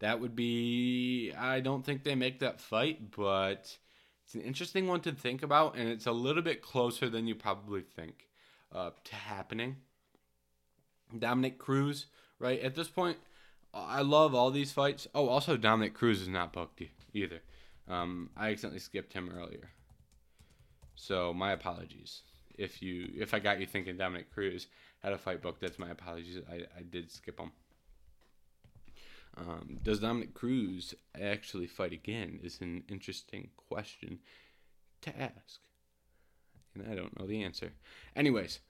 That 0.00 0.20
would 0.20 0.36
be. 0.36 1.32
I 1.36 1.60
don't 1.60 1.84
think 1.84 2.04
they 2.04 2.14
make 2.14 2.40
that 2.40 2.60
fight, 2.60 3.10
but 3.16 3.76
it's 4.24 4.34
an 4.34 4.42
interesting 4.42 4.86
one 4.86 5.00
to 5.00 5.12
think 5.12 5.42
about, 5.42 5.76
and 5.76 5.88
it's 5.88 6.06
a 6.06 6.12
little 6.12 6.42
bit 6.42 6.60
closer 6.60 7.08
than 7.08 7.26
you 7.26 7.34
probably 7.34 7.80
think 7.80 8.28
uh, 8.72 8.90
to 9.04 9.14
happening. 9.14 9.76
Dominic 11.16 11.58
Cruz, 11.58 12.06
right? 12.38 12.60
At 12.60 12.74
this 12.74 12.88
point, 12.88 13.16
I 13.72 14.02
love 14.02 14.34
all 14.34 14.50
these 14.50 14.72
fights. 14.72 15.06
Oh, 15.14 15.28
also, 15.28 15.56
Dominic 15.56 15.94
Cruz 15.94 16.20
is 16.20 16.28
not 16.28 16.52
booked 16.52 16.82
either. 17.14 17.40
Um, 17.88 18.30
I 18.36 18.50
accidentally 18.50 18.80
skipped 18.80 19.12
him 19.12 19.30
earlier. 19.36 19.70
So, 20.96 21.32
my 21.32 21.52
apologies. 21.52 22.22
If 22.58 22.82
you 22.82 23.10
if 23.14 23.34
I 23.34 23.38
got 23.38 23.60
you 23.60 23.66
thinking 23.66 23.96
Dominic 23.96 24.32
Cruz 24.32 24.66
had 25.02 25.12
a 25.12 25.18
fight 25.18 25.42
booked, 25.42 25.60
that's 25.60 25.78
my 25.78 25.90
apologies. 25.90 26.38
I, 26.50 26.62
I 26.76 26.82
did 26.88 27.10
skip 27.12 27.38
him. 27.38 27.52
Um, 29.36 29.78
does 29.82 30.00
Dominic 30.00 30.32
Cruz 30.32 30.94
actually 31.20 31.66
fight 31.66 31.92
again? 31.92 32.40
Is 32.42 32.60
an 32.62 32.84
interesting 32.88 33.50
question 33.68 34.20
to 35.02 35.10
ask, 35.20 35.60
and 36.74 36.90
I 36.90 36.94
don't 36.94 37.18
know 37.20 37.26
the 37.26 37.42
answer. 37.42 37.72
Anyways, 38.16 38.60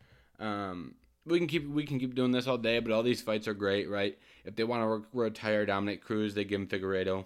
um, 0.40 0.96
we 1.24 1.38
can 1.38 1.46
keep 1.46 1.68
we 1.68 1.86
can 1.86 2.00
keep 2.00 2.16
doing 2.16 2.32
this 2.32 2.48
all 2.48 2.58
day, 2.58 2.80
but 2.80 2.92
all 2.92 3.04
these 3.04 3.22
fights 3.22 3.46
are 3.46 3.54
great, 3.54 3.88
right? 3.88 4.18
If 4.44 4.56
they 4.56 4.64
want 4.64 4.82
to 4.82 5.06
retire 5.12 5.64
Dominic 5.64 6.02
Cruz, 6.02 6.34
they 6.34 6.44
give 6.44 6.60
him 6.60 6.66
Figueiredo. 6.66 7.24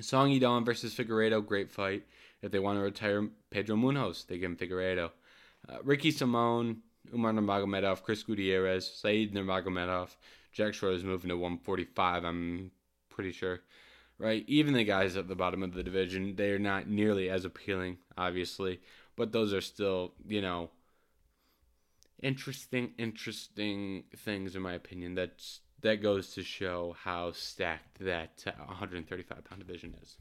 Song 0.00 0.30
Yadong 0.30 0.64
versus 0.64 0.94
Figueiredo, 0.94 1.44
great 1.44 1.70
fight. 1.70 2.04
If 2.40 2.50
they 2.50 2.58
want 2.58 2.78
to 2.78 2.82
retire 2.82 3.28
Pedro 3.50 3.76
Munhoz, 3.76 4.26
they 4.26 4.38
give 4.38 4.50
him 4.50 4.56
Figueiredo. 4.56 5.10
Uh, 5.68 5.78
Ricky 5.84 6.10
Simón, 6.10 6.78
Umar 7.12 7.32
Nurmagomedov, 7.32 8.02
Chris 8.02 8.22
Gutierrez, 8.22 8.90
Said 8.90 9.32
Nurmagomedov, 9.32 10.08
Jack 10.52 10.74
Shore 10.74 10.92
is 10.92 11.04
moving 11.04 11.28
to 11.28 11.36
145, 11.36 12.24
I'm 12.24 12.70
pretty 13.10 13.32
sure. 13.32 13.60
Right? 14.18 14.44
Even 14.46 14.74
the 14.74 14.84
guys 14.84 15.16
at 15.16 15.28
the 15.28 15.34
bottom 15.34 15.62
of 15.62 15.74
the 15.74 15.82
division, 15.82 16.36
they're 16.36 16.58
not 16.58 16.88
nearly 16.88 17.28
as 17.28 17.44
appealing, 17.44 17.98
obviously. 18.16 18.80
But 19.16 19.32
those 19.32 19.52
are 19.52 19.60
still, 19.60 20.14
you 20.26 20.40
know, 20.40 20.70
interesting, 22.22 22.92
interesting 22.98 24.04
things 24.16 24.54
in 24.56 24.62
my 24.62 24.72
opinion. 24.72 25.14
That's 25.14 25.60
that 25.82 26.02
goes 26.02 26.34
to 26.34 26.42
show 26.42 26.96
how 27.02 27.32
stacked 27.32 27.98
that 28.00 28.42
135 28.44 29.44
pound 29.44 29.66
division 29.66 29.94
is. 30.02 30.16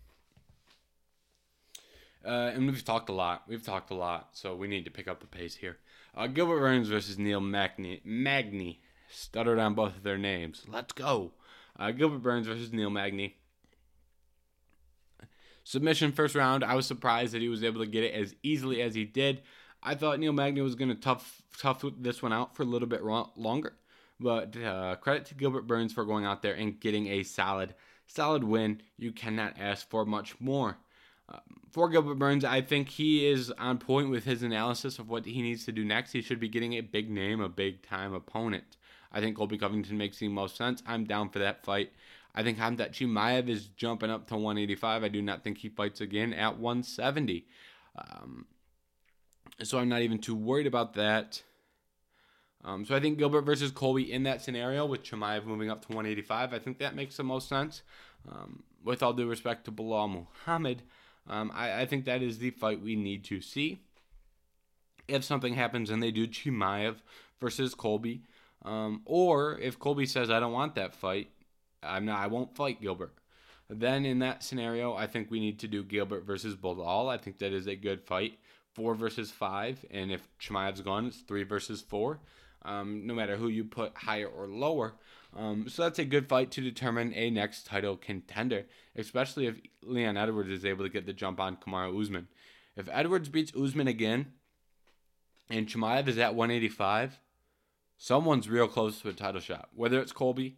Uh, 2.23 2.51
and 2.53 2.67
we've 2.67 2.85
talked 2.85 3.09
a 3.09 3.13
lot. 3.13 3.43
We've 3.47 3.63
talked 3.63 3.89
a 3.89 3.95
lot, 3.95 4.29
so 4.33 4.55
we 4.55 4.67
need 4.67 4.85
to 4.85 4.91
pick 4.91 5.07
up 5.07 5.19
the 5.19 5.27
pace 5.27 5.55
here. 5.55 5.77
Uh, 6.15 6.27
Gilbert 6.27 6.59
Burns 6.59 6.87
versus 6.87 7.17
Neil 7.17 7.41
Magny. 7.41 8.01
Magny 8.03 8.81
stuttered 9.09 9.59
on 9.59 9.73
both 9.73 9.97
of 9.97 10.03
their 10.03 10.17
names. 10.17 10.63
Let's 10.67 10.93
go. 10.93 11.31
Uh, 11.79 11.91
Gilbert 11.91 12.19
Burns 12.19 12.47
versus 12.47 12.71
Neil 12.71 12.89
Magny. 12.89 13.37
Submission 15.63 16.11
first 16.11 16.35
round. 16.35 16.63
I 16.63 16.75
was 16.75 16.85
surprised 16.85 17.33
that 17.33 17.41
he 17.41 17.49
was 17.49 17.63
able 17.63 17.81
to 17.81 17.87
get 17.87 18.03
it 18.03 18.13
as 18.13 18.35
easily 18.43 18.81
as 18.81 18.93
he 18.93 19.05
did. 19.05 19.41
I 19.81 19.95
thought 19.95 20.19
Neil 20.19 20.33
Magny 20.33 20.61
was 20.61 20.75
going 20.75 20.89
to 20.89 20.95
tough 20.95 21.41
tough 21.57 21.83
this 21.99 22.21
one 22.21 22.33
out 22.33 22.55
for 22.55 22.63
a 22.63 22.67
little 22.67 22.87
bit 22.87 23.03
longer, 23.03 23.73
but 24.21 24.55
uh, 24.57 24.95
credit 24.97 25.25
to 25.27 25.35
Gilbert 25.35 25.67
Burns 25.67 25.93
for 25.93 26.05
going 26.05 26.25
out 26.25 26.41
there 26.41 26.53
and 26.53 26.79
getting 26.79 27.07
a 27.07 27.23
solid 27.23 27.73
solid 28.07 28.43
win. 28.43 28.81
You 28.97 29.11
cannot 29.11 29.55
ask 29.59 29.89
for 29.89 30.05
much 30.05 30.39
more. 30.39 30.77
Uh, 31.29 31.39
for 31.71 31.89
Gilbert 31.89 32.15
Burns, 32.15 32.43
I 32.43 32.61
think 32.61 32.89
he 32.89 33.27
is 33.27 33.51
on 33.51 33.77
point 33.77 34.09
with 34.09 34.25
his 34.25 34.43
analysis 34.43 34.99
of 34.99 35.09
what 35.09 35.25
he 35.25 35.41
needs 35.41 35.65
to 35.65 35.71
do 35.71 35.85
next. 35.85 36.11
He 36.11 36.21
should 36.21 36.39
be 36.39 36.49
getting 36.49 36.73
a 36.73 36.81
big 36.81 37.09
name, 37.09 37.39
a 37.39 37.49
big 37.49 37.81
time 37.81 38.13
opponent. 38.13 38.77
I 39.13 39.19
think 39.19 39.37
Colby 39.37 39.57
Covington 39.57 39.97
makes 39.97 40.19
the 40.19 40.27
most 40.27 40.57
sense. 40.57 40.83
I'm 40.85 41.05
down 41.05 41.29
for 41.29 41.39
that 41.39 41.63
fight. 41.63 41.91
I 42.33 42.43
think 42.43 42.57
Khamzat 42.57 42.91
Chimaev 42.91 43.49
is 43.49 43.67
jumping 43.67 44.09
up 44.09 44.27
to 44.27 44.35
185. 44.35 45.03
I 45.03 45.07
do 45.09 45.21
not 45.21 45.43
think 45.43 45.57
he 45.57 45.69
fights 45.69 45.99
again 45.99 46.33
at 46.33 46.57
170. 46.57 47.45
Um, 47.97 48.45
so 49.63 49.79
I'm 49.79 49.89
not 49.89 50.01
even 50.01 50.19
too 50.19 50.35
worried 50.35 50.67
about 50.67 50.93
that. 50.93 51.43
Um, 52.63 52.85
so 52.85 52.95
I 52.95 52.99
think 52.99 53.17
Gilbert 53.17 53.41
versus 53.41 53.71
Colby 53.71 54.11
in 54.11 54.23
that 54.23 54.41
scenario 54.41 54.85
with 54.85 55.03
Chimaev 55.03 55.45
moving 55.45 55.69
up 55.69 55.81
to 55.83 55.87
185, 55.89 56.53
I 56.53 56.59
think 56.59 56.79
that 56.79 56.95
makes 56.95 57.17
the 57.17 57.23
most 57.23 57.49
sense. 57.49 57.81
Um, 58.29 58.63
with 58.83 59.01
all 59.01 59.13
due 59.13 59.27
respect 59.27 59.65
to 59.65 59.71
Belal 59.71 60.09
Muhammad, 60.09 60.83
um, 61.27 61.51
I, 61.53 61.81
I, 61.81 61.85
think 61.85 62.05
that 62.05 62.21
is 62.21 62.37
the 62.37 62.51
fight 62.51 62.81
we 62.81 62.95
need 62.95 63.23
to 63.25 63.41
see. 63.41 63.79
If 65.07 65.23
something 65.23 65.55
happens 65.55 65.89
and 65.89 66.01
they 66.01 66.11
do 66.11 66.27
Chimaev 66.27 66.97
versus 67.39 67.73
Colby, 67.73 68.23
um, 68.63 69.01
or 69.05 69.59
if 69.59 69.79
Colby 69.79 70.05
says 70.05 70.29
I 70.29 70.39
don't 70.39 70.53
want 70.53 70.75
that 70.75 70.95
fight, 70.95 71.29
I'm 71.83 72.05
not. 72.05 72.19
I 72.19 72.27
won't 72.27 72.55
fight 72.55 72.81
Gilbert. 72.81 73.13
Then 73.69 74.05
in 74.05 74.19
that 74.19 74.43
scenario, 74.43 74.93
I 74.93 75.07
think 75.07 75.31
we 75.31 75.39
need 75.39 75.59
to 75.59 75.67
do 75.67 75.83
Gilbert 75.83 76.25
versus 76.25 76.55
Belal. 76.55 77.09
I 77.09 77.17
think 77.17 77.39
that 77.39 77.53
is 77.53 77.67
a 77.67 77.75
good 77.75 78.03
fight, 78.03 78.37
four 78.73 78.93
versus 78.93 79.31
five, 79.31 79.83
and 79.89 80.11
if 80.11 80.27
Chimaev's 80.39 80.81
gone, 80.81 81.07
it's 81.07 81.21
three 81.21 81.43
versus 81.43 81.81
four. 81.81 82.19
Um, 82.63 83.07
no 83.07 83.13
matter 83.13 83.37
who 83.37 83.47
you 83.47 83.63
put 83.63 83.97
higher 83.97 84.27
or 84.27 84.47
lower. 84.47 84.93
Um, 85.35 85.67
so 85.67 85.83
that's 85.83 85.99
a 85.99 86.05
good 86.05 86.27
fight 86.27 86.51
to 86.51 86.61
determine 86.61 87.13
a 87.15 87.29
next 87.29 87.65
title 87.65 87.95
contender, 87.97 88.65
especially 88.95 89.47
if 89.47 89.55
Leon 89.81 90.17
Edwards 90.17 90.49
is 90.49 90.65
able 90.65 90.83
to 90.83 90.89
get 90.89 91.05
the 91.05 91.13
jump 91.13 91.39
on 91.39 91.55
Kamaru 91.57 91.99
Usman. 91.99 92.27
If 92.75 92.89
Edwards 92.91 93.29
beats 93.29 93.53
Usman 93.55 93.87
again, 93.87 94.33
and 95.49 95.67
Chimaev 95.67 96.07
is 96.07 96.17
at 96.17 96.35
185, 96.35 97.19
someone's 97.97 98.49
real 98.49 98.67
close 98.67 99.01
to 99.01 99.09
a 99.09 99.13
title 99.13 99.41
shot. 99.41 99.69
Whether 99.73 99.99
it's 99.99 100.11
Colby, 100.11 100.57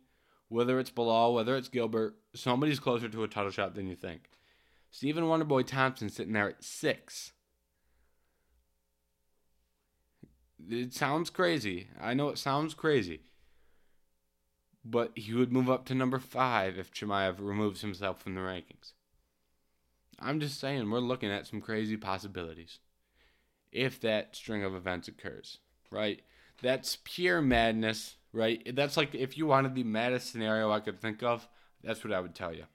whether 0.50 0.80
it's 0.80 0.92
Belal, 0.92 1.34
whether 1.34 1.56
it's 1.58 1.68
Gilbert, 1.68 2.16
somebody's 2.34 2.80
closer 2.80 3.10
to 3.10 3.24
a 3.24 3.28
title 3.28 3.52
shot 3.52 3.76
than 3.76 3.88
you 3.88 3.96
think. 3.96 4.30
Stephen 4.92 5.24
Wonderboy 5.24 5.66
Thompson 5.66 6.10
sitting 6.10 6.34
there 6.34 6.50
at 6.50 6.64
six. 6.64 7.32
It 10.70 10.94
sounds 10.94 11.30
crazy. 11.30 11.88
I 12.00 12.14
know 12.14 12.30
it 12.30 12.38
sounds 12.38 12.74
crazy. 12.74 13.22
But 14.86 15.12
he 15.16 15.34
would 15.34 15.52
move 15.52 15.70
up 15.70 15.86
to 15.86 15.96
number 15.96 16.20
five 16.20 16.78
if 16.78 16.92
Chimaev 16.92 17.36
removes 17.40 17.82
himself 17.82 18.22
from 18.22 18.36
the 18.36 18.42
rankings. 18.42 18.94
I'm 20.20 20.40
just 20.40 20.60
saying, 20.60 20.90
we're 20.90 21.00
looking 21.00 21.32
at 21.32 21.48
some 21.48 21.62
crazy 21.62 21.98
possibilities 21.98 22.80
if 23.72 24.00
that 24.02 24.36
string 24.36 24.64
of 24.64 24.76
events 24.76 25.08
occurs, 25.08 25.58
right? 25.90 26.22
That's 26.62 27.00
pure 27.04 27.42
madness, 27.42 28.16
right? 28.32 28.62
That's 28.76 28.96
like 28.96 29.16
if 29.16 29.38
you 29.38 29.48
wanted 29.48 29.74
the 29.76 29.84
maddest 29.84 30.32
scenario 30.32 30.72
I 30.72 30.80
could 30.80 31.02
think 31.02 31.24
of, 31.24 31.48
that's 31.84 32.04
what 32.04 32.14
I 32.14 32.20
would 32.20 32.36
tell 32.36 32.54
you. 32.54 32.66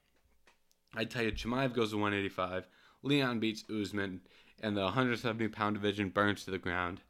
I'd 0.95 1.11
tell 1.11 1.23
you 1.23 1.33
Chimaev 1.33 1.75
goes 1.75 1.91
to 1.91 1.97
185, 1.97 2.67
Leon 3.03 3.39
beats 3.39 3.65
Usman, 3.71 4.21
and 4.61 4.77
the 4.77 4.83
170 4.83 5.49
pound 5.49 5.77
division 5.77 6.09
burns 6.09 6.45
to 6.45 6.51
the 6.51 6.59
ground. 6.59 7.01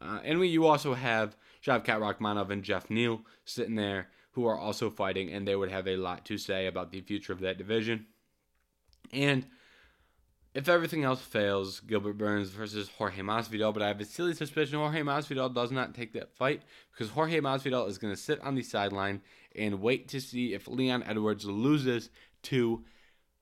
Uh, 0.00 0.20
and 0.24 0.38
we, 0.38 0.48
you 0.48 0.66
also 0.66 0.94
have 0.94 1.36
Shavkat 1.64 1.84
Rakhmonov 1.98 2.50
and 2.50 2.62
Jeff 2.62 2.88
Neal 2.90 3.22
sitting 3.44 3.74
there 3.74 4.08
who 4.32 4.46
are 4.46 4.58
also 4.58 4.90
fighting, 4.90 5.32
and 5.32 5.46
they 5.46 5.56
would 5.56 5.70
have 5.70 5.88
a 5.88 5.96
lot 5.96 6.24
to 6.26 6.38
say 6.38 6.66
about 6.66 6.92
the 6.92 7.00
future 7.00 7.32
of 7.32 7.40
that 7.40 7.58
division. 7.58 8.06
And 9.12 9.46
if 10.54 10.68
everything 10.68 11.04
else 11.04 11.20
fails, 11.20 11.80
Gilbert 11.80 12.18
Burns 12.18 12.50
versus 12.50 12.88
Jorge 12.98 13.22
Masvidal, 13.22 13.72
but 13.72 13.82
I 13.82 13.88
have 13.88 14.00
a 14.00 14.04
silly 14.04 14.34
suspicion 14.34 14.78
Jorge 14.78 15.02
Masvidal 15.02 15.54
does 15.54 15.70
not 15.70 15.94
take 15.94 16.12
that 16.14 16.34
fight 16.36 16.62
because 16.92 17.10
Jorge 17.10 17.40
Masvidal 17.40 17.88
is 17.88 17.98
going 17.98 18.14
to 18.14 18.20
sit 18.20 18.40
on 18.40 18.54
the 18.54 18.62
sideline 18.62 19.20
and 19.54 19.80
wait 19.80 20.08
to 20.08 20.20
see 20.20 20.54
if 20.54 20.68
Leon 20.68 21.04
Edwards 21.06 21.44
loses 21.44 22.10
to 22.44 22.84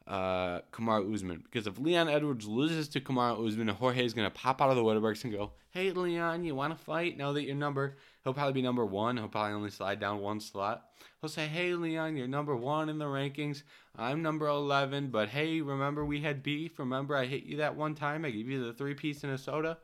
uh, 0.07 0.61
Kamaru 0.73 1.13
Usman. 1.15 1.43
Because 1.45 1.67
if 1.67 1.79
Leon 1.79 2.09
Edwards 2.09 2.47
loses 2.47 2.89
to 2.89 3.01
Kamaru 3.01 3.47
Usman, 3.47 3.69
Jorge 3.69 4.05
is 4.05 4.15
going 4.15 4.29
to 4.29 4.35
pop 4.35 4.61
out 4.61 4.71
of 4.71 4.77
the 4.77 4.83
woodworks 4.83 5.25
and 5.25 5.33
go, 5.33 5.53
"Hey, 5.77 5.91
Leon, 5.91 6.43
you 6.43 6.55
want 6.55 6.77
to 6.77 6.83
fight? 6.83 7.19
Now 7.19 7.33
that 7.33 7.43
you're 7.43 7.55
number, 7.55 7.99
he'll 8.25 8.33
probably 8.33 8.55
be 8.55 8.63
number 8.63 8.87
one. 8.87 9.19
He'll 9.19 9.29
probably 9.29 9.53
only 9.53 9.71
slide 9.71 10.01
down 10.01 10.21
one 10.21 10.41
slot. 10.41 10.89
He'll 11.21 11.29
say, 11.29 11.47
"Hey, 11.47 11.75
Leon, 11.75 12.17
you're 12.17 12.27
number 12.27 12.57
one 12.57 12.89
in 12.89 12.97
the 12.97 13.05
rankings. 13.05 13.63
I'm 13.95 14.23
number 14.23 14.47
eleven, 14.47 15.11
but 15.11 15.29
hey, 15.29 15.61
remember 15.61 16.03
we 16.03 16.23
had 16.23 16.43
beef? 16.43 16.79
Remember 16.79 17.15
I 17.15 17.27
hit 17.27 17.43
you 17.43 17.59
that 17.59 17.77
one 17.77 17.95
time? 17.95 18.25
I 18.25 18.31
gave 18.31 18.49
you 18.49 18.65
the 18.65 18.73
three 18.73 18.95
piece 18.95 19.23
in 19.23 19.29
a 19.29 19.37
soda." 19.37 19.77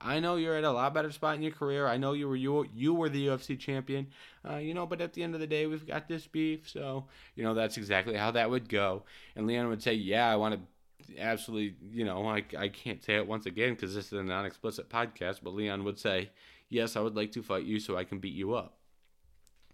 I 0.00 0.18
know 0.18 0.34
you're 0.34 0.56
at 0.56 0.64
a 0.64 0.70
lot 0.72 0.92
better 0.92 1.12
spot 1.12 1.36
in 1.36 1.42
your 1.42 1.52
career. 1.52 1.86
I 1.86 1.96
know 1.96 2.12
you 2.12 2.28
were 2.28 2.34
you 2.34 2.66
you 2.74 2.92
were 2.92 3.08
the 3.08 3.28
UFC 3.28 3.56
champion, 3.56 4.08
uh, 4.44 4.56
you 4.56 4.74
know. 4.74 4.84
But 4.84 5.00
at 5.00 5.12
the 5.12 5.22
end 5.22 5.34
of 5.34 5.40
the 5.40 5.46
day, 5.46 5.66
we've 5.66 5.86
got 5.86 6.08
this 6.08 6.26
beef, 6.26 6.68
so 6.68 7.06
you 7.36 7.44
know 7.44 7.54
that's 7.54 7.76
exactly 7.76 8.16
how 8.16 8.32
that 8.32 8.50
would 8.50 8.68
go. 8.68 9.04
And 9.36 9.46
Leon 9.46 9.68
would 9.68 9.82
say, 9.82 9.94
"Yeah, 9.94 10.28
I 10.28 10.34
want 10.34 10.56
to 10.56 10.60
absolutely, 11.18 11.76
you 11.90 12.04
know, 12.04 12.26
I 12.26 12.44
I 12.58 12.68
can't 12.68 13.02
say 13.02 13.16
it 13.16 13.26
once 13.26 13.46
again 13.46 13.74
because 13.74 13.94
this 13.94 14.06
is 14.06 14.12
a 14.12 14.22
non-explicit 14.22 14.88
podcast." 14.88 15.40
But 15.42 15.54
Leon 15.54 15.84
would 15.84 15.98
say, 15.98 16.30
"Yes, 16.68 16.96
I 16.96 17.00
would 17.00 17.16
like 17.16 17.32
to 17.32 17.42
fight 17.42 17.64
you 17.64 17.80
so 17.80 17.96
I 17.96 18.04
can 18.04 18.18
beat 18.18 18.34
you 18.34 18.54
up." 18.54 18.78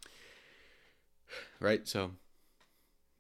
Right, 1.61 1.89
so 1.89 2.11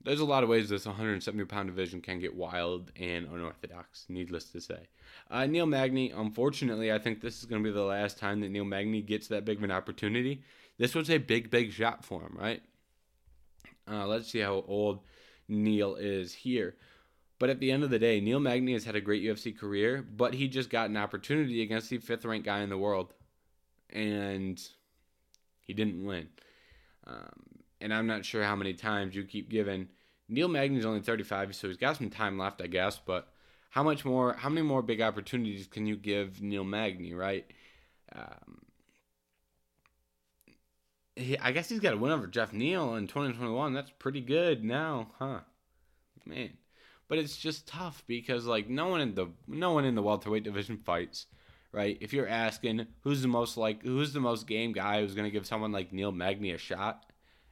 there's 0.04 0.20
a 0.20 0.24
lot 0.24 0.42
of 0.42 0.48
ways 0.48 0.68
this 0.68 0.86
170 0.86 1.44
pound 1.46 1.68
division 1.68 2.00
can 2.00 2.18
get 2.18 2.34
wild 2.34 2.90
and 2.96 3.26
unorthodox, 3.26 4.06
needless 4.08 4.44
to 4.50 4.60
say. 4.60 4.88
Uh, 5.30 5.46
Neil 5.46 5.66
Magny, 5.66 6.10
unfortunately, 6.10 6.92
I 6.92 6.98
think 6.98 7.20
this 7.20 7.38
is 7.38 7.44
going 7.44 7.62
to 7.62 7.68
be 7.68 7.74
the 7.74 7.82
last 7.82 8.18
time 8.18 8.40
that 8.40 8.50
Neil 8.50 8.64
Magny 8.64 9.02
gets 9.02 9.28
that 9.28 9.44
big 9.44 9.58
of 9.58 9.64
an 9.64 9.70
opportunity. 9.70 10.42
This 10.78 10.94
was 10.94 11.10
a 11.10 11.18
big, 11.18 11.50
big 11.50 11.72
shot 11.72 12.04
for 12.04 12.20
him, 12.20 12.36
right? 12.38 12.62
Uh, 13.90 14.06
let's 14.06 14.30
see 14.30 14.40
how 14.40 14.64
old 14.66 15.00
Neil 15.48 15.96
is 15.96 16.32
here. 16.32 16.76
But 17.43 17.51
at 17.51 17.59
the 17.59 17.72
end 17.72 17.82
of 17.82 17.90
the 17.90 17.99
day, 17.99 18.20
Neil 18.20 18.38
Magny 18.38 18.72
has 18.72 18.84
had 18.84 18.95
a 18.95 19.01
great 19.01 19.24
UFC 19.24 19.59
career, 19.59 20.07
but 20.09 20.32
he 20.32 20.47
just 20.47 20.70
got 20.70 20.90
an 20.90 20.97
opportunity 20.97 21.61
against 21.61 21.90
the 21.90 21.99
fifth 21.99 22.24
ranked 22.24 22.47
guy 22.47 22.61
in 22.61 22.68
the 22.68 22.78
world. 22.78 23.14
And 23.90 24.62
he 25.62 25.74
didn't 25.74 26.07
win. 26.07 26.28
Um, 27.05 27.32
and 27.80 27.93
I'm 27.93 28.07
not 28.07 28.24
sure 28.24 28.45
how 28.45 28.55
many 28.55 28.74
times 28.74 29.16
you 29.16 29.24
keep 29.24 29.51
giving. 29.51 29.88
Neil 30.28 30.47
Magny's 30.47 30.86
only 30.86 31.01
35, 31.01 31.57
so 31.57 31.66
he's 31.66 31.76
got 31.76 31.97
some 31.97 32.11
time 32.11 32.38
left, 32.38 32.62
I 32.62 32.68
guess. 32.68 33.01
But 33.05 33.26
how 33.70 33.82
much 33.82 34.05
more? 34.05 34.34
How 34.34 34.49
many 34.49 34.64
more 34.64 34.80
big 34.80 35.01
opportunities 35.01 35.66
can 35.66 35.84
you 35.84 35.97
give 35.97 36.40
Neil 36.40 36.62
Magny, 36.62 37.12
right? 37.12 37.45
Um, 38.14 38.61
he, 41.16 41.36
I 41.38 41.51
guess 41.51 41.68
he's 41.68 41.80
got 41.80 41.95
a 41.95 41.97
win 41.97 42.12
over 42.12 42.28
Jeff 42.28 42.53
Neal 42.53 42.95
in 42.95 43.09
2021. 43.09 43.74
That's 43.74 43.90
pretty 43.99 44.20
good 44.20 44.62
now, 44.62 45.09
huh? 45.18 45.40
Man, 46.24 46.51
but 47.12 47.18
it's 47.18 47.36
just 47.36 47.68
tough 47.68 48.02
because 48.06 48.46
like 48.46 48.70
no 48.70 48.88
one 48.88 49.02
in 49.02 49.14
the 49.14 49.26
no 49.46 49.74
one 49.74 49.84
in 49.84 49.94
the 49.94 50.00
welterweight 50.00 50.44
division 50.44 50.78
fights, 50.78 51.26
right? 51.70 51.98
If 52.00 52.14
you're 52.14 52.26
asking 52.26 52.86
who's 53.02 53.20
the 53.20 53.28
most 53.28 53.58
like 53.58 53.82
who's 53.82 54.14
the 54.14 54.20
most 54.20 54.46
game 54.46 54.72
guy 54.72 55.02
who's 55.02 55.14
gonna 55.14 55.28
give 55.28 55.44
someone 55.46 55.72
like 55.72 55.92
Neil 55.92 56.10
Magny 56.10 56.52
a 56.52 56.56
shot, 56.56 57.04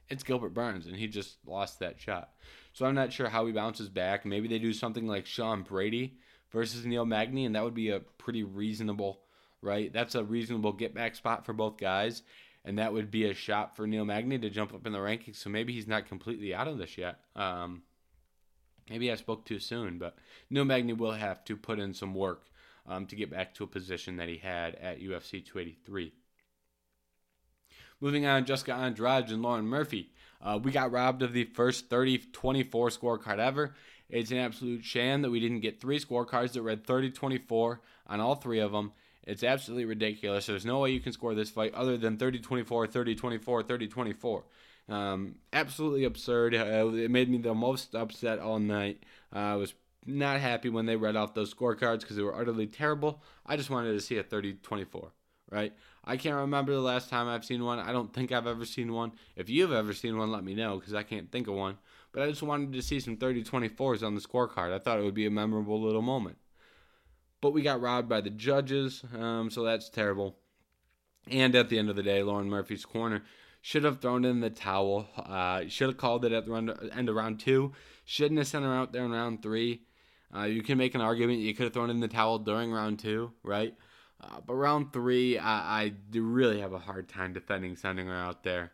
it's 0.09 0.23
Gilbert 0.23 0.55
Burns, 0.55 0.87
and 0.87 0.95
he 0.95 1.05
just 1.05 1.37
lost 1.45 1.77
that 1.77 2.01
shot. 2.01 2.31
So 2.73 2.87
I'm 2.87 2.95
not 2.95 3.13
sure 3.13 3.29
how 3.29 3.45
he 3.45 3.51
bounces 3.51 3.87
back. 3.87 4.25
Maybe 4.25 4.47
they 4.47 4.57
do 4.57 4.73
something 4.73 5.05
like 5.05 5.27
Sean 5.27 5.61
Brady 5.61 6.17
versus 6.51 6.83
Neil 6.83 7.05
Magny, 7.05 7.45
and 7.45 7.53
that 7.53 7.63
would 7.63 7.75
be 7.75 7.89
a 7.91 7.99
pretty 7.99 8.41
reasonable, 8.41 9.19
right? 9.61 9.93
That's 9.93 10.15
a 10.15 10.23
reasonable 10.23 10.73
get 10.73 10.95
back 10.95 11.13
spot 11.13 11.45
for 11.45 11.53
both 11.53 11.77
guys 11.77 12.23
and 12.63 12.77
that 12.77 12.93
would 12.93 13.09
be 13.09 13.25
a 13.25 13.33
shot 13.33 13.75
for 13.75 13.87
Neil 13.87 14.05
Magny 14.05 14.37
to 14.37 14.49
jump 14.49 14.73
up 14.73 14.85
in 14.85 14.93
the 14.93 14.99
rankings. 14.99 15.37
So 15.37 15.49
maybe 15.49 15.73
he's 15.73 15.87
not 15.87 16.07
completely 16.07 16.53
out 16.53 16.67
of 16.67 16.77
this 16.77 16.95
yet. 16.95 17.19
Um, 17.35 17.81
maybe 18.91 19.09
I 19.09 19.15
spoke 19.15 19.45
too 19.45 19.59
soon, 19.59 19.97
but 19.97 20.17
Neil 20.49 20.65
Magny 20.65 20.91
will 20.91 21.13
have 21.13 21.45
to 21.45 21.55
put 21.55 21.79
in 21.79 21.93
some 21.93 22.13
work 22.13 22.47
um, 22.85 23.05
to 23.05 23.15
get 23.15 23.31
back 23.31 23.53
to 23.55 23.63
a 23.63 23.67
position 23.67 24.17
that 24.17 24.27
he 24.27 24.37
had 24.37 24.75
at 24.75 24.99
UFC 24.99 25.43
283. 25.45 26.11
Moving 28.01 28.25
on, 28.25 28.45
Jessica 28.45 28.73
Andrade 28.73 29.29
and 29.29 29.41
Lauren 29.41 29.65
Murphy. 29.65 30.11
Uh, 30.41 30.59
we 30.61 30.71
got 30.71 30.91
robbed 30.91 31.21
of 31.21 31.31
the 31.31 31.45
first 31.45 31.89
30 31.89 32.17
24 32.33 32.89
scorecard 32.89 33.39
ever. 33.39 33.75
It's 34.09 34.31
an 34.31 34.39
absolute 34.39 34.83
shame 34.83 35.21
that 35.21 35.29
we 35.29 35.39
didn't 35.39 35.61
get 35.61 35.79
three 35.79 35.99
scorecards 35.99 36.51
that 36.53 36.63
read 36.63 36.85
30 36.85 37.11
24 37.11 37.79
on 38.07 38.19
all 38.19 38.35
three 38.35 38.59
of 38.59 38.73
them. 38.73 38.91
It's 39.23 39.43
absolutely 39.43 39.85
ridiculous. 39.85 40.47
There's 40.47 40.65
no 40.65 40.79
way 40.79 40.91
you 40.91 40.99
can 40.99 41.13
score 41.13 41.33
this 41.33 41.51
fight 41.51 41.73
other 41.75 41.95
than 41.95 42.17
30 42.17 42.39
24, 42.39 42.87
30 42.87 43.15
24, 43.15 43.63
30 43.63 43.87
24. 43.87 44.43
Um, 44.89 45.35
absolutely 45.53 46.03
absurd. 46.03 46.53
Uh, 46.55 46.89
it 46.93 47.11
made 47.11 47.29
me 47.29 47.37
the 47.37 47.53
most 47.53 47.95
upset 47.95 48.39
all 48.39 48.59
night. 48.59 49.03
Uh, 49.33 49.39
I 49.39 49.55
was 49.55 49.73
not 50.05 50.39
happy 50.39 50.69
when 50.69 50.85
they 50.85 50.95
read 50.95 51.15
off 51.15 51.33
those 51.33 51.53
scorecards 51.53 52.01
because 52.01 52.15
they 52.15 52.23
were 52.23 52.35
utterly 52.35 52.67
terrible. 52.67 53.21
I 53.45 53.55
just 53.55 53.69
wanted 53.69 53.93
to 53.93 54.01
see 54.01 54.17
a 54.17 54.23
30 54.23 54.53
24, 54.55 55.11
right? 55.51 55.73
I 56.03 56.17
can't 56.17 56.35
remember 56.35 56.73
the 56.73 56.81
last 56.81 57.09
time 57.09 57.27
I've 57.27 57.45
seen 57.45 57.63
one. 57.63 57.79
I 57.79 57.91
don't 57.91 58.13
think 58.13 58.31
I've 58.31 58.47
ever 58.47 58.65
seen 58.65 58.91
one. 58.93 59.11
If 59.35 59.49
you've 59.49 59.71
ever 59.71 59.93
seen 59.93 60.17
one, 60.17 60.31
let 60.31 60.43
me 60.43 60.55
know 60.55 60.77
because 60.79 60.93
I 60.93 61.03
can't 61.03 61.31
think 61.31 61.47
of 61.47 61.53
one. 61.53 61.77
But 62.11 62.23
I 62.23 62.29
just 62.29 62.43
wanted 62.43 62.73
to 62.73 62.81
see 62.81 62.99
some 62.99 63.17
30 63.17 63.43
24s 63.43 64.03
on 64.03 64.15
the 64.15 64.21
scorecard. 64.21 64.73
I 64.73 64.79
thought 64.79 64.99
it 64.99 65.03
would 65.03 65.13
be 65.13 65.27
a 65.27 65.31
memorable 65.31 65.81
little 65.81 66.01
moment. 66.01 66.37
But 67.39 67.53
we 67.53 67.61
got 67.61 67.81
robbed 67.81 68.09
by 68.09 68.21
the 68.21 68.29
judges, 68.29 69.03
um, 69.17 69.49
so 69.49 69.63
that's 69.63 69.89
terrible. 69.89 70.37
And 71.27 71.55
at 71.55 71.69
the 71.69 71.79
end 71.79 71.89
of 71.89 71.95
the 71.95 72.03
day, 72.03 72.23
Lauren 72.23 72.49
Murphy's 72.49 72.85
corner 72.85 73.23
should 73.61 73.83
have 73.83 74.01
thrown 74.01 74.25
in 74.25 74.39
the 74.39 74.49
towel. 74.49 75.07
Uh, 75.15 75.63
should 75.67 75.89
have 75.89 75.97
called 75.97 76.25
it 76.25 76.31
at 76.31 76.45
the 76.45 76.91
end 76.93 77.09
of 77.09 77.15
round 77.15 77.39
two. 77.39 77.73
Shouldn't 78.05 78.39
have 78.39 78.47
sent 78.47 78.65
her 78.65 78.73
out 78.73 78.91
there 78.91 79.05
in 79.05 79.11
round 79.11 79.41
three. 79.41 79.81
Uh, 80.35 80.43
you 80.43 80.63
can 80.63 80.77
make 80.77 80.95
an 80.95 81.01
argument 81.01 81.39
you 81.39 81.53
could 81.53 81.65
have 81.65 81.73
thrown 81.73 81.89
in 81.89 81.99
the 81.99 82.07
towel 82.07 82.39
during 82.39 82.71
round 82.71 82.99
two, 82.99 83.31
right? 83.43 83.75
Uh, 84.21 84.39
but 84.45 84.53
round 84.53 84.93
three, 84.93 85.37
I, 85.37 85.83
I 85.83 85.93
really 86.13 86.61
have 86.61 86.73
a 86.73 86.79
hard 86.79 87.09
time 87.09 87.33
defending 87.33 87.75
sending 87.75 88.07
her 88.07 88.15
out 88.15 88.43
there. 88.43 88.71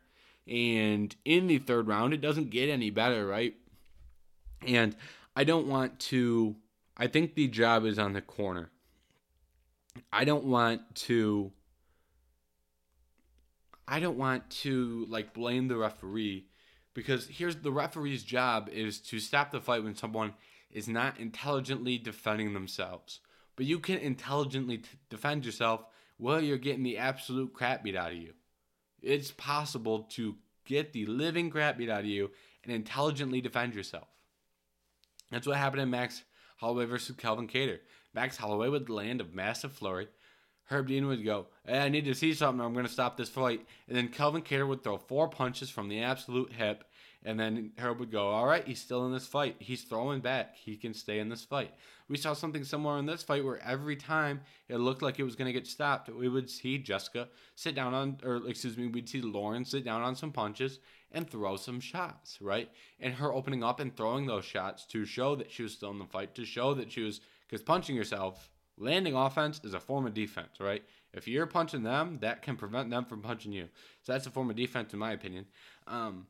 And 0.48 1.16
in 1.26 1.48
the 1.48 1.58
third 1.58 1.88
round, 1.88 2.14
it 2.14 2.22
doesn't 2.22 2.52
get 2.52 2.70
any 2.70 2.90
better, 2.90 3.26
right? 3.26 3.56
And 4.66 4.96
I 5.36 5.44
don't 5.44 5.68
want 5.68 6.00
to 6.00 6.56
I 6.98 7.08
think 7.08 7.36
the 7.36 7.48
job 7.48 7.86
is 7.86 8.00
on 8.00 8.14
the 8.14 8.22
corner. 8.22 8.72
I 10.12 10.26
don't 10.26 10.46
want 10.46 10.82
to 10.96 11.52
I 13.88 14.00
don't 14.00 14.18
want 14.18 14.50
to 14.62 15.06
like 15.10 15.34
blame 15.34 15.68
the 15.68 15.78
referee 15.78 16.48
because 16.94 17.28
here's 17.28 17.56
the 17.58 17.72
referee's 17.72 18.24
job 18.24 18.70
is 18.70 19.00
to 19.02 19.20
stop 19.20 19.52
the 19.52 19.62
fight 19.62 19.84
when 19.84 19.96
someone 19.96 20.34
is 20.72 20.88
not 20.88 21.20
intelligently 21.20 21.98
defending 21.98 22.54
themselves. 22.54 23.22
But 23.56 23.66
you 23.66 23.80
can 23.80 23.98
intelligently 24.00 24.80
t- 24.80 24.90
defend 25.10 25.46
yourself 25.46 25.86
while 26.18 26.42
you're 26.42 26.58
getting 26.58 26.84
the 26.84 26.98
absolute 26.98 27.54
crap 27.54 27.84
beat 27.84 27.96
out 27.96 28.12
of 28.12 28.18
you. 28.18 28.34
It's 29.02 29.32
possible 29.32 30.04
to 30.12 30.36
get 30.66 30.92
the 30.92 31.06
living 31.06 31.50
crap 31.50 31.78
beat 31.78 31.90
out 31.90 32.02
of 32.02 32.06
you 32.06 32.32
and 32.64 32.74
intelligently 32.74 33.42
defend 33.42 33.74
yourself. 33.74 34.08
That's 35.32 35.48
what 35.48 35.58
happened 35.58 35.82
in 35.82 35.90
Max 35.90 36.24
Holloway 36.58 36.86
versus 36.86 37.16
Calvin 37.16 37.48
Kattar. 37.48 37.80
Max 38.14 38.38
Holloway 38.38 38.70
would 38.70 38.90
land 38.90 39.22
a 39.22 39.26
massive 39.26 39.72
flurry. 39.72 40.08
Herb 40.70 40.88
Dean 40.88 41.08
would 41.08 41.24
go, 41.24 41.48
hey, 41.66 41.80
I 41.80 41.90
need 41.90 42.06
to 42.06 42.14
see 42.14 42.34
something. 42.34 42.64
I'm 42.64 42.74
going 42.74 42.86
to 42.86 42.92
stop 42.92 43.18
this 43.18 43.30
fight. 43.30 43.66
And 43.88 43.98
then 43.98 44.10
Calvin 44.10 44.42
Kattar 44.42 44.68
would 44.68 44.84
throw 44.84 44.98
four 44.98 45.30
punches 45.30 45.70
from 45.70 45.88
the 45.88 46.02
absolute 46.02 46.52
hip. 46.54 46.84
And 47.24 47.40
then 47.40 47.72
Herb 47.78 48.00
would 48.00 48.12
go, 48.12 48.28
all 48.28 48.46
right, 48.46 48.66
he's 48.66 48.80
still 48.80 49.06
in 49.06 49.12
this 49.12 49.28
fight. 49.28 49.56
He's 49.60 49.84
throwing 49.84 50.20
back. 50.20 50.56
He 50.56 50.76
can 50.78 50.94
stay 50.94 51.20
in 51.20 51.30
this 51.30 51.44
fight. 51.44 51.74
We 52.10 52.18
saw 52.18 52.34
something 52.34 52.64
similar 52.64 53.00
in 53.00 53.06
this 53.06 53.24
fight 53.24 53.44
where 53.44 53.62
every 53.66 53.96
time 53.96 54.42
it 54.70 54.78
looked 54.78 55.02
like 55.02 55.20
it 55.20 55.24
was 55.24 55.36
going 55.36 55.48
to 55.48 55.54
get 55.54 55.68
stopped, 55.68 56.10
we 56.10 56.30
would 56.30 56.50
see 56.50 56.78
Jessica 56.78 57.28
sit 57.56 57.76
down 57.76 57.94
on, 57.94 58.18
or 58.24 58.42
excuse 58.48 58.78
me, 58.78 58.88
we'd 58.88 59.10
see 59.10 59.22
Lauren 59.22 59.66
sit 59.66 59.84
down 59.84 60.04
on 60.04 60.16
some 60.16 60.32
punches 60.32 60.80
and 61.12 61.30
throw 61.30 61.58
some 61.58 61.80
shots, 61.80 62.38
right? 62.42 62.70
And 63.00 63.14
her 63.16 63.34
opening 63.34 63.64
up 63.64 63.80
and 63.80 63.96
throwing 63.96 64.26
those 64.26 64.46
shots 64.46 64.86
to 64.88 65.06
show 65.06 65.36
that 65.36 65.52
she 65.52 65.64
was 65.64 65.74
still 65.74 65.92
in 65.92 66.00
the 66.00 66.06
fight, 66.06 66.36
to 66.36 66.46
show 66.46 66.74
that 66.76 66.92
she 66.92 67.02
was, 67.02 67.20
because 67.48 67.64
punching 67.64 67.96
yourself, 67.96 68.50
landing 68.78 69.16
offense 69.16 69.60
is 69.64 69.74
a 69.74 69.80
form 69.80 70.06
of 70.06 70.14
defense, 70.14 70.60
right? 70.60 70.84
If 71.14 71.28
you're 71.28 71.48
punching 71.48 71.84
them, 71.84 72.20
that 72.22 72.42
can 72.42 72.56
prevent 72.56 72.90
them 72.90 73.06
from 73.06 73.22
punching 73.22 73.52
you. 73.52 73.70
So 74.04 74.14
that's 74.14 74.28
a 74.28 74.32
form 74.32 74.50
of 74.50 74.56
defense, 74.56 74.94
in 74.94 75.00
my 75.00 75.12
opinion. 75.12 75.46
Um, 75.88 76.28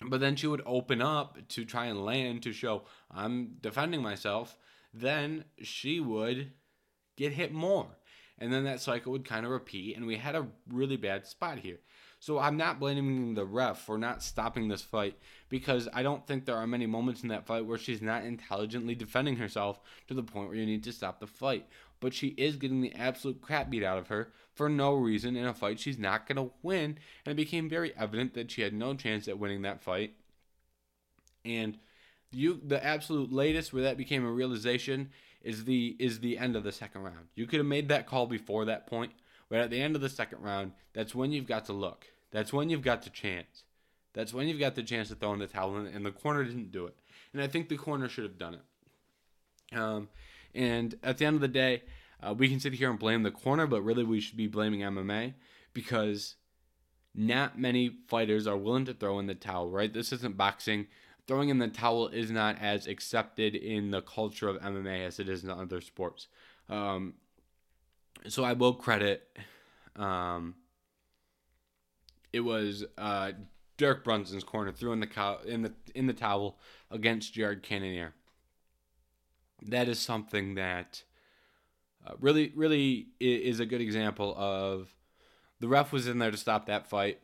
but 0.00 0.20
then 0.20 0.36
she 0.36 0.46
would 0.46 0.62
open 0.66 1.00
up 1.00 1.38
to 1.48 1.64
try 1.64 1.86
and 1.86 2.04
land 2.04 2.42
to 2.42 2.52
show 2.52 2.84
I'm 3.10 3.56
defending 3.60 4.02
myself. 4.02 4.56
Then 4.92 5.44
she 5.62 6.00
would 6.00 6.52
get 7.16 7.32
hit 7.32 7.52
more. 7.52 7.88
And 8.38 8.52
then 8.52 8.64
that 8.64 8.80
cycle 8.80 9.12
would 9.12 9.24
kind 9.24 9.46
of 9.46 9.52
repeat. 9.52 9.96
And 9.96 10.06
we 10.06 10.16
had 10.16 10.34
a 10.34 10.46
really 10.70 10.96
bad 10.96 11.26
spot 11.26 11.58
here. 11.58 11.78
So 12.18 12.38
I'm 12.38 12.56
not 12.56 12.80
blaming 12.80 13.34
the 13.34 13.44
ref 13.44 13.78
for 13.82 13.98
not 13.98 14.22
stopping 14.22 14.68
this 14.68 14.82
fight 14.82 15.16
because 15.48 15.88
I 15.92 16.02
don't 16.02 16.26
think 16.26 16.44
there 16.44 16.56
are 16.56 16.66
many 16.66 16.86
moments 16.86 17.22
in 17.22 17.28
that 17.28 17.46
fight 17.46 17.66
where 17.66 17.78
she's 17.78 18.02
not 18.02 18.24
intelligently 18.24 18.94
defending 18.94 19.36
herself 19.36 19.80
to 20.08 20.14
the 20.14 20.22
point 20.22 20.48
where 20.48 20.56
you 20.56 20.66
need 20.66 20.84
to 20.84 20.92
stop 20.92 21.20
the 21.20 21.26
fight. 21.26 21.66
But 22.00 22.14
she 22.14 22.28
is 22.28 22.56
getting 22.56 22.80
the 22.80 22.94
absolute 22.94 23.40
crap 23.40 23.70
beat 23.70 23.84
out 23.84 23.98
of 23.98 24.08
her 24.08 24.32
for 24.54 24.68
no 24.68 24.94
reason 24.94 25.36
in 25.36 25.46
a 25.46 25.54
fight 25.54 25.78
she's 25.78 25.98
not 25.98 26.26
going 26.26 26.36
to 26.36 26.52
win. 26.62 26.98
And 27.24 27.32
it 27.32 27.36
became 27.36 27.68
very 27.68 27.94
evident 27.96 28.34
that 28.34 28.50
she 28.50 28.62
had 28.62 28.74
no 28.74 28.94
chance 28.94 29.28
at 29.28 29.38
winning 29.38 29.62
that 29.62 29.82
fight. 29.82 30.14
And 31.44 31.78
you 32.32 32.60
the 32.64 32.84
absolute 32.84 33.32
latest 33.32 33.72
where 33.72 33.84
that 33.84 33.96
became 33.96 34.24
a 34.24 34.30
realization 34.32 35.10
is 35.42 35.64
the 35.64 35.96
is 35.98 36.20
the 36.20 36.38
end 36.38 36.56
of 36.56 36.64
the 36.64 36.72
second 36.72 37.02
round. 37.02 37.28
You 37.34 37.46
could 37.46 37.58
have 37.58 37.66
made 37.66 37.88
that 37.88 38.06
call 38.06 38.26
before 38.26 38.64
that 38.64 38.86
point, 38.86 39.12
but 39.48 39.60
at 39.60 39.70
the 39.70 39.80
end 39.80 39.94
of 39.94 40.02
the 40.02 40.08
second 40.08 40.42
round, 40.42 40.72
that's 40.92 41.14
when 41.14 41.32
you've 41.32 41.46
got 41.46 41.64
to 41.66 41.72
look. 41.72 42.06
That's 42.30 42.52
when 42.52 42.68
you've 42.68 42.82
got 42.82 43.02
the 43.02 43.10
chance. 43.10 43.64
That's 44.12 44.32
when 44.32 44.48
you've 44.48 44.58
got 44.60 44.74
the 44.74 44.82
chance 44.82 45.08
to 45.08 45.14
throw 45.14 45.32
in 45.34 45.38
the 45.38 45.46
towel, 45.46 45.76
and 45.76 46.04
the 46.04 46.10
corner 46.10 46.44
didn't 46.44 46.72
do 46.72 46.86
it. 46.86 46.96
And 47.32 47.42
I 47.42 47.46
think 47.46 47.68
the 47.68 47.76
corner 47.76 48.08
should 48.08 48.24
have 48.24 48.38
done 48.38 48.54
it. 48.54 49.78
Um, 49.78 50.08
and 50.54 50.94
at 51.02 51.18
the 51.18 51.26
end 51.26 51.34
of 51.34 51.42
the 51.42 51.48
day, 51.48 51.82
uh, 52.22 52.34
we 52.34 52.48
can 52.48 52.60
sit 52.60 52.72
here 52.72 52.90
and 52.90 52.98
blame 52.98 53.22
the 53.22 53.30
corner, 53.30 53.66
but 53.66 53.82
really 53.82 54.04
we 54.04 54.20
should 54.20 54.36
be 54.36 54.46
blaming 54.46 54.80
MMA 54.80 55.34
because 55.74 56.36
not 57.14 57.58
many 57.58 57.90
fighters 58.08 58.46
are 58.46 58.56
willing 58.56 58.86
to 58.86 58.94
throw 58.94 59.18
in 59.18 59.26
the 59.26 59.34
towel, 59.34 59.70
right? 59.70 59.92
This 59.92 60.12
isn't 60.12 60.36
boxing. 60.36 60.86
Throwing 61.26 61.48
in 61.48 61.58
the 61.58 61.68
towel 61.68 62.08
is 62.08 62.30
not 62.30 62.60
as 62.60 62.86
accepted 62.86 63.54
in 63.54 63.90
the 63.90 64.00
culture 64.00 64.48
of 64.48 64.60
MMA 64.60 65.06
as 65.06 65.18
it 65.18 65.28
is 65.28 65.44
in 65.44 65.50
other 65.50 65.80
sports. 65.80 66.28
Um, 66.68 67.14
so 68.28 68.44
I 68.44 68.52
will 68.52 68.74
credit. 68.74 69.28
Um, 69.96 70.54
it 72.32 72.40
was 72.40 72.84
uh, 72.98 73.32
Derek 73.76 74.04
Brunson's 74.04 74.44
corner 74.44 74.72
threw 74.72 74.92
in 74.92 75.00
the 75.00 75.06
cow- 75.06 75.40
in 75.44 75.62
the 75.62 75.72
in 75.94 76.06
the 76.06 76.12
towel 76.12 76.58
against 76.90 77.32
Jared 77.32 77.62
Cannonier. 77.62 78.14
That 79.62 79.88
is 79.88 79.98
something 79.98 80.54
that 80.54 81.02
uh, 82.06 82.12
really 82.20 82.52
really 82.54 83.08
is 83.20 83.60
a 83.60 83.66
good 83.66 83.80
example 83.80 84.34
of 84.36 84.94
the 85.60 85.68
ref 85.68 85.92
was 85.92 86.06
in 86.06 86.18
there 86.18 86.30
to 86.30 86.36
stop 86.36 86.66
that 86.66 86.88
fight. 86.88 87.20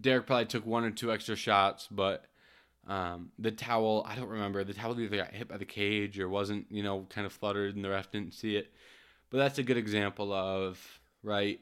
Derek 0.00 0.26
probably 0.26 0.46
took 0.46 0.66
one 0.66 0.84
or 0.84 0.90
two 0.90 1.12
extra 1.12 1.36
shots, 1.36 1.86
but 1.90 2.24
um, 2.86 3.30
the 3.38 3.50
towel, 3.50 4.04
I 4.08 4.14
don't 4.14 4.28
remember. 4.28 4.64
The 4.64 4.74
towel 4.74 4.98
either 4.98 5.16
got 5.16 5.32
hit 5.32 5.48
by 5.48 5.56
the 5.56 5.64
cage 5.64 6.18
or 6.18 6.28
wasn't, 6.28 6.66
you 6.70 6.82
know, 6.82 7.06
kind 7.10 7.26
of 7.26 7.32
fluttered 7.32 7.76
and 7.76 7.84
the 7.84 7.90
ref 7.90 8.10
didn't 8.10 8.34
see 8.34 8.56
it. 8.56 8.72
But 9.34 9.40
that's 9.40 9.58
a 9.58 9.64
good 9.64 9.76
example 9.76 10.32
of, 10.32 10.78
right, 11.24 11.58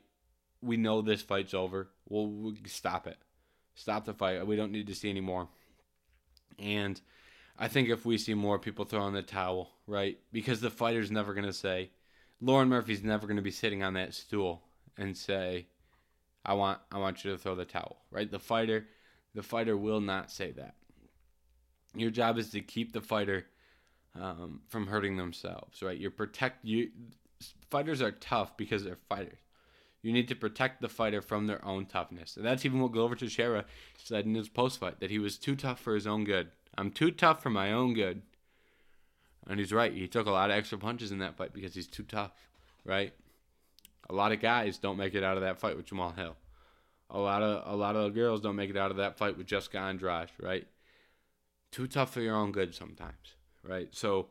we 0.60 0.76
know 0.76 1.00
this 1.00 1.22
fight's 1.22 1.54
over. 1.54 1.88
We'll, 2.06 2.26
we'll 2.26 2.54
stop 2.66 3.06
it. 3.06 3.16
Stop 3.74 4.04
the 4.04 4.12
fight. 4.12 4.46
We 4.46 4.56
don't 4.56 4.72
need 4.72 4.88
to 4.88 4.94
see 4.94 5.08
anymore. 5.08 5.48
And 6.58 7.00
I 7.58 7.68
think 7.68 7.88
if 7.88 8.04
we 8.04 8.18
see 8.18 8.34
more 8.34 8.58
people 8.58 8.84
throwing 8.84 9.14
the 9.14 9.22
towel, 9.22 9.70
right, 9.86 10.18
because 10.34 10.60
the 10.60 10.68
fighter's 10.68 11.10
never 11.10 11.32
going 11.32 11.46
to 11.46 11.52
say, 11.54 11.88
Lauren 12.42 12.68
Murphy's 12.68 13.02
never 13.02 13.26
going 13.26 13.36
to 13.36 13.42
be 13.42 13.50
sitting 13.50 13.82
on 13.82 13.94
that 13.94 14.12
stool 14.12 14.60
and 14.98 15.16
say, 15.16 15.66
I 16.44 16.52
want 16.52 16.78
I 16.92 16.98
want 16.98 17.24
you 17.24 17.30
to 17.30 17.38
throw 17.38 17.54
the 17.54 17.64
towel, 17.64 18.02
right? 18.10 18.30
The 18.30 18.38
fighter 18.38 18.84
the 19.34 19.42
fighter 19.42 19.78
will 19.78 20.02
not 20.02 20.30
say 20.30 20.50
that. 20.52 20.74
Your 21.94 22.10
job 22.10 22.36
is 22.36 22.50
to 22.50 22.60
keep 22.60 22.92
the 22.92 23.00
fighter 23.00 23.46
um, 24.14 24.60
from 24.68 24.88
hurting 24.88 25.16
themselves, 25.16 25.82
right? 25.82 25.96
You 25.96 26.10
protect 26.10 26.66
you. 26.66 26.90
Fighters 27.70 28.02
are 28.02 28.12
tough 28.12 28.56
because 28.56 28.84
they're 28.84 28.98
fighters. 29.08 29.38
You 30.02 30.12
need 30.12 30.28
to 30.28 30.34
protect 30.34 30.80
the 30.80 30.88
fighter 30.88 31.22
from 31.22 31.46
their 31.46 31.64
own 31.64 31.86
toughness, 31.86 32.36
and 32.36 32.44
that's 32.44 32.64
even 32.64 32.80
what 32.80 32.92
Glover 32.92 33.14
Teixeira 33.14 33.64
said 33.96 34.26
in 34.26 34.34
his 34.34 34.48
post 34.48 34.80
fight 34.80 34.98
that 35.00 35.10
he 35.10 35.20
was 35.20 35.38
too 35.38 35.54
tough 35.54 35.78
for 35.78 35.94
his 35.94 36.06
own 36.08 36.24
good. 36.24 36.48
I'm 36.76 36.90
too 36.90 37.12
tough 37.12 37.42
for 37.42 37.50
my 37.50 37.72
own 37.72 37.94
good, 37.94 38.22
and 39.46 39.60
he's 39.60 39.72
right. 39.72 39.92
He 39.92 40.08
took 40.08 40.26
a 40.26 40.32
lot 40.32 40.50
of 40.50 40.56
extra 40.56 40.78
punches 40.78 41.12
in 41.12 41.18
that 41.18 41.36
fight 41.36 41.52
because 41.52 41.74
he's 41.74 41.86
too 41.86 42.02
tough, 42.02 42.32
right? 42.84 43.12
A 44.10 44.14
lot 44.14 44.32
of 44.32 44.40
guys 44.40 44.78
don't 44.78 44.96
make 44.96 45.14
it 45.14 45.22
out 45.22 45.36
of 45.36 45.42
that 45.42 45.58
fight 45.60 45.76
with 45.76 45.86
Jamahal 45.86 46.16
Hill. 46.16 46.36
A 47.10 47.18
lot 47.18 47.42
of 47.42 47.72
a 47.72 47.76
lot 47.76 47.94
of 47.94 48.14
girls 48.14 48.40
don't 48.40 48.56
make 48.56 48.70
it 48.70 48.76
out 48.76 48.90
of 48.90 48.96
that 48.96 49.18
fight 49.18 49.36
with 49.36 49.46
Jessica 49.46 49.78
Andrade, 49.78 50.30
right? 50.40 50.66
Too 51.70 51.86
tough 51.86 52.12
for 52.12 52.20
your 52.20 52.34
own 52.34 52.52
good 52.52 52.74
sometimes, 52.74 53.36
right? 53.62 53.88
So 53.92 54.28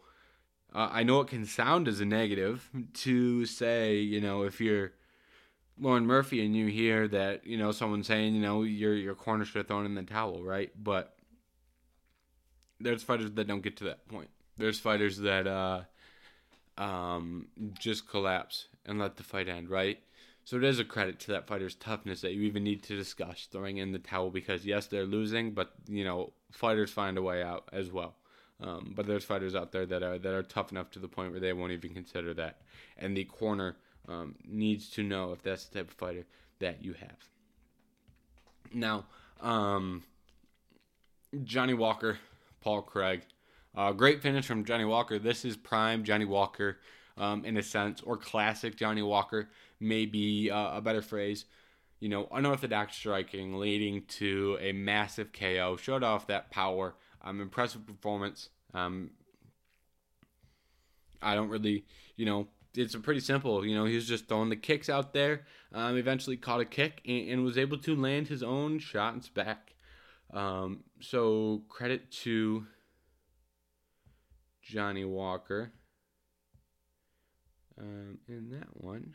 uh, 0.74 0.89
I 0.91 1.03
know 1.03 1.19
it 1.22 1.28
can 1.28 1.45
sound 1.45 1.88
as 1.88 1.99
a 1.99 2.05
negative 2.05 2.69
to 2.93 3.45
say, 3.45 3.97
you 3.97 4.22
know, 4.22 4.43
if 4.43 4.61
you're 4.61 4.93
Lauren 5.80 6.05
Murphy 6.05 6.45
and 6.45 6.55
you 6.55 6.67
hear 6.67 7.07
that, 7.09 7.45
you 7.45 7.57
know, 7.57 7.72
someone 7.72 8.03
saying, 8.03 8.36
you 8.36 8.41
know, 8.41 8.63
your 8.63 8.93
your 8.93 9.15
corner 9.15 9.43
should 9.45 9.57
have 9.57 9.67
thrown 9.67 9.86
in 9.86 9.95
the 9.95 10.03
towel, 10.03 10.43
right? 10.43 10.72
But 10.82 11.15
there's 12.80 13.03
fighters 13.03 13.32
that 13.32 13.47
don't 13.47 13.61
get 13.61 13.78
to 13.78 13.84
that 13.86 14.07
point. 14.07 14.30
There's 14.57 14.80
fighters 14.80 15.17
that 15.19 15.47
uh, 15.47 15.82
um, 16.78 17.47
just 17.80 18.07
collapse 18.07 18.67
and 18.86 18.99
let 18.99 19.17
the 19.17 19.24
fight 19.24 19.49
end, 19.49 19.69
right? 19.69 19.99
So 20.43 20.57
it 20.57 20.63
is 20.63 20.80
a 20.80 20.86
credit 20.86 21.19
to 21.22 21.32
that 21.32 21.47
fighter's 21.47 21.76
toughness 21.76 22.22
that 22.22 22.34
you 22.34 22.41
even 22.43 22.63
need 22.63 22.84
to 22.84 22.95
discuss 22.95 23.47
throwing 23.51 23.78
in 23.78 23.91
the 23.91 23.99
towel 23.99 24.32
because 24.32 24.65
yes, 24.65 24.88
they're 24.88 25.05
losing, 25.05 25.51
but 25.51 25.74
you 25.88 26.03
know 26.03 26.34
fighters 26.51 26.91
find 26.91 27.17
a 27.17 27.22
way 27.22 27.43
out 27.43 27.67
as 27.74 27.91
well. 27.91 28.15
Um, 28.62 28.93
but 28.95 29.07
there's 29.07 29.24
fighters 29.24 29.55
out 29.55 29.72
there 29.72 29.86
that 29.88 30.03
are 30.03 30.20
that 30.20 30.34
are 30.34 30.43
tough 30.43 30.72
enough 30.72 30.91
to 30.91 30.99
the 30.99 31.07
point 31.07 31.32
where 31.32 31.39
they 31.39 31.53
won't 31.53 31.72
even 31.72 31.93
consider 31.93 32.34
that, 32.36 32.62
and 32.97 33.18
the 33.18 33.24
corner 33.26 33.78
um, 34.07 34.36
needs 34.47 34.89
to 34.91 35.03
know 35.03 35.32
if 35.32 35.41
that's 35.41 35.66
the 35.66 35.80
type 35.80 35.89
of 35.89 35.95
fighter 35.95 36.26
that 36.59 36.84
you 36.84 36.93
have. 36.93 37.30
Now, 38.74 39.05
um, 39.41 40.03
Johnny 41.43 41.74
Walker, 41.74 42.20
Paul 42.62 42.84
Craig, 42.84 43.24
uh, 43.76 43.91
great 43.93 44.22
finish 44.22 44.45
from 44.45 44.66
Johnny 44.66 44.86
Walker. 44.86 45.18
This 45.18 45.45
is 45.45 45.57
prime 45.57 46.03
Johnny 46.03 46.26
Walker 46.26 46.78
um, 47.18 47.45
in 47.45 47.57
a 47.57 47.64
sense, 47.64 48.01
or 48.01 48.18
classic 48.18 48.76
Johnny 48.76 49.01
Walker 49.01 49.49
may 49.80 50.05
be 50.05 50.49
uh, 50.49 50.78
a 50.78 50.82
better 50.82 51.01
phrase. 51.01 51.45
You 51.99 52.09
know, 52.09 52.28
unorthodox 52.32 52.95
striking 52.95 53.59
leading 53.59 54.03
to 54.07 54.57
a 54.59 54.72
massive 54.72 55.32
KO. 55.32 55.78
Showed 55.78 56.03
off 56.03 56.28
that 56.28 56.49
power. 56.49 56.95
Um, 57.24 57.39
impressive 57.39 57.86
performance. 57.86 58.49
Um, 58.74 59.11
I 61.22 61.36
don't 61.36 61.49
really, 61.49 61.86
you 62.15 62.26
know, 62.26 62.47
it's 62.74 62.95
pretty 62.95 63.19
simple. 63.19 63.65
You 63.65 63.76
know, 63.76 63.86
he 63.86 63.95
was 63.95 64.07
just 64.07 64.28
throwing 64.28 64.49
the 64.49 64.55
kicks 64.55 64.89
out 64.89 65.13
there. 65.13 65.45
Um, 65.74 65.97
eventually 65.97 66.38
caught 66.38 66.61
a 66.61 66.65
kick 66.65 67.01
and, 67.05 67.30
and, 67.30 67.43
was 67.43 67.57
able 67.57 67.78
to 67.80 67.95
land 67.95 68.28
his 68.28 68.43
own 68.43 68.80
shots 68.80 69.30
back. 69.30 69.76
Um, 70.34 70.84
so 70.99 71.63
credit 71.69 72.11
to 72.24 72.65
Johnny 74.61 75.05
Walker 75.05 75.72
um, 77.80 78.17
in 78.28 78.49
that 78.51 78.69
one. 78.74 79.13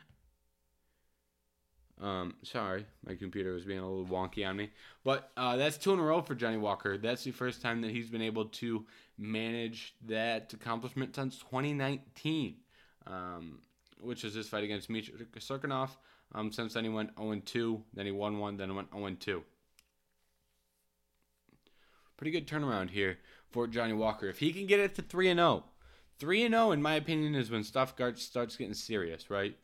Um, 2.01 2.35
sorry, 2.43 2.85
my 3.07 3.15
computer 3.15 3.53
was 3.53 3.65
being 3.65 3.79
a 3.79 3.89
little 3.89 4.05
wonky 4.05 4.47
on 4.47 4.57
me. 4.57 4.71
But 5.03 5.31
uh, 5.37 5.57
that's 5.57 5.79
two 5.79 5.93
in 5.93 5.99
a 5.99 6.03
row 6.03 6.21
for 6.21 6.35
Johnny 6.35 6.59
Walker. 6.59 6.99
That's 6.99 7.25
the 7.25 7.31
first 7.31 7.63
time 7.63 7.81
that 7.83 7.91
he's 7.91 8.11
been 8.11 8.23
able 8.23 8.47
to 8.47 8.85
manage 9.19 9.95
that 10.07 10.53
accomplishment 10.53 11.15
since 11.15 11.39
2019, 11.39 12.57
um, 13.07 13.61
which 13.99 14.25
was 14.25 14.35
his 14.35 14.49
fight 14.49 14.65
against 14.65 14.91
Mitya 14.91 15.15
Cirkunov. 15.39 15.91
Um, 16.35 16.53
since 16.53 16.75
then, 16.75 16.85
he 16.85 16.91
went 16.91 17.17
0 17.19 17.41
2, 17.45 17.83
then 17.95 18.07
he 18.07 18.13
won 18.13 18.39
one, 18.39 18.57
then 18.57 18.75
went 18.75 18.93
0 18.93 19.17
2. 19.19 19.43
Pretty 22.17 22.31
good 22.31 22.47
turnaround 22.47 22.91
here 22.91 23.19
for 23.51 23.67
Johnny 23.67 23.93
Walker. 23.93 24.29
If 24.29 24.39
he 24.39 24.53
can 24.53 24.67
get 24.67 24.81
it 24.81 24.95
to 24.97 25.03
3 25.03 25.33
0, 25.33 25.65
3 26.19 26.45
and 26.45 26.55
0 26.55 26.73
in 26.73 26.83
my 26.83 26.95
opinion 26.95 27.35
is 27.35 27.51
when 27.51 27.65
stuff 27.65 27.95
starts 28.17 28.57
getting 28.57 28.75
serious, 28.75 29.31
right? 29.31 29.57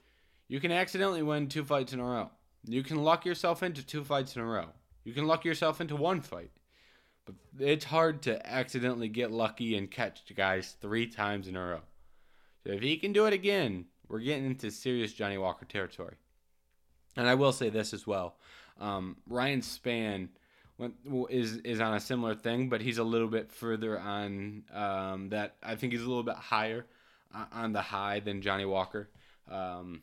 You 0.53 0.61
can 0.61 0.71
accidentally 0.71 1.23
win 1.23 1.49
two 1.49 1.65
fights 1.65 1.95
in 1.95 2.01
a 2.01 2.05
row. 2.05 2.29
You 2.67 2.83
can 2.83 3.03
luck 3.03 3.25
yourself 3.25 3.63
into 3.63 3.83
two 3.83 4.05
fights 4.05 4.37
in 4.37 4.43
a 4.43 4.45
row. 4.45 4.67
You 5.03 5.15
can 5.15 5.27
luck 5.27 5.47
yourself 5.47 5.81
into 5.81 5.97
one 5.97 6.21
fight. 6.21 6.51
But 7.25 7.37
it's 7.59 7.87
hard 7.87 8.21
to 8.25 8.47
accidentally 8.47 9.09
get 9.09 9.31
lucky 9.33 9.79
and 9.79 9.91
catch 9.91 10.21
guys 10.37 10.77
3 10.83 11.07
times 11.07 11.49
in 11.49 11.57
a 11.57 11.65
row. 11.65 11.81
So 12.67 12.73
if 12.75 12.83
he 12.83 12.99
can 12.99 13.15
do 13.15 13.25
it 13.25 13.33
again, 13.33 13.87
we're 14.09 14.19
getting 14.19 14.45
into 14.45 14.71
serious 14.71 15.15
Johnny 15.15 15.39
Walker 15.39 15.65
territory. 15.65 16.17
And 17.17 17.27
I 17.27 17.35
will 17.35 17.55
say 17.55 17.71
this 17.71 17.95
as 17.95 18.07
well. 18.07 18.37
Um, 18.79 19.17
Ryan 19.27 19.63
Spann 19.63 20.29
is 21.31 21.57
is 21.65 21.81
on 21.81 21.95
a 21.95 22.01
similar 22.01 22.35
thing, 22.35 22.69
but 22.69 22.83
he's 22.83 22.99
a 22.99 23.05
little 23.05 23.29
bit 23.29 23.51
further 23.51 23.99
on 23.99 24.65
um, 24.71 25.31
that. 25.31 25.57
I 25.63 25.77
think 25.77 25.95
he's 25.95 26.03
a 26.03 26.09
little 26.09 26.23
bit 26.23 26.37
higher 26.37 26.85
uh, 27.35 27.47
on 27.53 27.73
the 27.73 27.81
high 27.81 28.21
than 28.21 28.43
Johnny 28.43 28.67
Walker. 28.67 29.09
Um, 29.51 30.03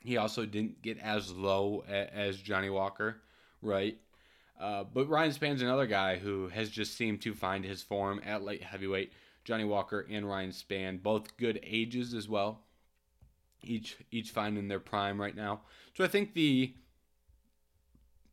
he 0.00 0.16
also 0.16 0.46
didn't 0.46 0.82
get 0.82 0.98
as 0.98 1.32
low 1.32 1.84
a, 1.88 2.14
as 2.14 2.36
Johnny 2.38 2.70
Walker, 2.70 3.20
right? 3.62 3.98
Uh, 4.58 4.84
but 4.84 5.08
Ryan 5.08 5.32
Spann's 5.32 5.62
another 5.62 5.86
guy 5.86 6.16
who 6.16 6.48
has 6.48 6.68
just 6.68 6.96
seemed 6.96 7.22
to 7.22 7.34
find 7.34 7.64
his 7.64 7.82
form 7.82 8.20
at 8.24 8.42
light 8.42 8.62
heavyweight. 8.62 9.12
Johnny 9.44 9.64
Walker 9.64 10.06
and 10.10 10.28
Ryan 10.28 10.50
Spann, 10.50 11.02
both 11.02 11.36
good 11.36 11.60
ages 11.62 12.12
as 12.12 12.28
well. 12.28 12.60
Each 13.62 13.96
each 14.10 14.30
finding 14.30 14.68
their 14.68 14.80
prime 14.80 15.20
right 15.20 15.34
now. 15.34 15.62
So 15.94 16.04
I 16.04 16.08
think 16.08 16.34
the 16.34 16.74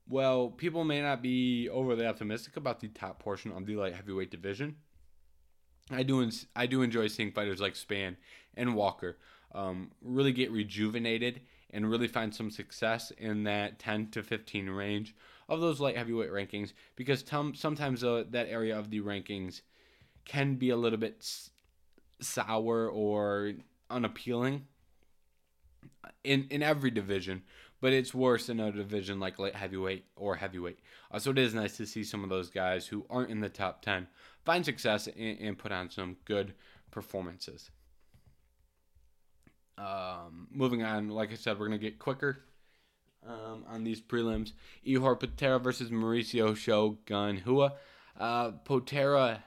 well, 0.09 0.49
people 0.49 0.85
may 0.85 1.01
not 1.01 1.21
be 1.21 1.67
overly 1.69 2.05
optimistic 2.05 2.55
about 2.55 2.79
the 2.79 2.87
top 2.87 3.19
portion 3.19 3.51
of 3.51 3.65
the 3.65 3.75
light 3.75 3.93
heavyweight 3.93 4.31
division. 4.31 4.77
I 5.91 6.03
do 6.03 6.29
I 6.55 6.65
do 6.65 6.81
enjoy 6.81 7.07
seeing 7.07 7.31
fighters 7.31 7.59
like 7.59 7.73
Spann 7.73 8.15
and 8.55 8.75
Walker 8.75 9.17
um, 9.53 9.91
really 10.01 10.31
get 10.31 10.51
rejuvenated 10.51 11.41
and 11.71 11.89
really 11.89 12.07
find 12.07 12.33
some 12.33 12.49
success 12.49 13.11
in 13.17 13.43
that 13.43 13.79
10 13.79 14.09
to 14.11 14.23
15 14.23 14.69
range 14.69 15.15
of 15.49 15.61
those 15.61 15.79
light 15.79 15.97
heavyweight 15.97 16.31
rankings 16.31 16.73
because 16.95 17.23
t- 17.23 17.51
sometimes 17.55 18.03
uh, 18.03 18.23
that 18.29 18.47
area 18.47 18.77
of 18.77 18.89
the 18.89 19.01
rankings 19.01 19.61
can 20.25 20.55
be 20.55 20.69
a 20.69 20.77
little 20.77 20.99
bit 20.99 21.17
s- 21.19 21.51
sour 22.19 22.89
or 22.89 23.53
unappealing 23.89 24.65
in 26.23 26.47
in 26.49 26.61
every 26.61 26.91
division 26.91 27.43
but 27.79 27.93
it's 27.93 28.13
worse 28.13 28.49
in 28.49 28.59
a 28.59 28.71
division 28.71 29.19
like 29.19 29.39
light 29.39 29.55
heavyweight 29.55 30.05
or 30.15 30.35
heavyweight. 30.35 30.79
Uh, 31.11 31.19
so 31.19 31.31
it 31.31 31.37
is 31.37 31.53
nice 31.53 31.77
to 31.77 31.85
see 31.85 32.03
some 32.03 32.23
of 32.23 32.29
those 32.29 32.49
guys 32.49 32.87
who 32.87 33.05
aren't 33.09 33.29
in 33.29 33.39
the 33.39 33.49
top 33.49 33.81
10 33.81 34.07
find 34.43 34.65
success 34.65 35.07
and, 35.07 35.39
and 35.39 35.57
put 35.57 35.71
on 35.71 35.89
some 35.89 36.17
good 36.25 36.53
performances. 36.91 37.69
Um, 39.77 40.47
moving 40.51 40.83
on, 40.83 41.09
like 41.09 41.31
I 41.31 41.35
said, 41.35 41.59
we're 41.59 41.67
going 41.67 41.79
to 41.79 41.85
get 41.85 41.99
quicker 41.99 42.43
um, 43.27 43.63
on 43.67 43.83
these 43.83 44.01
prelims. 44.01 44.53
Ihor 44.85 45.19
Potieria 45.19 45.61
versus 45.61 45.91
Mauricio 45.91 46.55
Shogun 46.55 47.41
Rua. 47.45 47.73
Uh, 48.19 48.51
Potieria 48.65 49.39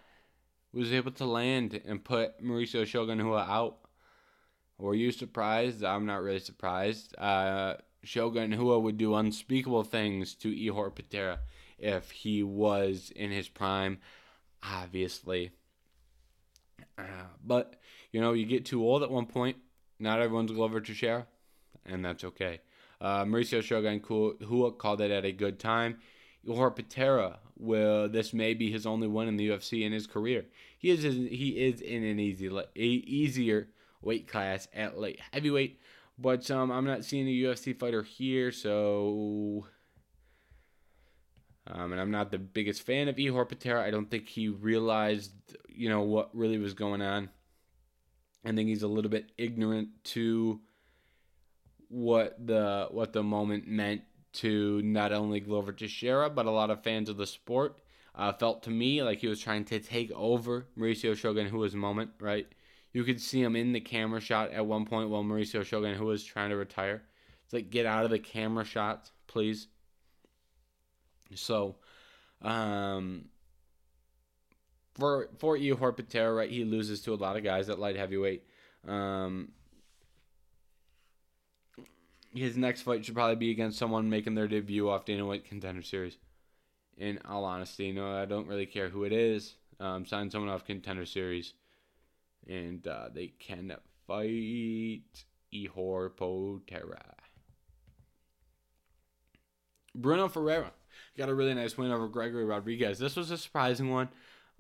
was 0.73 0.93
able 0.93 1.11
to 1.13 1.25
land 1.25 1.81
and 1.85 2.05
put 2.05 2.43
Mauricio 2.43 2.87
Shogun 2.87 3.23
Rua 3.23 3.47
out. 3.49 3.79
Were 4.79 4.95
you 4.95 5.11
surprised? 5.11 5.85
I'm 5.85 6.07
not 6.07 6.23
really 6.23 6.39
surprised. 6.39 7.15
Uh, 7.19 7.75
Shogun 8.03 8.57
Rua 8.57 8.79
would 8.79 8.97
do 8.97 9.15
unspeakable 9.15 9.85
things 9.85 10.35
to 10.37 10.49
Ihor 10.49 10.95
Potieria 10.95 11.39
if 11.79 12.11
he 12.11 12.43
was 12.43 13.13
in 13.15 13.31
his 13.31 13.49
prime, 13.49 13.99
obviously. 14.63 15.51
Uh, 16.97 17.27
but, 17.45 17.81
you 18.13 18.21
know, 18.21 18.33
you 18.33 18.47
get 18.47 18.65
too 18.65 18.83
old 18.83 19.03
at 19.03 19.11
one 19.11 19.27
point. 19.27 19.57
Not 20.01 20.21
everyone's 20.21 20.51
Glover 20.51 20.81
Teixeira, 20.81 21.27
and 21.85 22.05
that's 22.05 22.25
okay. 22.25 22.61
Uh, 23.01 23.25
Mauricio 23.25 23.63
Shogun 23.63 24.03
Rua 24.41 24.73
called 24.73 25.01
it 25.01 25.11
at 25.11 25.25
a 25.25 25.33
good 25.33 25.59
time. 25.59 25.99
Ihor 26.47 26.75
Potieria 26.75 27.37
will 27.59 28.09
this 28.09 28.33
may 28.33 28.55
be 28.55 28.71
his 28.71 28.87
only 28.87 29.07
win 29.07 29.29
in 29.29 29.37
the 29.37 29.51
UFC 29.51 29.83
in 29.85 29.93
his 29.93 30.07
career. 30.07 30.47
He 30.79 30.91
is 30.91 31.03
he 31.03 31.51
is 31.51 31.81
in 31.81 32.03
an 32.03 32.19
easy 32.19 32.51
easier 32.75 33.69
weight 34.01 34.27
class 34.27 34.67
at 34.73 34.99
light 34.99 35.21
heavyweight, 35.33 35.79
but 36.19 36.51
um, 36.51 36.71
I'm 36.71 36.87
not 36.87 37.05
seeing 37.05 37.29
a 37.29 37.49
UFC 37.49 37.79
fighter 37.79 38.03
here, 38.03 38.51
so 38.51 39.67
um, 41.67 41.93
and 41.93 42.01
I'm 42.01 42.11
not 42.11 42.31
the 42.31 42.39
biggest 42.39 42.83
fan 42.83 43.09
of 43.09 43.17
Ihor 43.17 43.47
Potieria. 43.47 43.83
I 43.83 43.91
don't 43.91 44.11
think 44.11 44.29
he 44.29 44.49
realized 44.49 45.33
you 45.69 45.91
know 45.91 46.01
what 46.03 46.35
really 46.35 46.59
was 46.59 46.73
going 46.73 47.03
on. 47.03 47.29
I 48.45 48.53
think 48.53 48.69
he's 48.69 48.83
a 48.83 48.89
little 48.89 49.11
bit 49.11 49.33
ignorant 49.37 49.89
to 50.05 50.61
what 51.89 52.47
the 52.47 52.89
what 52.91 53.13
the 53.13 53.23
moment 53.23 53.67
meant 53.67 54.03
to 54.33 54.81
not 54.83 55.13
only 55.13 55.41
Glover 55.41 55.73
Teixeira 55.73 56.31
but 56.31 56.47
a 56.47 56.51
lot 56.51 56.71
of 56.71 56.83
fans 56.83 57.09
of 57.09 57.17
the 57.17 57.27
sport. 57.27 57.81
Uh, 58.13 58.33
felt 58.33 58.65
to 58.65 58.71
me 58.71 59.03
like 59.03 59.21
he 59.21 59.29
was 59.29 59.41
trying 59.41 59.65
to 59.65 59.79
take 59.79 60.11
over 60.13 60.67
Mauricio 60.77 61.17
Shogun 61.17 61.49
Rua's 61.49 61.77
moment, 61.77 62.11
right? 62.21 62.47
You 62.93 63.05
could 63.05 63.21
see 63.21 63.41
him 63.41 63.55
in 63.55 63.73
the 63.73 63.81
camera 63.81 64.21
shot 64.21 64.51
at 64.51 64.67
one 64.67 64.85
point 64.85 65.11
while 65.11 65.23
Mauricio 65.23 65.65
Shogun 65.65 65.95
who 65.95 66.07
was 66.07 66.25
trying 66.25 66.51
to 66.51 66.57
retire. 66.57 67.03
It's 67.45 67.53
like 67.53 67.71
get 67.71 67.87
out 67.87 68.05
of 68.05 68.11
the 68.11 68.19
camera 68.19 68.65
shot, 68.65 69.11
please. 69.27 69.69
So, 71.35 71.77
um, 72.43 73.27
for 74.95 75.29
for 75.39 75.57
Ihor 75.57 75.97
Potieria, 75.97 76.37
right, 76.37 76.51
he 76.51 76.65
loses 76.65 77.01
to 77.03 77.15
a 77.15 77.17
lot 77.17 77.37
of 77.37 77.45
guys 77.45 77.69
at 77.69 77.79
light 77.79 77.97
heavyweight. 77.97 78.45
Um, 78.87 79.53
his 82.35 82.57
next 82.57 82.83
fight 82.83 83.05
should 83.05 83.15
probably 83.15 83.37
be 83.37 83.51
against 83.51 83.79
someone 83.79 84.09
making 84.09 84.35
their 84.35 84.49
debut 84.49 84.89
off 84.89 85.05
Dana 85.05 85.27
White 85.27 85.45
Contender 85.45 85.83
Series. 85.83 86.17
In 86.97 87.19
all 87.29 87.45
honesty, 87.45 87.93
no, 87.93 88.15
I 88.15 88.27
don't 88.27 88.47
really 88.47 88.67
care 88.67 88.89
who 88.89 89.05
it 89.05 89.13
is. 89.13 89.55
Um, 89.79 90.05
sign 90.05 90.31
someone 90.31 90.51
off 90.51 90.67
Contender 90.67 91.07
Series, 91.07 91.55
and 92.47 92.87
uh, 92.87 93.09
they 93.13 93.29
can 93.39 93.75
fight 94.07 95.25
Ihor 95.53 96.11
Potieria. 96.11 97.15
Bruno 99.95 100.29
Ferreira 100.29 100.73
got 101.17 101.29
a 101.29 101.35
really 101.35 101.55
nice 101.55 101.77
win 101.77 101.91
over 101.91 102.07
Gregory 102.09 102.45
Rodrigues. 102.45 102.99
This 102.99 103.17
was 103.17 103.31
a 103.31 103.39
surprising 103.39 103.91
one. 103.91 104.09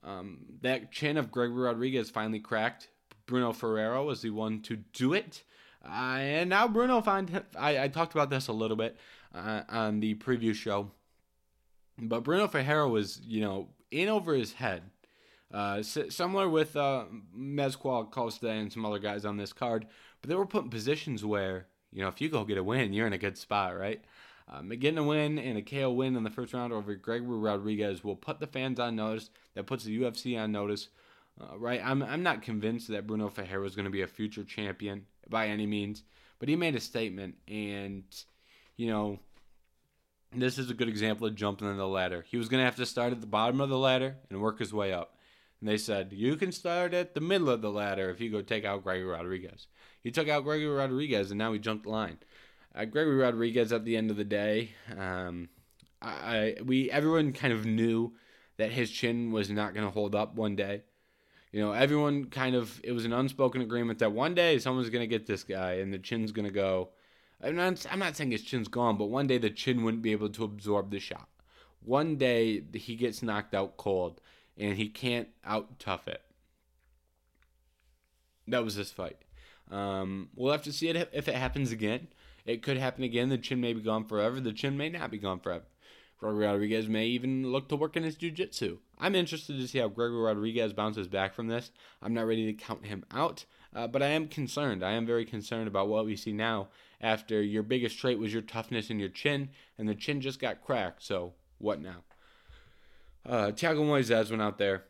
Um, 0.02 0.38
that 0.62 0.90
chin 0.92 1.16
of 1.16 1.30
Gregory 1.30 1.62
Rodrigues 1.62 2.10
finally 2.10 2.40
cracked. 2.40 2.88
Bruno 3.26 3.52
Ferreira 3.52 4.02
was 4.02 4.22
the 4.22 4.30
one 4.30 4.60
to 4.62 4.76
do 4.76 5.12
it. 5.12 5.44
Uh, 5.84 6.18
and 6.18 6.50
now 6.50 6.68
Bruno 6.68 7.00
find 7.00 7.42
I, 7.58 7.84
I 7.84 7.88
talked 7.88 8.12
about 8.12 8.28
this 8.28 8.48
a 8.48 8.52
little 8.52 8.76
bit 8.76 8.96
uh, 9.34 9.62
on 9.68 10.00
the 10.00 10.14
preview 10.16 10.54
show, 10.54 10.90
but 11.98 12.22
Bruno 12.22 12.48
Ferreira 12.48 12.88
was 12.88 13.20
you 13.26 13.40
know 13.40 13.68
in 13.90 14.08
over 14.08 14.34
his 14.34 14.52
head, 14.52 14.82
uh, 15.54 15.82
similar 15.82 16.50
with 16.50 16.76
uh, 16.76 17.04
Melquizael 17.36 18.10
Costa 18.10 18.48
and 18.48 18.70
some 18.70 18.84
other 18.84 18.98
guys 18.98 19.24
on 19.24 19.38
this 19.38 19.54
card, 19.54 19.86
but 20.20 20.28
they 20.28 20.36
were 20.36 20.46
put 20.46 20.64
in 20.64 20.70
positions 20.70 21.24
where 21.24 21.66
you 21.92 22.02
know 22.02 22.08
if 22.08 22.20
you 22.20 22.28
go 22.28 22.44
get 22.44 22.58
a 22.58 22.64
win, 22.64 22.92
you're 22.92 23.06
in 23.06 23.14
a 23.14 23.18
good 23.18 23.38
spot, 23.38 23.78
right? 23.78 24.04
Um, 24.52 24.68
getting 24.68 24.98
a 24.98 25.04
win 25.04 25.38
and 25.38 25.56
a 25.56 25.62
KO 25.62 25.92
win 25.92 26.16
in 26.16 26.24
the 26.24 26.30
first 26.30 26.52
round 26.52 26.72
over 26.72 26.94
Gregory 26.96 27.38
Rodrigues 27.38 28.02
will 28.02 28.16
put 28.16 28.40
the 28.40 28.48
fans 28.48 28.80
on 28.80 28.96
notice. 28.96 29.30
That 29.54 29.66
puts 29.66 29.84
the 29.84 30.00
UFC 30.00 30.36
on 30.38 30.50
notice, 30.50 30.88
uh, 31.40 31.56
right? 31.56 31.80
I'm 31.84 32.02
I'm 32.02 32.24
not 32.24 32.42
convinced 32.42 32.88
that 32.88 33.06
Bruno 33.06 33.28
Ferreira 33.28 33.64
is 33.64 33.76
going 33.76 33.84
to 33.84 33.90
be 33.90 34.02
a 34.02 34.08
future 34.08 34.42
champion 34.42 35.06
by 35.28 35.46
any 35.46 35.66
means, 35.66 36.02
but 36.40 36.48
he 36.48 36.56
made 36.56 36.74
a 36.74 36.80
statement, 36.80 37.36
and 37.46 38.02
you 38.76 38.88
know, 38.88 39.20
this 40.34 40.58
is 40.58 40.68
a 40.68 40.74
good 40.74 40.88
example 40.88 41.28
of 41.28 41.36
jumping 41.36 41.68
on 41.68 41.76
the 41.76 41.86
ladder. 41.86 42.24
He 42.28 42.36
was 42.36 42.48
going 42.48 42.60
to 42.60 42.64
have 42.64 42.76
to 42.76 42.86
start 42.86 43.12
at 43.12 43.20
the 43.20 43.26
bottom 43.26 43.60
of 43.60 43.68
the 43.68 43.78
ladder 43.78 44.16
and 44.30 44.40
work 44.40 44.58
his 44.58 44.72
way 44.72 44.92
up. 44.92 45.16
And 45.60 45.68
they 45.68 45.76
said, 45.76 46.12
you 46.12 46.36
can 46.36 46.52
start 46.52 46.94
at 46.94 47.14
the 47.14 47.20
middle 47.20 47.50
of 47.50 47.60
the 47.60 47.70
ladder 47.70 48.08
if 48.08 48.20
you 48.20 48.30
go 48.30 48.40
take 48.40 48.64
out 48.64 48.82
Gregory 48.82 49.04
Rodrigues. 49.04 49.66
He 50.02 50.10
took 50.10 50.28
out 50.28 50.44
Gregory 50.44 50.74
Rodrigues, 50.74 51.30
and 51.30 51.38
now 51.38 51.52
he 51.52 51.58
jumped 51.58 51.84
the 51.84 51.90
line. 51.90 52.18
Uh, 52.74 52.84
Gregory 52.84 53.16
Rodrigues, 53.16 53.72
at 53.72 53.84
the 53.84 53.96
end 53.96 54.10
of 54.10 54.16
the 54.16 54.24
day, 54.24 54.70
um, 54.96 55.48
I, 56.00 56.56
we 56.64 56.90
everyone 56.90 57.32
kind 57.32 57.52
of 57.52 57.66
knew 57.66 58.12
that 58.56 58.70
his 58.70 58.90
chin 58.90 59.32
was 59.32 59.50
not 59.50 59.74
going 59.74 59.86
to 59.86 59.92
hold 59.92 60.14
up 60.14 60.34
one 60.34 60.56
day. 60.56 60.82
You 61.52 61.60
know, 61.60 61.72
everyone 61.72 62.26
kind 62.26 62.54
of 62.54 62.80
it 62.84 62.92
was 62.92 63.04
an 63.04 63.12
unspoken 63.12 63.60
agreement 63.60 63.98
that 63.98 64.12
one 64.12 64.34
day 64.34 64.58
someone's 64.58 64.90
going 64.90 65.02
to 65.02 65.06
get 65.08 65.26
this 65.26 65.42
guy 65.42 65.74
and 65.74 65.92
the 65.92 65.98
chin's 65.98 66.32
going 66.32 66.46
to 66.46 66.52
go. 66.52 66.90
I'm 67.42 67.56
not, 67.56 67.86
I'm 67.90 67.98
not 67.98 68.16
saying 68.16 68.30
his 68.30 68.42
chin's 68.42 68.68
gone, 68.68 68.98
but 68.98 69.06
one 69.06 69.26
day 69.26 69.38
the 69.38 69.50
chin 69.50 69.82
wouldn't 69.82 70.02
be 70.02 70.12
able 70.12 70.28
to 70.28 70.44
absorb 70.44 70.90
the 70.90 71.00
shot. 71.00 71.28
One 71.82 72.16
day 72.16 72.62
he 72.74 72.94
gets 72.94 73.22
knocked 73.22 73.54
out 73.54 73.78
cold 73.78 74.20
and 74.56 74.76
he 74.76 74.88
can't 74.88 75.28
out 75.44 75.78
tough 75.78 76.06
it. 76.06 76.22
That 78.46 78.64
was 78.64 78.76
this 78.76 78.90
fight. 78.90 79.16
Um, 79.70 80.28
we'll 80.34 80.52
have 80.52 80.64
to 80.64 80.72
see 80.72 80.88
it 80.88 81.10
if 81.12 81.28
it 81.28 81.34
happens 81.34 81.72
again. 81.72 82.08
It 82.50 82.62
could 82.62 82.78
happen 82.78 83.04
again. 83.04 83.28
The 83.28 83.38
chin 83.38 83.60
may 83.60 83.72
be 83.72 83.80
gone 83.80 84.04
forever. 84.04 84.40
The 84.40 84.52
chin 84.52 84.76
may 84.76 84.88
not 84.88 85.10
be 85.10 85.18
gone 85.18 85.38
forever. 85.38 85.64
Gregory 86.18 86.46
Rodrigues 86.46 86.88
may 86.88 87.06
even 87.06 87.50
look 87.50 87.68
to 87.68 87.76
work 87.76 87.96
in 87.96 88.02
his 88.02 88.16
jiu-jitsu. 88.16 88.78
I'm 88.98 89.14
interested 89.14 89.56
to 89.56 89.66
see 89.66 89.78
how 89.78 89.88
Gregory 89.88 90.20
Rodrigues 90.20 90.74
bounces 90.74 91.08
back 91.08 91.32
from 91.32 91.46
this. 91.46 91.70
I'm 92.02 92.12
not 92.12 92.26
ready 92.26 92.44
to 92.46 92.52
count 92.52 92.84
him 92.84 93.04
out, 93.10 93.46
uh, 93.74 93.86
but 93.86 94.02
I 94.02 94.08
am 94.08 94.28
concerned. 94.28 94.84
I 94.84 94.92
am 94.92 95.06
very 95.06 95.24
concerned 95.24 95.66
about 95.66 95.88
what 95.88 96.04
we 96.04 96.16
see 96.16 96.32
now 96.32 96.68
after 97.00 97.40
your 97.40 97.62
biggest 97.62 97.98
trait 97.98 98.18
was 98.18 98.34
your 98.34 98.42
toughness 98.42 98.90
and 98.90 99.00
your 99.00 99.08
chin, 99.08 99.48
and 99.78 99.88
the 99.88 99.94
chin 99.94 100.20
just 100.20 100.40
got 100.40 100.62
cracked. 100.62 101.02
So 101.02 101.32
what 101.56 101.80
now? 101.80 102.02
Uh, 103.24 103.52
Thiago 103.52 103.80
Moises 103.80 104.28
went 104.28 104.42
out 104.42 104.58
there, 104.58 104.84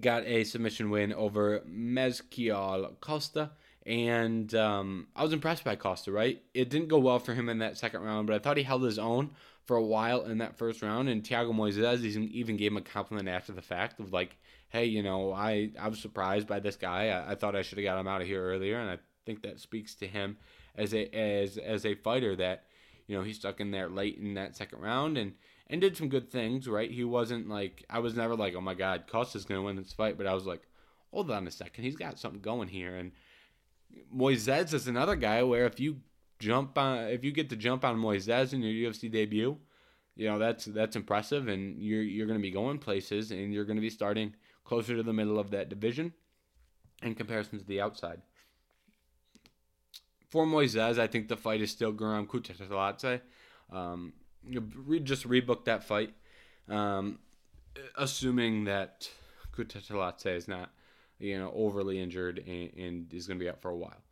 got 0.00 0.24
a 0.24 0.42
submission 0.42 0.90
win 0.90 1.12
over 1.12 1.60
Melquizael 1.60 2.98
Costa. 3.00 3.50
And 3.90 4.54
um, 4.54 5.08
I 5.16 5.24
was 5.24 5.32
impressed 5.32 5.64
by 5.64 5.74
Costa, 5.74 6.12
right? 6.12 6.40
It 6.54 6.70
didn't 6.70 6.86
go 6.86 7.00
well 7.00 7.18
for 7.18 7.34
him 7.34 7.48
in 7.48 7.58
that 7.58 7.76
second 7.76 8.02
round, 8.02 8.28
but 8.28 8.36
I 8.36 8.38
thought 8.38 8.56
he 8.56 8.62
held 8.62 8.84
his 8.84 9.00
own 9.00 9.30
for 9.66 9.76
a 9.76 9.82
while 9.82 10.22
in 10.22 10.38
that 10.38 10.56
first 10.56 10.80
round. 10.80 11.08
And 11.08 11.24
Thiago 11.24 11.52
Moises 11.52 12.04
even 12.04 12.56
gave 12.56 12.70
him 12.70 12.76
a 12.76 12.82
compliment 12.82 13.28
after 13.28 13.50
the 13.50 13.60
fact 13.60 13.98
of 13.98 14.12
like, 14.12 14.36
hey, 14.68 14.84
you 14.84 15.02
know, 15.02 15.32
I, 15.32 15.72
I 15.76 15.88
was 15.88 15.98
surprised 15.98 16.46
by 16.46 16.60
this 16.60 16.76
guy. 16.76 17.08
I, 17.08 17.32
I 17.32 17.34
thought 17.34 17.56
I 17.56 17.62
should 17.62 17.78
have 17.78 17.84
got 17.84 17.98
him 17.98 18.06
out 18.06 18.20
of 18.20 18.28
here 18.28 18.40
earlier. 18.40 18.78
And 18.78 18.90
I 18.90 18.98
think 19.26 19.42
that 19.42 19.58
speaks 19.58 19.96
to 19.96 20.06
him 20.06 20.36
as 20.76 20.94
a 20.94 21.12
as 21.12 21.58
as 21.58 21.84
a 21.84 21.96
fighter 21.96 22.36
that, 22.36 22.66
you 23.08 23.18
know, 23.18 23.24
he 23.24 23.32
stuck 23.32 23.58
in 23.58 23.72
there 23.72 23.88
late 23.88 24.18
in 24.18 24.34
that 24.34 24.54
second 24.54 24.82
round 24.82 25.18
and 25.18 25.32
and 25.66 25.80
did 25.80 25.96
some 25.96 26.08
good 26.08 26.30
things, 26.30 26.68
right? 26.68 26.92
He 26.92 27.02
wasn't 27.02 27.48
like 27.48 27.84
I 27.90 27.98
was 27.98 28.14
never 28.14 28.36
like, 28.36 28.54
oh 28.54 28.60
my 28.60 28.74
God, 28.74 29.08
Costa's 29.08 29.44
gonna 29.44 29.62
win 29.62 29.74
this 29.74 29.92
fight, 29.92 30.16
but 30.16 30.28
I 30.28 30.34
was 30.34 30.46
like, 30.46 30.62
hold 31.10 31.28
on 31.32 31.48
a 31.48 31.50
second, 31.50 31.82
he's 31.82 31.96
got 31.96 32.20
something 32.20 32.40
going 32.40 32.68
here, 32.68 32.94
and 32.94 33.10
Moises 34.14 34.74
is 34.74 34.88
another 34.88 35.16
guy 35.16 35.42
where 35.42 35.66
if 35.66 35.78
you 35.78 35.98
jump 36.38 36.76
on, 36.78 37.04
if 37.08 37.24
you 37.24 37.32
get 37.32 37.48
to 37.50 37.56
jump 37.56 37.84
on 37.84 37.96
Moises 37.96 38.52
in 38.52 38.62
your 38.62 38.90
UFC 38.90 39.10
debut, 39.10 39.56
you 40.16 40.28
know 40.28 40.38
that's 40.38 40.64
that's 40.64 40.96
impressive, 40.96 41.48
and 41.48 41.80
you're 41.80 42.02
you're 42.02 42.26
going 42.26 42.38
to 42.38 42.42
be 42.42 42.50
going 42.50 42.78
places, 42.78 43.30
and 43.30 43.52
you're 43.54 43.64
going 43.64 43.76
to 43.76 43.82
be 43.82 43.90
starting 43.90 44.34
closer 44.64 44.96
to 44.96 45.02
the 45.02 45.12
middle 45.12 45.38
of 45.38 45.50
that 45.50 45.68
division 45.68 46.12
in 47.02 47.14
comparison 47.14 47.58
to 47.58 47.64
the 47.64 47.80
outside. 47.80 48.20
For 50.28 50.46
Moises, 50.46 50.98
I 50.98 51.06
think 51.06 51.28
the 51.28 51.36
fight 51.36 51.60
is 51.60 51.70
still 51.70 51.92
Guram 51.92 52.26
Kutateladze. 52.26 53.20
Um, 53.72 54.12
just 55.02 55.28
rebook 55.28 55.64
that 55.64 55.84
fight, 55.84 56.14
um, 56.68 57.18
assuming 57.96 58.64
that 58.64 59.08
Kutateladze 59.52 60.26
is 60.26 60.48
not 60.48 60.70
you 61.20 61.38
know, 61.38 61.52
overly 61.54 62.00
injured 62.00 62.42
and, 62.46 62.72
and 62.76 63.14
is 63.14 63.26
going 63.26 63.38
to 63.38 63.44
be 63.44 63.48
out 63.48 63.60
for 63.60 63.70
a 63.70 63.76
while. 63.76 64.02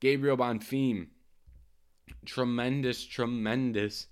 Gabriel 0.00 0.36
Bonfim, 0.36 1.08
tremendous, 2.24 3.04
tremendous 3.04 4.06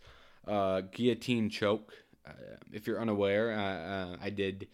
uh, 0.47 0.83
guillotine 0.93 1.49
choke. 1.49 1.93
Uh, 2.27 2.33
if 2.73 2.87
you're 2.87 3.01
unaware, 3.01 3.53
uh, 3.53 3.63
uh 3.63 4.17
I 4.21 4.31
did 4.31 4.69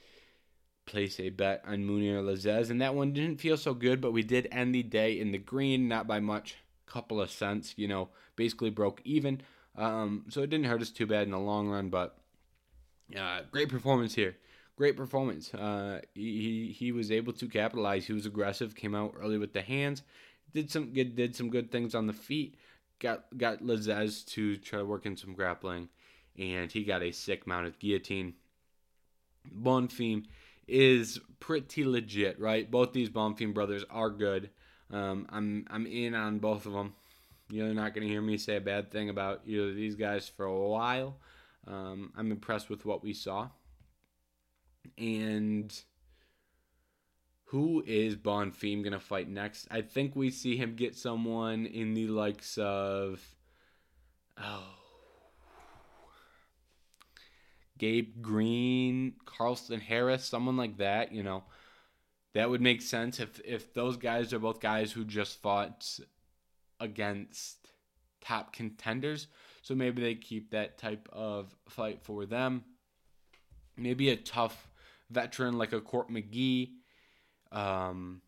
place 0.86 1.18
a 1.20 1.30
bet 1.30 1.62
on 1.66 1.78
Munir 1.78 2.22
Lazzez, 2.22 2.70
and 2.70 2.80
that 2.80 2.94
one 2.94 3.12
didn't 3.12 3.40
feel 3.40 3.56
so 3.56 3.74
good, 3.74 4.00
but 4.00 4.12
we 4.12 4.22
did 4.22 4.48
end 4.50 4.74
the 4.74 4.82
day 4.82 5.18
in 5.18 5.32
the 5.32 5.38
green, 5.38 5.88
not 5.88 6.06
by 6.06 6.20
much, 6.20 6.56
couple 6.86 7.20
of 7.20 7.30
cents, 7.30 7.74
you 7.76 7.88
know, 7.88 8.08
basically 8.36 8.70
broke 8.70 9.00
even. 9.04 9.40
Um, 9.76 10.24
so 10.28 10.42
it 10.42 10.50
didn't 10.50 10.66
hurt 10.66 10.80
us 10.80 10.90
too 10.90 11.06
bad 11.06 11.24
in 11.24 11.32
the 11.32 11.38
long 11.38 11.68
run, 11.68 11.90
but 11.90 12.18
uh, 13.18 13.40
great 13.50 13.68
performance 13.68 14.14
here 14.14 14.36
great 14.76 14.96
performance. 14.96 15.52
Uh, 15.52 16.00
he 16.14 16.74
he 16.76 16.92
was 16.92 17.10
able 17.10 17.32
to 17.34 17.48
capitalize. 17.48 18.06
He 18.06 18.12
was 18.12 18.26
aggressive. 18.26 18.74
Came 18.74 18.94
out 18.94 19.14
early 19.18 19.38
with 19.38 19.52
the 19.52 19.62
hands. 19.62 20.02
Did 20.54 20.70
some 20.70 20.92
good 20.92 21.16
did 21.16 21.34
some 21.34 21.50
good 21.50 21.72
things 21.72 21.94
on 21.94 22.06
the 22.06 22.12
feet. 22.12 22.56
Got 22.98 23.36
got 23.36 23.62
Lazzez 23.62 24.24
to 24.26 24.56
try 24.56 24.78
to 24.78 24.84
work 24.84 25.06
in 25.06 25.16
some 25.16 25.34
grappling, 25.34 25.88
and 26.38 26.70
he 26.70 26.84
got 26.84 27.02
a 27.02 27.10
sick 27.10 27.46
mounted 27.46 27.78
guillotine. 27.78 28.34
Bonfim 29.54 30.24
is 30.66 31.20
pretty 31.40 31.84
legit, 31.84 32.40
right? 32.40 32.70
Both 32.70 32.92
these 32.92 33.10
Bonfim 33.10 33.54
brothers 33.54 33.84
are 33.90 34.10
good. 34.10 34.50
Um, 34.92 35.26
I'm 35.30 35.66
I'm 35.70 35.86
in 35.86 36.14
on 36.14 36.38
both 36.38 36.66
of 36.66 36.72
them. 36.72 36.94
You're 37.48 37.74
not 37.74 37.94
going 37.94 38.06
to 38.06 38.12
hear 38.12 38.22
me 38.22 38.38
say 38.38 38.56
a 38.56 38.60
bad 38.60 38.90
thing 38.90 39.08
about 39.08 39.42
either 39.46 39.68
of 39.68 39.76
these 39.76 39.94
guys 39.94 40.28
for 40.28 40.46
a 40.46 40.68
while. 40.68 41.18
Um, 41.68 42.12
I'm 42.16 42.32
impressed 42.32 42.68
with 42.68 42.84
what 42.84 43.04
we 43.04 43.12
saw. 43.12 43.48
And 44.98 45.72
who 47.46 47.82
is 47.86 48.16
Bonfim 48.16 48.90
to 48.90 49.00
fight 49.00 49.28
next? 49.28 49.68
I 49.70 49.82
think 49.82 50.16
we 50.16 50.30
see 50.30 50.56
him 50.56 50.74
get 50.74 50.96
someone 50.96 51.66
in 51.66 51.94
the 51.94 52.08
likes 52.08 52.58
of. 52.58 53.22
Oh. 54.38 54.74
Gabe 57.78 58.22
Green, 58.22 59.14
Carlston 59.26 59.80
Harris, 59.80 60.24
someone 60.24 60.56
like 60.56 60.78
that, 60.78 61.12
you 61.12 61.22
know. 61.22 61.44
That 62.34 62.50
would 62.50 62.60
make 62.60 62.82
sense 62.82 63.20
if 63.20 63.40
if 63.44 63.72
those 63.72 63.96
guys 63.96 64.32
are 64.32 64.38
both 64.38 64.60
guys 64.60 64.92
who 64.92 65.04
just 65.04 65.40
fought 65.40 65.98
against 66.80 67.68
top 68.20 68.52
contenders. 68.52 69.28
So 69.62 69.74
maybe 69.74 70.02
they 70.02 70.14
keep 70.14 70.50
that 70.50 70.78
type 70.78 71.08
of 71.12 71.54
fight 71.68 72.02
for 72.02 72.26
them. 72.26 72.64
Maybe 73.76 74.10
a 74.10 74.16
tough 74.16 74.68
veteran 75.10 75.58
like 75.58 75.72
a 75.72 75.80
Court 75.80 76.10
McGee. 76.10 76.70
Um, 77.52 78.22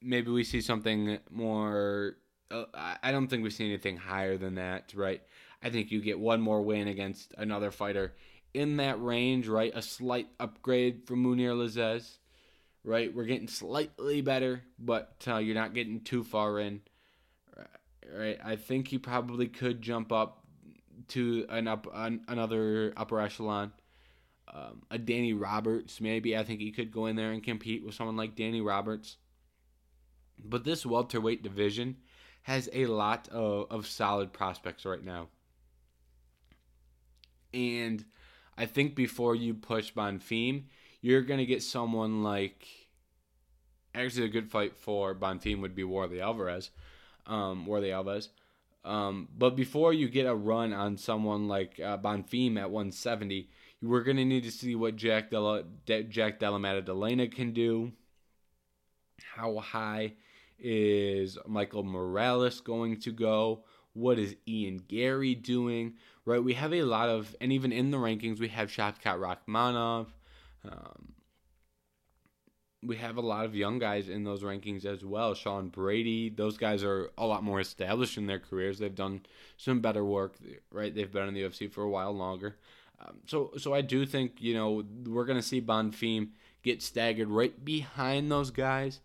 maybe 0.00 0.30
we 0.30 0.44
see 0.44 0.60
something 0.60 1.18
more. 1.30 2.16
Uh, 2.50 2.64
I 3.02 3.10
don't 3.10 3.28
think 3.28 3.42
we 3.42 3.50
see 3.50 3.66
anything 3.66 3.96
higher 3.96 4.36
than 4.36 4.56
that, 4.56 4.92
right? 4.94 5.22
I 5.62 5.70
think 5.70 5.90
you 5.90 6.00
get 6.00 6.18
one 6.18 6.40
more 6.40 6.62
win 6.62 6.88
against 6.88 7.34
another 7.36 7.70
fighter 7.70 8.14
in 8.54 8.76
that 8.76 9.02
range, 9.02 9.48
right? 9.48 9.72
A 9.74 9.82
slight 9.82 10.28
upgrade 10.38 11.06
from 11.06 11.24
Munir 11.24 11.54
Lazzez 11.54 12.18
right? 12.86 13.12
We're 13.12 13.24
getting 13.24 13.48
slightly 13.48 14.22
better, 14.22 14.62
but 14.78 15.24
uh, 15.26 15.38
you're 15.38 15.56
not 15.56 15.74
getting 15.74 16.00
too 16.00 16.22
far 16.22 16.60
in, 16.60 16.80
right? 18.16 18.38
I 18.42 18.56
think 18.56 18.88
he 18.88 18.96
probably 18.96 19.48
could 19.48 19.82
jump 19.82 20.12
up 20.12 20.44
to 21.08 21.44
an 21.50 21.68
up 21.68 21.86
an, 21.92 22.22
another 22.28 22.94
upper 22.96 23.20
echelon. 23.20 23.72
Um, 24.56 24.82
a 24.90 24.96
Danny 24.96 25.34
Roberts, 25.34 26.00
maybe. 26.00 26.36
I 26.36 26.42
think 26.42 26.60
he 26.60 26.72
could 26.72 26.90
go 26.90 27.06
in 27.06 27.16
there 27.16 27.32
and 27.32 27.44
compete 27.44 27.84
with 27.84 27.94
someone 27.94 28.16
like 28.16 28.36
Danny 28.36 28.62
Roberts. 28.62 29.16
But 30.42 30.64
this 30.64 30.86
welterweight 30.86 31.42
division 31.42 31.96
has 32.42 32.68
a 32.72 32.86
lot 32.86 33.28
of, 33.28 33.66
of 33.70 33.86
solid 33.86 34.32
prospects 34.32 34.86
right 34.86 35.04
now. 35.04 35.28
And 37.52 38.04
I 38.56 38.64
think 38.64 38.94
before 38.94 39.34
you 39.34 39.52
push 39.52 39.92
Bonfim, 39.92 40.64
you're 41.02 41.22
going 41.22 41.40
to 41.40 41.46
get 41.46 41.62
someone 41.62 42.22
like. 42.22 42.66
Actually, 43.94 44.26
a 44.26 44.30
good 44.30 44.50
fight 44.50 44.76
for 44.76 45.14
Bonfim 45.14 45.60
would 45.60 45.74
be 45.74 45.84
Warley 45.84 46.20
Alvarez. 46.20 46.70
Um, 47.26 47.66
Warlley 47.66 47.92
Alvarez. 47.92 48.30
Um, 48.84 49.28
but 49.36 49.56
before 49.56 49.92
you 49.92 50.08
get 50.08 50.26
a 50.26 50.34
run 50.34 50.72
on 50.72 50.96
someone 50.96 51.48
like 51.48 51.80
uh, 51.80 51.98
Bonfim 51.98 52.58
at 52.58 52.70
170, 52.70 53.48
we're 53.82 54.02
going 54.02 54.16
to 54.16 54.24
need 54.24 54.44
to 54.44 54.50
see 54.50 54.74
what 54.74 54.96
Jack 54.96 55.30
Della, 55.30 55.64
De- 55.84 56.04
Jack 56.04 56.38
Della 56.38 56.58
Maddalena 56.58 57.28
can 57.28 57.52
do. 57.52 57.92
How 59.34 59.58
high 59.58 60.14
is 60.58 61.38
Michael 61.46 61.84
Morales 61.84 62.60
going 62.60 63.00
to 63.00 63.12
go? 63.12 63.64
What 63.92 64.18
is 64.18 64.36
Ian 64.46 64.78
Garry 64.88 65.34
doing? 65.34 65.94
Right, 66.24 66.42
we 66.42 66.54
have 66.54 66.72
a 66.72 66.82
lot 66.82 67.08
of, 67.08 67.34
and 67.40 67.52
even 67.52 67.72
in 67.72 67.90
the 67.90 67.98
rankings, 67.98 68.40
we 68.40 68.48
have 68.48 68.68
Shavkat 68.68 68.98
Rakhmonov. 69.46 70.06
Um, 70.64 71.14
we 72.82 72.96
have 72.96 73.16
a 73.16 73.22
lot 73.22 73.44
of 73.44 73.54
young 73.54 73.78
guys 73.78 74.08
in 74.08 74.24
those 74.24 74.42
rankings 74.42 74.84
as 74.84 75.04
well. 75.04 75.34
Sean 75.34 75.68
Brady, 75.68 76.30
those 76.30 76.56
guys 76.56 76.84
are 76.84 77.10
a 77.18 77.26
lot 77.26 77.42
more 77.42 77.60
established 77.60 78.16
in 78.18 78.26
their 78.26 78.38
careers. 78.38 78.78
They've 78.78 78.94
done 78.94 79.22
some 79.56 79.80
better 79.80 80.04
work, 80.04 80.36
right? 80.70 80.94
They've 80.94 81.10
been 81.10 81.28
in 81.28 81.34
the 81.34 81.42
UFC 81.42 81.70
for 81.70 81.82
a 81.82 81.90
while 81.90 82.12
longer. 82.12 82.56
Um, 83.00 83.16
so, 83.26 83.52
so 83.58 83.74
I 83.74 83.82
do 83.82 84.06
think 84.06 84.40
you 84.40 84.54
know 84.54 84.84
we're 85.06 85.24
gonna 85.24 85.42
see 85.42 85.60
Bonfim 85.60 86.30
get 86.62 86.82
staggered 86.82 87.28
right 87.28 87.64
behind 87.64 88.30
those 88.30 88.50
guys 88.50 89.00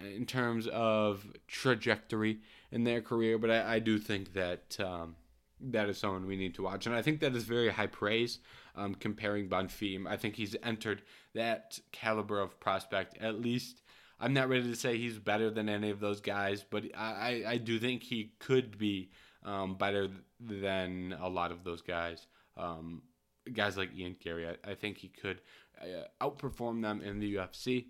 uh, 0.00 0.06
in 0.06 0.24
terms 0.24 0.66
of 0.68 1.26
trajectory 1.46 2.38
in 2.72 2.84
their 2.84 3.00
career. 3.00 3.38
But 3.38 3.50
I, 3.50 3.74
I 3.74 3.78
do 3.78 3.98
think 3.98 4.32
that 4.34 4.78
um, 4.80 5.16
that 5.60 5.88
is 5.88 5.98
someone 5.98 6.26
we 6.26 6.36
need 6.36 6.54
to 6.54 6.62
watch, 6.62 6.86
and 6.86 6.94
I 6.94 7.02
think 7.02 7.20
that 7.20 7.34
is 7.34 7.44
very 7.44 7.70
high 7.70 7.86
praise 7.86 8.38
um, 8.76 8.94
comparing 8.94 9.48
Bonfim. 9.48 10.06
I 10.06 10.16
think 10.16 10.36
he's 10.36 10.56
entered 10.62 11.02
that 11.34 11.78
caliber 11.92 12.40
of 12.40 12.58
prospect. 12.60 13.18
At 13.20 13.40
least 13.40 13.82
I'm 14.20 14.32
not 14.32 14.48
ready 14.48 14.64
to 14.70 14.76
say 14.76 14.96
he's 14.96 15.18
better 15.18 15.50
than 15.50 15.68
any 15.68 15.90
of 15.90 16.00
those 16.00 16.20
guys, 16.20 16.64
but 16.68 16.84
I, 16.96 17.42
I 17.46 17.56
do 17.58 17.78
think 17.78 18.02
he 18.02 18.32
could 18.38 18.78
be 18.78 19.10
um, 19.44 19.74
better 19.74 20.08
than 20.40 21.14
a 21.20 21.28
lot 21.28 21.52
of 21.52 21.64
those 21.64 21.82
guys. 21.82 22.26
Guys 23.52 23.76
like 23.76 23.96
Ian 23.96 24.16
Garry, 24.22 24.48
I, 24.48 24.70
I 24.70 24.74
think 24.74 24.98
he 24.98 25.08
could 25.08 25.40
uh, 25.80 26.06
outperform 26.20 26.82
them 26.82 27.02
in 27.02 27.20
the 27.20 27.36
UFC. 27.36 27.86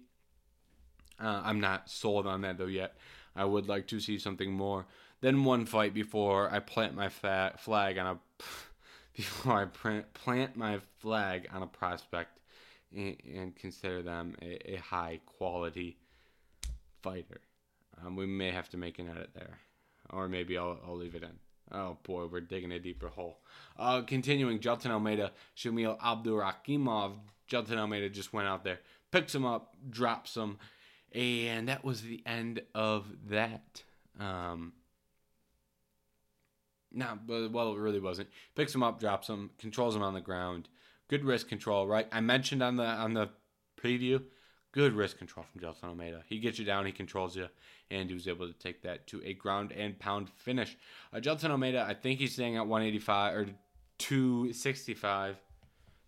Uh, 1.20 1.42
I'm 1.44 1.60
not 1.60 1.88
sold 1.88 2.26
on 2.26 2.40
that 2.42 2.58
though 2.58 2.66
yet. 2.66 2.96
I 3.36 3.44
would 3.44 3.68
like 3.68 3.86
to 3.88 4.00
see 4.00 4.18
something 4.18 4.52
more 4.52 4.86
than 5.20 5.44
one 5.44 5.66
fight 5.66 5.94
before 5.94 6.52
I 6.52 6.60
plant 6.60 6.94
my 6.94 7.08
fat 7.08 7.60
flag 7.60 7.98
on 7.98 8.06
a 8.06 8.18
before 9.16 9.60
I 9.60 9.64
print, 9.66 10.12
plant 10.12 10.56
my 10.56 10.80
flag 10.98 11.48
on 11.52 11.62
a 11.62 11.66
prospect 11.66 12.40
and, 12.94 13.16
and 13.32 13.56
consider 13.56 14.02
them 14.02 14.36
a, 14.42 14.74
a, 14.74 14.76
high 14.76 15.20
quality 15.24 15.98
fighter. 17.02 17.40
Um, 18.04 18.16
we 18.16 18.26
may 18.26 18.50
have 18.50 18.68
to 18.70 18.76
make 18.76 18.98
an 18.98 19.08
edit 19.08 19.30
there, 19.34 19.58
or 20.10 20.28
maybe 20.28 20.58
I'll, 20.58 20.80
I'll 20.84 20.96
leave 20.96 21.14
it 21.14 21.22
in. 21.22 21.38
Oh 21.74 21.98
boy, 22.04 22.26
we're 22.26 22.40
digging 22.40 22.70
a 22.72 22.78
deeper 22.78 23.08
hole. 23.08 23.40
Uh, 23.76 24.02
continuing, 24.02 24.60
Jailton 24.60 24.90
Almeida, 24.90 25.32
Shamil 25.56 25.98
Abdurakhimov. 25.98 27.14
Jailton 27.50 27.76
Almeida 27.76 28.08
just 28.08 28.32
went 28.32 28.46
out 28.46 28.62
there, 28.62 28.78
picks 29.10 29.34
him 29.34 29.44
up, 29.44 29.74
drops 29.90 30.36
him, 30.36 30.58
and 31.12 31.68
that 31.68 31.84
was 31.84 32.02
the 32.02 32.22
end 32.24 32.62
of 32.74 33.06
that. 33.28 33.82
Um, 34.20 34.72
well, 37.26 37.74
it 37.74 37.78
really 37.78 38.00
wasn't. 38.00 38.28
Picks 38.54 38.74
him 38.74 38.84
up, 38.84 39.00
drops 39.00 39.28
him, 39.28 39.50
controls 39.58 39.96
him 39.96 40.02
on 40.02 40.14
the 40.14 40.20
ground. 40.20 40.68
Good 41.08 41.24
wrist 41.24 41.48
control, 41.48 41.86
right? 41.86 42.06
I 42.12 42.20
mentioned 42.20 42.62
on 42.62 42.76
the 42.76 42.84
on 42.84 43.14
the 43.14 43.30
preview, 43.76 44.22
good 44.74 44.92
wrist 44.92 45.18
control 45.18 45.46
from 45.52 45.60
Jailton 45.60 45.84
Almeida. 45.84 46.24
He 46.26 46.40
gets 46.40 46.58
you 46.58 46.64
down, 46.64 46.84
he 46.84 46.90
controls 46.90 47.36
you, 47.36 47.46
and 47.92 48.08
he 48.08 48.14
was 48.14 48.26
able 48.26 48.48
to 48.48 48.52
take 48.52 48.82
that 48.82 49.06
to 49.06 49.22
a 49.24 49.32
ground 49.32 49.70
and 49.70 49.96
pound 49.96 50.28
finish. 50.28 50.76
Uh, 51.12 51.18
Jailton 51.18 51.50
Almeida, 51.50 51.86
I 51.88 51.94
think 51.94 52.18
he's 52.18 52.32
staying 52.32 52.56
at 52.56 52.66
185 52.66 53.36
or 53.36 53.46
265. 53.98 55.36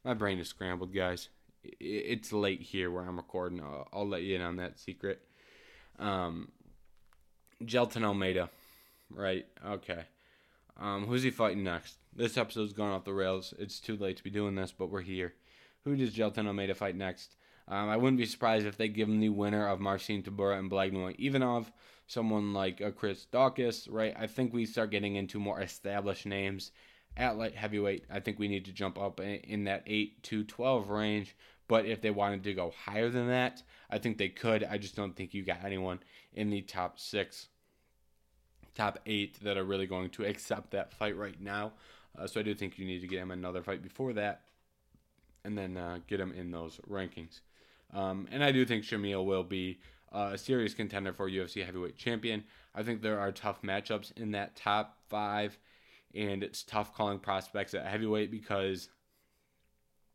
My 0.05 0.15
brain 0.15 0.41
is 0.41 0.49
scrambled, 0.49 0.93
guys. 0.93 1.29
It's 1.63 2.33
late 2.33 2.61
here 2.61 2.91
where 2.91 3.05
I'm 3.05 3.17
recording. 3.17 3.61
I'll, 3.61 3.87
I'll 3.93 4.09
let 4.09 4.23
you 4.23 4.35
in 4.35 4.43
on 4.43 4.57
that 4.57 4.81
secret. 4.81 5.23
Um, 6.01 6.49
Jailton 7.63 8.03
Almeida, 8.03 8.51
right? 9.11 9.47
Okay. 9.65 10.03
Um, 10.77 11.07
who's 11.07 11.23
he 11.23 11.31
fighting 11.31 11.63
next? 11.63 11.99
This 12.17 12.37
episode's 12.37 12.73
gone 12.73 12.91
off 12.91 13.05
the 13.05 13.15
rails. 13.15 13.55
It's 13.61 13.79
too 13.79 13.97
late 13.97 14.17
to 14.17 14.25
be 14.25 14.31
doing 14.31 14.57
this, 14.57 14.75
but 14.77 14.91
we're 14.91 15.03
here. 15.03 15.35
Who 15.85 15.95
does 15.95 16.13
Jailton 16.13 16.49
Almeida 16.49 16.75
fight 16.75 16.97
next? 16.97 17.37
Um, 17.69 17.89
I 17.89 17.97
wouldn't 17.97 18.19
be 18.19 18.27
surprised 18.27 18.67
if 18.67 18.77
they 18.77 18.89
give 18.89 19.09
him 19.09 19.21
the 19.21 19.29
winner 19.29 19.67
of 19.67 19.81
Marcin 19.81 20.23
Tybura 20.23 20.59
and 20.59 20.71
Blagoy 20.71 21.17
Ivanov, 21.19 21.73
someone 22.07 22.53
like 22.53 22.81
a 22.81 22.93
Chris 22.93 23.27
Daukaus, 23.33 23.89
right? 23.91 24.15
I 24.17 24.29
think 24.29 24.53
we 24.53 24.67
start 24.67 24.91
getting 24.91 25.17
into 25.17 25.41
more 25.41 25.61
established 25.61 26.27
names 26.27 26.71
at 27.17 27.37
light 27.37 27.57
heavyweight. 27.57 28.05
I 28.11 28.21
think 28.21 28.39
we 28.39 28.49
need 28.49 28.67
to 28.67 28.73
jump 28.73 28.99
up 28.99 29.21
in 29.21 29.65
that 29.65 29.83
8 29.87 30.23
to 30.25 30.45
12 30.45 30.91
range. 30.91 31.37
But 31.69 31.87
if 31.87 32.01
they 32.01 32.11
wanted 32.11 32.45
to 32.45 32.55
go 32.55 32.73
higher 32.85 33.11
than 33.11 33.29
that, 33.29 33.63
I 33.91 33.99
think 33.99 34.19
they 34.19 34.29
could. 34.29 34.63
I 34.63 34.79
just 34.79 34.95
don't 34.95 35.17
think 35.17 35.35
you 35.35 35.43
got 35.43 35.65
anyone 35.65 36.01
in 36.33 36.51
the 36.51 36.63
top 36.63 37.01
six 37.01 37.49
top 38.77 38.99
eight 39.07 39.43
that 39.43 39.57
are 39.57 39.65
really 39.65 39.87
going 39.87 40.11
to 40.11 40.25
accept 40.25 40.71
that 40.71 40.93
fight 40.93 41.17
right 41.17 41.41
now. 41.41 41.73
Uh, 42.17 42.27
so 42.27 42.41
I 42.41 42.43
do 42.43 42.55
think 42.55 42.79
you 42.79 42.87
need 42.87 43.01
to 43.01 43.07
get 43.07 43.21
him 43.21 43.31
another 43.31 43.63
fight 43.63 43.83
before 43.83 44.13
that, 44.13 44.43
and 45.45 45.57
then 45.57 45.77
uh, 45.77 45.99
get 46.07 46.21
him 46.21 46.33
in 46.33 46.51
those 46.51 46.79
rankings. 46.89 47.41
Um, 47.97 48.29
and 48.31 48.45
I 48.45 48.53
do 48.53 48.65
think 48.65 48.85
Shamil 48.85 49.25
will 49.25 49.43
be 49.43 49.81
uh, 50.13 50.31
a 50.35 50.39
serious 50.39 50.75
contender 50.75 51.13
for 51.13 51.29
UFC 51.29 51.65
heavyweight 51.65 51.97
champion. 51.97 52.45
I 52.75 52.83
think 52.83 53.01
there 53.01 53.19
are 53.19 53.33
tough 53.33 53.63
matchups 53.63 54.17
in 54.17 54.33
that 54.33 54.55
top 54.55 54.99
five, 55.09 55.59
and 56.15 56.43
it's 56.43 56.63
tough 56.63 56.95
calling 56.95 57.19
prospects 57.19 57.75
at 57.75 57.87
heavyweight 57.87 58.31
because 58.31 58.91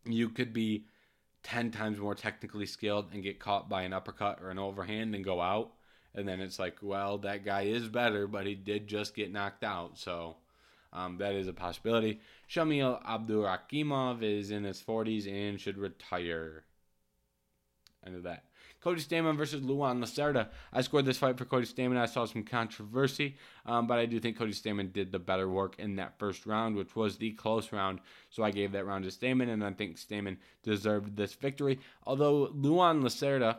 you 0.06 0.30
could 0.30 0.54
be 0.54 0.86
10 1.44 1.72
times 1.72 2.00
more 2.00 2.16
technically 2.16 2.66
skilled 2.66 3.08
and 3.14 3.24
get 3.24 3.40
caught 3.40 3.68
by 3.68 3.82
an 3.82 3.94
uppercut 3.94 4.40
or 4.42 4.52
an 4.52 4.60
overhand 4.60 5.16
and 5.16 5.26
go 5.26 5.42
out 5.42 5.72
and 6.14 6.28
then 6.28 6.42
it's 6.42 6.60
like, 6.60 6.78
well, 6.82 7.18
that 7.20 7.46
guy 7.46 7.64
is 7.64 7.88
better, 7.88 8.28
but 8.28 8.46
he 8.46 8.56
did 8.56 8.88
just 8.88 9.16
get 9.16 9.32
knocked 9.32 9.64
out, 9.64 9.98
so 9.98 10.38
um, 10.92 11.18
that 11.18 11.34
is 11.34 11.48
a 11.48 11.54
possibility. 11.54 12.20
Shamil 12.50 13.04
Abdurakhimov 13.06 14.22
is 14.22 14.52
in 14.52 14.64
his 14.64 14.82
40s 14.82 15.32
and 15.32 15.60
should 15.60 15.78
retire. 15.78 16.64
End 18.06 18.16
of 18.16 18.24
that. 18.24 18.46
Cody 18.82 19.00
Stamann 19.00 19.38
versus 19.38 19.62
Luan 19.62 20.02
Lacerda. 20.02 20.48
I 20.74 20.82
scored 20.82 21.06
this 21.06 21.20
fight 21.20 21.38
for 21.38 21.46
Cody 21.46 21.68
Stamann. 21.68 21.98
I 21.98 22.08
saw 22.08 22.26
some 22.26 22.44
controversy, 22.44 23.36
um, 23.68 23.86
but 23.86 24.00
I 24.00 24.08
do 24.08 24.20
think 24.20 24.38
Cody 24.38 24.54
Stamann 24.54 24.92
did 24.92 25.12
the 25.12 25.20
better 25.20 25.48
work 25.48 25.76
in 25.78 25.96
that 25.98 26.18
first 26.18 26.48
round, 26.48 26.76
which 26.76 26.96
was 26.96 27.18
the 27.18 27.32
close 27.34 27.72
round. 27.72 28.00
So 28.32 28.44
I 28.44 28.50
gave 28.50 28.72
that 28.72 28.88
round 28.88 29.04
to 29.04 29.12
Stamann, 29.12 29.50
and 29.50 29.64
I 29.64 29.72
think 29.72 29.98
Stamann 29.98 30.38
deserved 30.64 31.16
this 31.16 31.34
victory. 31.36 31.80
Although 32.06 32.50
Luan 32.54 33.04
Lacerda 33.04 33.58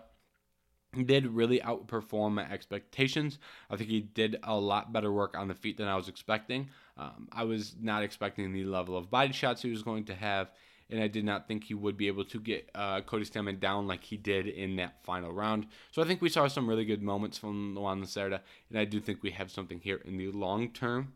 did 1.07 1.27
really 1.27 1.59
outperform 1.61 2.33
my 2.33 2.51
expectations. 2.51 3.39
I 3.71 3.77
think 3.77 3.89
he 3.89 4.01
did 4.01 4.39
a 4.43 4.55
lot 4.55 4.93
better 4.93 5.11
work 5.11 5.37
on 5.37 5.49
the 5.49 5.55
feet 5.55 5.79
than 5.79 5.89
I 5.89 5.97
was 5.97 6.09
expecting. 6.09 6.69
Um, 6.99 7.29
I 7.33 7.45
was 7.45 7.75
not 7.81 8.03
expecting 8.03 8.53
the 8.53 8.65
level 8.65 8.99
of 8.99 9.11
body 9.11 9.33
shots 9.33 9.63
he 9.63 9.71
was 9.71 9.83
going 9.83 10.05
to 10.05 10.15
have, 10.15 10.51
and 10.93 11.03
I 11.03 11.09
did 11.09 11.25
not 11.25 11.49
think 11.49 11.65
he 11.65 11.75
would 11.75 11.97
be 11.97 12.07
able 12.07 12.25
to 12.27 12.39
get 12.39 12.71
uh, 12.75 13.01
Cody 13.01 13.25
Stamann 13.25 13.59
down 13.59 13.87
like 13.87 14.05
he 14.05 14.19
did 14.19 14.47
in 14.47 14.77
that 14.77 15.03
final 15.03 15.33
round. 15.33 15.67
So 15.91 16.03
I 16.03 16.05
think 16.05 16.21
we 16.21 16.29
saw 16.29 16.47
some 16.49 16.69
really 16.69 16.85
good 16.85 17.03
moments 17.03 17.39
from 17.39 17.75
Luan 17.75 18.03
Lacerda, 18.03 18.41
and 18.69 18.79
I 18.79 18.85
do 18.85 19.01
think 19.01 19.23
we 19.23 19.31
have 19.31 19.51
something 19.51 19.81
here 19.81 20.01
in 20.05 20.19
the 20.19 20.31
long 20.31 20.69
term. 20.69 21.15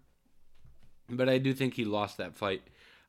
But 1.11 1.29
I 1.29 1.39
do 1.39 1.53
think 1.53 1.75
he 1.75 1.85
lost 1.85 2.17
that 2.17 2.37
fight. 2.37 2.63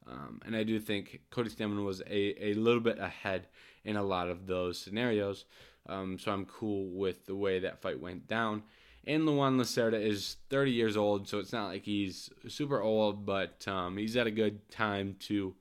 Um, 0.06 0.42
and 0.46 0.56
I 0.56 0.64
do 0.64 0.80
think 0.80 1.22
Cody 1.32 1.50
Stamann 1.50 1.84
was 1.86 2.02
a, 2.02 2.50
a 2.50 2.54
little 2.54 2.80
bit 2.80 3.00
ahead 3.00 3.48
in 3.84 3.96
a 3.96 4.04
lot 4.04 4.30
of 4.30 4.46
those 4.46 4.78
scenarios. 4.78 5.46
Um, 5.88 6.20
so 6.20 6.32
I'm 6.32 6.46
cool 6.46 6.90
with 6.90 7.26
the 7.26 7.36
way 7.36 7.60
that 7.60 7.82
fight 7.82 8.00
went 8.00 8.28
down. 8.28 8.64
And 9.06 9.26
Luan 9.26 9.58
Lacerda 9.58 10.00
is 10.00 10.36
30 10.50 10.72
years 10.72 10.98
old, 10.98 11.30
so 11.30 11.40
it's 11.40 11.54
not 11.54 11.68
like 11.68 11.84
he's 11.84 12.30
super 12.50 12.82
old, 12.82 13.26
but 13.26 13.66
um, 13.66 13.96
he's 13.96 14.18
at 14.18 14.28
a 14.28 14.32
good 14.32 14.70
time 14.70 15.16
to 15.22 15.56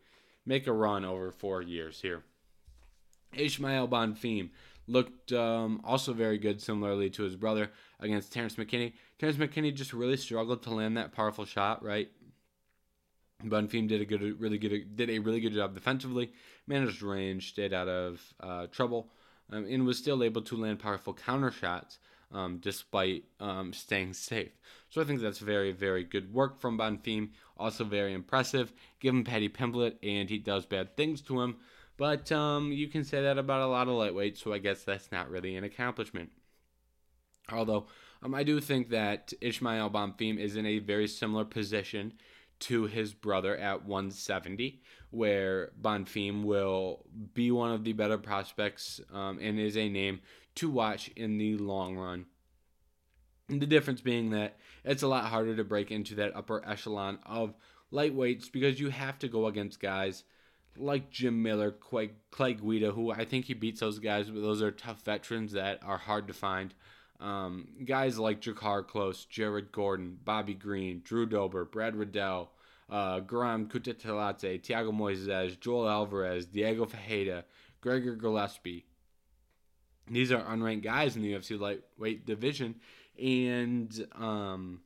make 0.47 0.66
a 0.66 0.72
run 0.72 1.05
over 1.05 1.30
four 1.30 1.61
years 1.61 2.01
here. 2.01 2.22
Ishmael 3.34 3.88
Bonfim 3.88 4.51
looked 4.86 5.32
um, 5.32 5.80
also 5.84 6.12
very 6.12 6.38
good, 6.38 6.62
similarly 6.62 7.11
to 7.11 7.24
his 7.24 7.36
brother 7.36 7.70
against 8.01 8.32
Terrance 8.32 8.55
McKinney. 8.55 8.92
Terrance 9.18 9.38
McKinney 9.38 9.74
just 9.74 9.92
really 9.92 10.16
struggled 10.16 10.62
to 10.62 10.70
land 10.70 10.97
that 10.97 11.12
powerful 11.12 11.44
shot, 11.44 11.84
right? 11.84 12.09
Bonfim 13.44 13.88
did 13.88 14.01
a 14.01 14.05
good, 14.05 14.40
really 14.40 14.59
good, 14.59 14.97
did 14.97 15.11
a 15.11 15.18
really 15.18 15.40
good 15.40 15.53
job 15.53 15.74
defensively, 15.74 16.32
managed 16.66 17.03
range, 17.03 17.51
stayed 17.51 17.74
out 17.74 17.88
of 17.88 18.22
uh, 18.40 18.66
trouble, 18.68 19.11
um, 19.51 19.66
and 19.66 19.84
was 19.84 19.99
still 19.99 20.22
able 20.22 20.42
to 20.42 20.57
land 20.57 20.78
powerful 20.78 21.12
counter 21.12 21.51
shots 21.51 21.99
um, 22.32 22.59
despite 22.59 23.24
um, 23.40 23.72
staying 23.72 24.12
safe. 24.14 24.53
So 24.91 25.01
I 25.01 25.05
think 25.05 25.20
that's 25.20 25.39
very, 25.39 25.72
very 25.72 26.05
good 26.05 26.32
work 26.32 26.61
from 26.61 26.78
Bonfim. 26.78 27.30
Also 27.57 27.84
very 27.84 28.12
impressive. 28.12 28.72
Give 29.01 29.14
him 29.14 29.24
Paddy 29.24 29.49
Pimblett, 29.49 29.97
and 30.03 30.28
he 30.28 30.39
does 30.39 30.66
bad 30.66 30.97
things 30.97 31.20
to 31.22 31.41
him. 31.41 31.57
But 31.97 32.30
um, 32.30 32.72
you 32.72 32.89
can 32.89 33.05
say 33.05 33.22
that 33.22 33.39
about 33.39 33.62
a 33.62 33.66
lot 33.66 33.89
of 33.89 33.95
lightweights, 33.95 34.39
so 34.39 34.53
I 34.53 34.59
guess 34.59 34.84
that's 34.84 35.11
not 35.11 35.30
really 35.30 35.57
an 35.57 35.64
accomplishment. 35.64 36.30
Although 37.51 37.87
um, 38.22 38.34
I 38.34 38.43
do 38.43 38.61
think 38.61 38.91
that 38.91 39.32
Ishmael 39.41 39.91
Bonfim 39.91 40.39
is 40.39 40.57
in 40.57 40.66
a 40.66 40.78
very 40.78 41.09
similar 41.09 41.45
position 41.45 42.12
to 42.59 42.84
his 42.84 43.12
brother 43.12 43.57
at 43.57 43.84
170, 43.84 44.80
where 45.11 45.72
Bonfim 45.80 46.45
will 46.45 47.05
be 47.34 47.51
one 47.51 47.72
of 47.72 47.84
the 47.84 47.93
better 47.93 48.18
prospects 48.18 49.01
um, 49.12 49.39
and 49.41 49.59
is 49.59 49.76
a 49.76 49.89
name 49.89 50.20
to 50.57 50.70
watch 50.70 51.09
in 51.16 51.39
the 51.39 51.57
long 51.57 51.97
run. 51.97 52.26
And 53.49 53.61
the 53.61 53.66
difference 53.66 54.01
being 54.01 54.30
that 54.30 54.59
it's 54.87 55.03
a 55.03 55.09
lot 55.09 55.24
harder 55.24 55.57
to 55.57 55.64
break 55.64 55.91
into 55.91 56.14
that 56.14 56.34
upper 56.34 56.66
echelon 56.66 57.18
of 57.26 57.55
lightweights 57.93 58.51
because 58.51 58.80
you 58.80 58.89
have 58.91 59.18
to 59.18 59.28
go 59.28 59.47
against 59.47 59.80
guys 59.80 60.24
like 60.78 61.11
Jim 61.11 61.43
Miller, 61.43 61.70
Clay, 61.72 62.11
Guida, 62.55 62.93
who 62.93 63.11
I 63.11 63.24
think 63.24 63.47
he 63.47 63.55
beats 63.55 63.80
those 63.80 63.99
guys, 63.99 64.28
but 64.30 64.43
those 64.43 64.62
are 64.62 64.70
tough 64.70 65.03
veterans 65.03 65.53
that 65.53 65.80
are 65.82 65.99
hard 65.99 66.28
to 66.28 66.34
find. 66.34 66.74
Um, 67.18 67.68
guys 67.84 68.18
like 68.18 68.43
JaKarr 68.43 68.87
Close, 68.87 69.24
Jared 69.24 69.72
Gordon, 69.72 70.18
Bobby 70.22 70.55
Green, 70.55 71.01
Drew 71.03 71.24
Dober, 71.26 71.64
Brad 71.64 71.97
Riddell, 71.97 72.51
uh, 72.91 73.20
Guram 73.20 73.68
Kutateladze, 73.68 74.62
Thiago 74.62 74.93
Moises, 74.93 75.59
Joel 75.59 75.89
Alvarez, 75.89 76.47
Diego 76.47 76.84
Ferreira, 76.84 77.45
Gregor 77.80 78.16
Gillespie. 78.16 78.84
These 80.09 80.30
are 80.30 80.43
unranked 80.43 80.84
guys 80.84 81.16
in 81.16 81.22
the 81.22 81.32
UFC 81.32 81.59
lightweight 81.59 82.26
division, 82.26 82.76
and 83.18 84.06
um, 84.14 84.80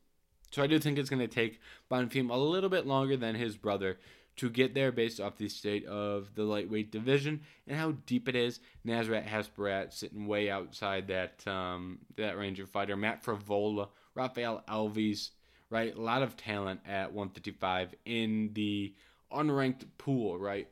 so 0.51 0.63
I 0.63 0.67
do 0.67 0.79
think 0.79 0.99
it's 0.99 1.11
going 1.11 1.21
to 1.21 1.29
take 1.29 1.61
Bonfim 1.91 2.31
a 2.31 2.37
little 2.37 2.71
bit 2.71 2.87
longer 2.87 3.17
than 3.17 3.35
his 3.35 3.57
brother 3.57 3.99
to 4.37 4.49
get 4.49 4.75
there 4.75 4.91
based 4.91 5.21
off 5.21 5.37
the 5.37 5.49
state 5.49 5.85
of 5.87 6.35
the 6.35 6.45
lightweight 6.45 6.91
division 6.91 7.43
and 7.67 7.77
how 7.77 7.93
deep 8.07 8.29
it 8.29 8.35
is. 8.35 8.61
Nasrat 8.87 9.29
Haqparast 9.29 9.93
sitting 9.93 10.27
way 10.27 10.51
outside 10.51 11.09
that 11.09 11.47
um, 11.47 11.99
that 12.17 12.39
range 12.39 12.59
of 12.59 12.71
fighter. 12.71 12.97
Matt 12.97 13.23
Frevola, 13.23 13.89
Rafael 14.15 14.65
Alves, 14.69 15.31
right? 15.69 15.95
A 15.95 16.01
lot 16.01 16.23
of 16.23 16.37
talent 16.37 16.81
at 16.87 17.13
155 17.13 17.95
in 18.05 18.51
the 18.55 18.95
unranked 19.33 19.85
pool, 19.99 20.39
right? 20.39 20.69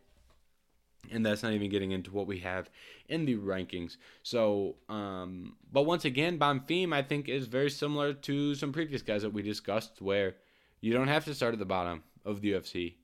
And 1.10 1.24
that's 1.24 1.42
not 1.42 1.52
even 1.52 1.70
getting 1.70 1.92
into 1.92 2.10
what 2.10 2.26
we 2.26 2.40
have 2.40 2.68
in 3.08 3.24
the 3.24 3.36
rankings. 3.36 3.96
So, 4.22 4.76
um, 4.88 5.56
but 5.72 5.82
once 5.82 6.04
again, 6.04 6.38
Bonfim, 6.38 6.92
I 6.92 7.02
think, 7.02 7.28
is 7.28 7.46
very 7.46 7.70
similar 7.70 8.12
to 8.12 8.54
some 8.54 8.72
previous 8.72 9.00
guys 9.00 9.22
that 9.22 9.32
we 9.32 9.42
discussed, 9.42 10.02
where 10.02 10.34
you 10.80 10.92
don't 10.92 11.08
have 11.08 11.24
to 11.24 11.34
start 11.34 11.54
at 11.54 11.58
the 11.58 11.64
bottom 11.64 12.02
of 12.24 12.40
the 12.42 12.52
UFC 12.52 12.96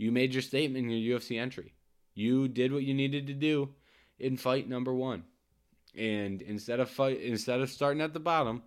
you 0.00 0.10
made 0.10 0.32
your 0.32 0.40
statement 0.40 0.86
in 0.86 0.92
your 0.92 1.18
UFC 1.18 1.38
entry. 1.38 1.74
You 2.14 2.48
did 2.48 2.72
what 2.72 2.84
you 2.84 2.94
needed 2.94 3.26
to 3.26 3.34
do 3.34 3.74
in 4.18 4.38
fight 4.38 4.66
number 4.66 4.94
one. 4.94 5.24
And 5.94 6.40
instead 6.40 6.80
of 6.80 6.88
fight 6.88 7.20
instead 7.20 7.60
of 7.60 7.68
starting 7.68 8.00
at 8.00 8.14
the 8.14 8.20
bottom 8.20 8.62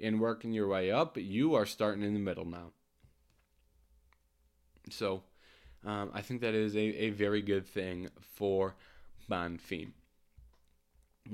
and 0.00 0.20
working 0.20 0.52
your 0.52 0.66
way 0.66 0.90
up, 0.90 1.16
you 1.16 1.54
are 1.54 1.64
starting 1.64 2.02
in 2.02 2.12
the 2.12 2.18
middle 2.18 2.44
now. 2.44 2.72
So 4.90 5.22
um, 5.84 6.10
I 6.14 6.20
think 6.22 6.40
that 6.40 6.54
is 6.54 6.74
a, 6.76 7.04
a 7.04 7.10
very 7.10 7.42
good 7.42 7.66
thing 7.66 8.08
for 8.36 8.74
Bonfim. 9.30 9.92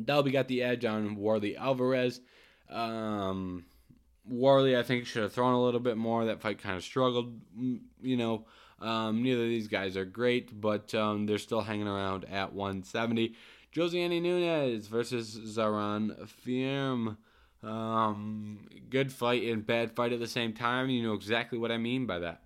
Dalby 0.05 0.31
got 0.31 0.49
the 0.49 0.63
edge 0.63 0.85
on 0.85 1.17
Warley 1.17 1.57
Alvarez. 1.57 2.21
Um, 2.69 3.65
Warlley, 4.31 4.79
I 4.79 4.83
think, 4.83 5.07
should 5.07 5.23
have 5.23 5.33
thrown 5.33 5.55
a 5.55 5.63
little 5.63 5.81
bit 5.81 5.97
more. 5.97 6.25
That 6.25 6.41
fight 6.41 6.59
kind 6.59 6.77
of 6.77 6.85
struggled, 6.85 7.41
you 8.03 8.17
know. 8.17 8.45
Um, 8.81 9.23
neither 9.23 9.43
of 9.43 9.49
these 9.49 9.69
guys 9.69 9.97
are 9.97 10.07
great, 10.07 10.59
but 10.59 10.95
um, 10.95 11.27
they're 11.27 11.39
still 11.39 11.61
hanging 11.61 11.89
around 11.89 12.25
at 12.25 12.55
170. 12.55 13.35
Josiane 13.75 14.23
Nunes 14.23 14.87
versus 14.87 15.39
Zarah 15.47 16.17
Fairn. 16.27 17.17
Um, 17.63 18.67
good 18.89 19.13
fight 19.13 19.43
and 19.43 19.67
bad 19.67 19.95
fight 19.95 20.13
at 20.13 20.21
the 20.21 20.27
same 20.27 20.55
time. 20.55 20.89
You 20.89 21.03
know 21.03 21.13
exactly 21.13 21.59
what 21.59 21.71
I 21.71 21.77
mean 21.77 22.07
by 22.07 22.21
that. 22.21 22.43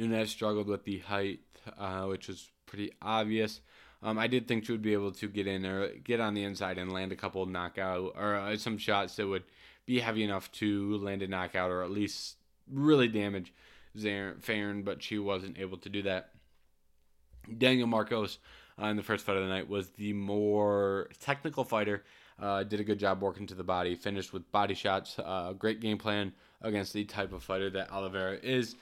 Nunes 0.00 0.30
struggled 0.30 0.66
with 0.66 0.84
the 0.84 0.98
height, 0.98 1.40
uh, 1.78 2.04
which 2.04 2.28
was 2.28 2.48
pretty 2.66 2.92
obvious. 3.02 3.60
Um, 4.02 4.18
I 4.18 4.28
did 4.28 4.48
think 4.48 4.64
she 4.64 4.72
would 4.72 4.82
be 4.82 4.94
able 4.94 5.12
to 5.12 5.28
get 5.28 5.46
in 5.46 5.66
or 5.66 5.88
get 5.88 6.20
on 6.20 6.34
the 6.34 6.42
inside 6.42 6.78
and 6.78 6.92
land 6.92 7.12
a 7.12 7.16
couple 7.16 7.44
knockout 7.44 8.14
or 8.16 8.36
uh, 8.36 8.56
some 8.56 8.78
shots 8.78 9.16
that 9.16 9.26
would 9.26 9.44
be 9.84 10.00
heavy 10.00 10.24
enough 10.24 10.50
to 10.52 10.96
land 10.98 11.22
a 11.22 11.28
knockout 11.28 11.70
or 11.70 11.82
at 11.82 11.90
least 11.90 12.36
really 12.70 13.08
damage 13.08 13.52
Fairn, 14.40 14.82
but 14.82 15.02
she 15.02 15.18
wasn't 15.18 15.58
able 15.58 15.76
to 15.78 15.88
do 15.88 16.02
that. 16.02 16.30
Daniel 17.58 17.88
Marcos 17.88 18.38
uh, 18.80 18.86
in 18.86 18.96
the 18.96 19.02
first 19.02 19.26
fight 19.26 19.36
of 19.36 19.42
the 19.42 19.48
night 19.48 19.68
was 19.68 19.90
the 19.90 20.12
more 20.12 21.10
technical 21.20 21.64
fighter. 21.64 22.04
Uh, 22.38 22.62
did 22.62 22.80
a 22.80 22.84
good 22.84 22.98
job 22.98 23.20
working 23.20 23.46
to 23.48 23.54
the 23.54 23.64
body, 23.64 23.94
finished 23.94 24.32
with 24.32 24.50
body 24.52 24.74
shots. 24.74 25.18
Uh, 25.18 25.52
great 25.52 25.80
game 25.80 25.98
plan 25.98 26.32
against 26.62 26.92
the 26.92 27.04
type 27.04 27.32
of 27.32 27.42
fighter 27.42 27.68
that 27.68 27.92
Oliveira 27.92 28.38
is. 28.42 28.76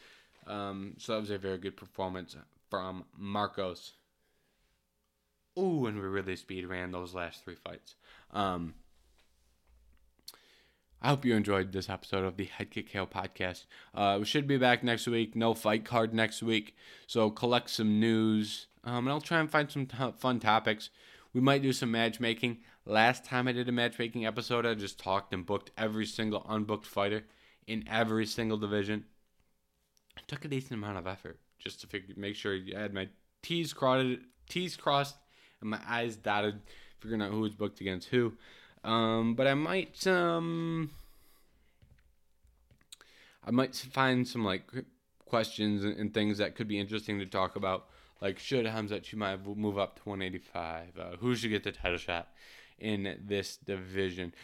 Um, 0.49 0.95
so 0.99 1.13
that 1.13 1.21
was 1.21 1.31
a 1.31 1.39
very 1.39 1.59
good 1.59 1.77
performance 1.77 2.37
from 2.71 3.05
Marcos. 3.17 3.93
Ooh, 5.59 5.87
and 5.87 5.97
we 5.97 6.07
really 6.07 6.37
speed 6.37 6.67
ran 6.67 6.93
those 6.93 7.15
last 7.15 7.45
three 7.45 7.57
fights. 7.57 7.95
Um, 8.33 8.75
I 11.01 11.11
hope 11.11 11.25
you 11.25 11.35
enjoyed 11.37 11.73
this 11.73 11.89
episode 11.89 12.25
of 12.25 12.37
the 12.37 12.47
Head 12.47 12.71
Kick 12.71 12.93
KO 12.93 13.07
podcast. 13.07 13.67
Uh, 13.95 14.17
we 14.19 14.25
should 14.25 14.49
be 14.49 14.57
back 14.57 14.83
next 14.83 15.07
week. 15.07 15.37
No 15.37 15.55
fight 15.55 15.85
card 15.85 16.13
next 16.13 16.43
week. 16.43 16.75
So 17.07 17.31
collect 17.31 17.71
some 17.71 18.01
news. 18.01 18.67
Um, 18.85 19.07
and 19.07 19.11
I'll 19.11 19.21
try 19.21 19.39
and 19.39 19.51
find 19.51 19.71
some 19.71 19.87
t- 19.87 20.13
fun 20.19 20.41
topics. 20.41 20.91
We 21.33 21.41
might 21.41 21.63
do 21.63 21.73
some 21.73 21.93
matchmaking. 21.93 22.59
Last 22.85 23.25
time 23.25 23.47
I 23.47 23.53
did 23.53 23.69
a 23.69 23.73
matchmaking 23.73 24.27
episode, 24.27 24.65
I 24.65 24.75
just 24.75 24.99
talked 24.99 25.33
and 25.33 25.45
booked 25.45 25.71
every 25.77 26.07
single 26.07 26.43
unbooked 26.43 26.87
fighter 26.87 27.25
in 27.67 27.85
every 27.87 28.27
single 28.27 28.57
division. 28.57 29.05
It 30.19 30.29
took 30.29 30.45
a 30.45 30.49
decent 30.49 30.73
amount 30.73 30.99
of 30.99 31.07
effort 31.07 31.39
just 31.59 31.81
to 31.81 31.87
figure, 31.87 32.15
make 32.17 32.37
sure 32.37 32.57
I 32.77 32.81
had 32.81 32.95
my 32.95 33.09
T's 33.43 33.73
crossed, 33.73 34.19
T's 34.49 34.77
crossed 34.77 35.17
and 35.61 35.71
my 35.71 35.81
I's 35.87 36.17
dotted, 36.17 36.61
figuring 37.01 37.23
out 37.23 37.31
who 37.31 37.41
was 37.41 37.55
booked 37.55 37.81
against 37.81 38.09
who. 38.09 38.35
Um, 38.85 39.35
but 39.35 39.47
I 39.47 39.55
might 39.55 40.07
um, 40.07 40.91
I 43.45 43.51
might 43.51 43.75
find 43.75 44.27
some 44.27 44.45
like 44.45 44.65
questions 45.25 45.85
and, 45.85 46.13
things 46.13 46.39
that 46.39 46.55
could 46.55 46.69
be 46.69 46.79
interesting 46.79 47.19
to 47.19 47.27
talk 47.27 47.57
about 47.57 47.87
Like, 48.21 48.39
should 48.39 48.67
Khamzat 48.67 49.03
Chimaev 49.03 49.57
move 49.57 49.79
up 49.79 49.97
to 49.97 50.09
185? 50.09 50.99
Uh, 50.99 51.17
who 51.19 51.35
should 51.35 51.51
get 51.51 51.65
the 51.65 51.73
title 51.73 51.99
shot 51.99 52.29
in 52.79 53.17
this 53.25 53.57
division? 53.57 54.35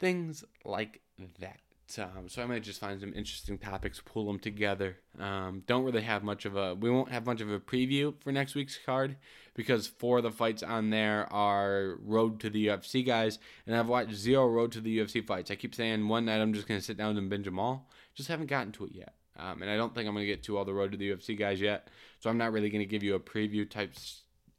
Things 0.00 0.44
like 0.64 1.00
that. 1.38 1.60
Um, 1.98 2.28
so 2.28 2.42
I 2.42 2.46
might 2.46 2.62
just 2.62 2.80
find 2.80 3.00
some 3.00 3.12
interesting 3.14 3.58
topics, 3.58 4.00
pull 4.04 4.26
them 4.26 4.38
together. 4.38 4.96
Um, 5.18 5.62
don't 5.66 5.84
really 5.84 6.02
have 6.02 6.24
much 6.24 6.44
of 6.44 6.56
a. 6.56 6.74
We 6.74 6.90
won't 6.90 7.10
have 7.10 7.26
much 7.26 7.40
of 7.40 7.50
a 7.50 7.60
preview 7.60 8.14
for 8.20 8.32
next 8.32 8.54
week's 8.54 8.78
card 8.84 9.16
because 9.54 9.86
four 9.86 10.18
of 10.18 10.24
the 10.24 10.30
fights 10.30 10.62
on 10.62 10.90
there 10.90 11.30
are 11.32 11.96
road 12.02 12.40
to 12.40 12.50
the 12.50 12.68
UFC 12.68 13.04
guys, 13.04 13.38
and 13.66 13.76
I've 13.76 13.86
watched 13.86 14.14
zero 14.14 14.48
road 14.48 14.72
to 14.72 14.80
the 14.80 14.98
UFC 14.98 15.24
fights. 15.24 15.50
I 15.50 15.56
keep 15.56 15.74
saying 15.74 16.08
one 16.08 16.24
night 16.24 16.40
I'm 16.40 16.54
just 16.54 16.66
gonna 16.66 16.80
sit 16.80 16.96
down 16.96 17.16
and 17.18 17.30
binge 17.30 17.44
them 17.44 17.58
all. 17.58 17.88
Just 18.14 18.28
haven't 18.28 18.46
gotten 18.46 18.72
to 18.72 18.86
it 18.86 18.92
yet, 18.94 19.14
um, 19.38 19.60
and 19.62 19.70
I 19.70 19.76
don't 19.76 19.94
think 19.94 20.08
I'm 20.08 20.14
gonna 20.14 20.26
get 20.26 20.42
to 20.44 20.56
all 20.56 20.64
the 20.64 20.74
road 20.74 20.92
to 20.92 20.98
the 20.98 21.10
UFC 21.10 21.38
guys 21.38 21.60
yet. 21.60 21.88
So 22.20 22.30
I'm 22.30 22.38
not 22.38 22.52
really 22.52 22.70
gonna 22.70 22.86
give 22.86 23.02
you 23.02 23.14
a 23.14 23.20
preview 23.20 23.68
type 23.68 23.92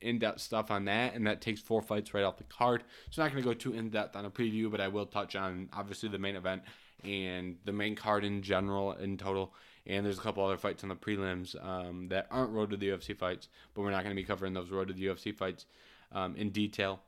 in-depth 0.02 0.40
stuff 0.40 0.70
on 0.70 0.86
that, 0.86 1.16
and 1.16 1.26
that 1.26 1.42
takes 1.42 1.60
four 1.60 1.82
fights 1.82 2.14
right 2.14 2.24
off 2.24 2.38
the 2.38 2.44
card. 2.44 2.84
So 3.10 3.22
I'm 3.22 3.28
not 3.28 3.34
going 3.34 3.44
to 3.44 3.50
go 3.50 3.54
too 3.54 3.74
in-depth 3.74 4.16
on 4.16 4.26
a 4.26 4.30
preview, 4.30 4.70
but 4.70 4.80
I 4.80 4.88
will 4.88 5.06
touch 5.06 5.36
on 5.36 5.70
obviously 5.74 6.10
the 6.10 6.20
main 6.20 6.36
event 6.36 6.62
and 7.04 7.58
the 7.66 7.72
main 7.72 7.96
card 7.96 8.24
in 8.24 8.42
general 8.42 8.94
in 8.94 9.18
total. 9.18 9.54
And 9.88 10.06
there's 10.06 10.18
a 10.18 10.22
couple 10.22 10.44
other 10.44 10.58
fights 10.58 10.84
on 10.84 10.90
the 10.90 10.96
prelims 10.96 11.56
um, 11.64 12.08
that 12.08 12.28
aren't 12.32 12.52
road 12.52 12.72
to 12.72 12.78
the 12.78 12.90
UFC 12.90 13.16
fights, 13.16 13.50
but 13.74 13.84
we're 13.84 13.92
not 13.92 14.04
going 14.04 14.16
to 14.16 14.20
be 14.20 14.26
covering 14.26 14.54
those 14.54 14.72
road 14.72 14.88
to 14.88 14.94
the 14.94 15.06
UFC 15.06 15.36
fights 15.36 15.66
um, 16.12 16.36
in 16.36 16.50
detail. 16.50 17.02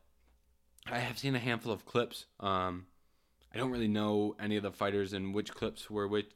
I 0.86 1.00
have 1.00 1.18
seen 1.18 1.36
a 1.36 1.40
handful 1.40 1.72
of 1.72 1.86
clips. 1.86 2.26
Um, 2.40 2.86
I 3.54 3.58
don't 3.58 3.72
really 3.72 3.88
know 3.88 4.36
any 4.40 4.58
of 4.58 4.64
the 4.64 4.72
fighters 4.72 5.14
and 5.14 5.34
which 5.34 5.54
clips 5.54 5.90
were 5.90 6.08
with 6.08 6.28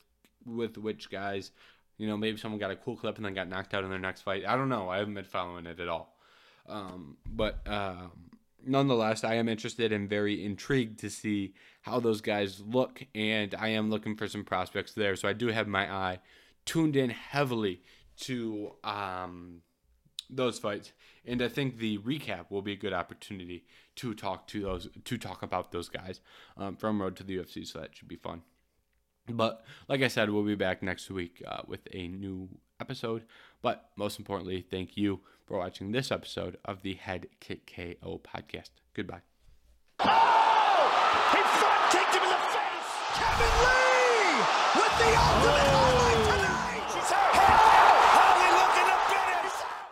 with 0.45 0.77
which 0.77 1.09
guys. 1.09 1.51
You 1.97 2.07
know, 2.07 2.17
maybe 2.17 2.37
someone 2.37 2.59
got 2.59 2.71
a 2.71 2.75
cool 2.75 2.95
clip 2.95 3.17
and 3.17 3.25
then 3.25 3.35
got 3.35 3.47
knocked 3.47 3.75
out 3.75 3.83
in 3.83 3.91
their 3.91 3.99
next 3.99 4.21
fight. 4.21 4.43
I 4.45 4.55
don't 4.55 4.69
know. 4.69 4.89
I 4.89 4.97
haven't 4.97 5.13
been 5.13 5.23
following 5.23 5.67
it 5.67 5.79
at 5.79 5.87
all. 5.87 6.17
Um, 6.67 7.17
but 7.25 7.59
um, 7.67 8.11
nonetheless, 8.65 9.23
I 9.23 9.35
am 9.35 9.49
interested 9.49 9.91
and 9.91 10.09
very 10.09 10.43
intrigued 10.43 10.99
to 10.99 11.09
see 11.09 11.53
how 11.81 11.99
those 11.99 12.21
guys 12.21 12.61
look, 12.61 13.03
and 13.15 13.55
I 13.55 13.69
am 13.69 13.89
looking 13.89 14.15
for 14.15 14.27
some 14.27 14.43
prospects 14.43 14.93
there. 14.93 15.15
So 15.15 15.27
I 15.27 15.33
do 15.33 15.47
have 15.47 15.67
my 15.67 15.91
eye 15.91 16.19
tuned 16.65 16.95
in 16.95 17.09
heavily 17.09 17.81
to 18.21 18.73
um, 18.83 19.61
those 20.29 20.59
fights, 20.59 20.91
and 21.25 21.41
I 21.41 21.47
think 21.47 21.77
the 21.77 21.97
recap 21.99 22.49
will 22.49 22.61
be 22.61 22.73
a 22.73 22.77
good 22.77 22.93
opportunity 22.93 23.65
to 23.97 24.13
talk 24.13 24.47
to 24.47 24.61
those 24.61 24.89
to 25.03 25.17
talk 25.17 25.43
about 25.43 25.71
those 25.71 25.89
guys 25.89 26.21
um, 26.57 26.75
from 26.75 27.01
Road 27.01 27.15
to 27.17 27.23
the 27.23 27.37
UFC. 27.37 27.67
So 27.67 27.79
that 27.79 27.95
should 27.95 28.07
be 28.07 28.15
fun. 28.15 28.43
But 29.27 29.63
like 29.87 30.01
I 30.01 30.07
said, 30.07 30.29
we'll 30.29 30.43
be 30.43 30.55
back 30.55 30.81
next 30.81 31.09
week 31.09 31.43
uh, 31.47 31.61
with 31.67 31.87
a 31.93 32.07
new 32.07 32.49
episode. 32.79 33.23
But 33.61 33.89
most 33.95 34.17
importantly, 34.19 34.65
thank 34.69 34.97
you 34.97 35.19
for 35.45 35.57
watching 35.57 35.91
this 35.91 36.11
episode 36.11 36.57
of 36.65 36.81
the 36.81 36.95
Head 36.95 37.27
Kick 37.39 37.71
KO 37.75 38.19
podcast. 38.23 38.69
Goodbye. 38.93 39.21
Oh! 39.99 40.07
He 41.31 41.41
front 41.59 41.91
kicked 41.91 42.15
him 42.15 42.23
in 42.23 42.29
the 42.29 42.41
face! 42.55 42.91
Kevin 43.13 43.53
Lee 43.63 44.37
with 44.75 44.93
the 44.97 45.11
ultimate! 45.19 45.71
Oh. 45.73 46.30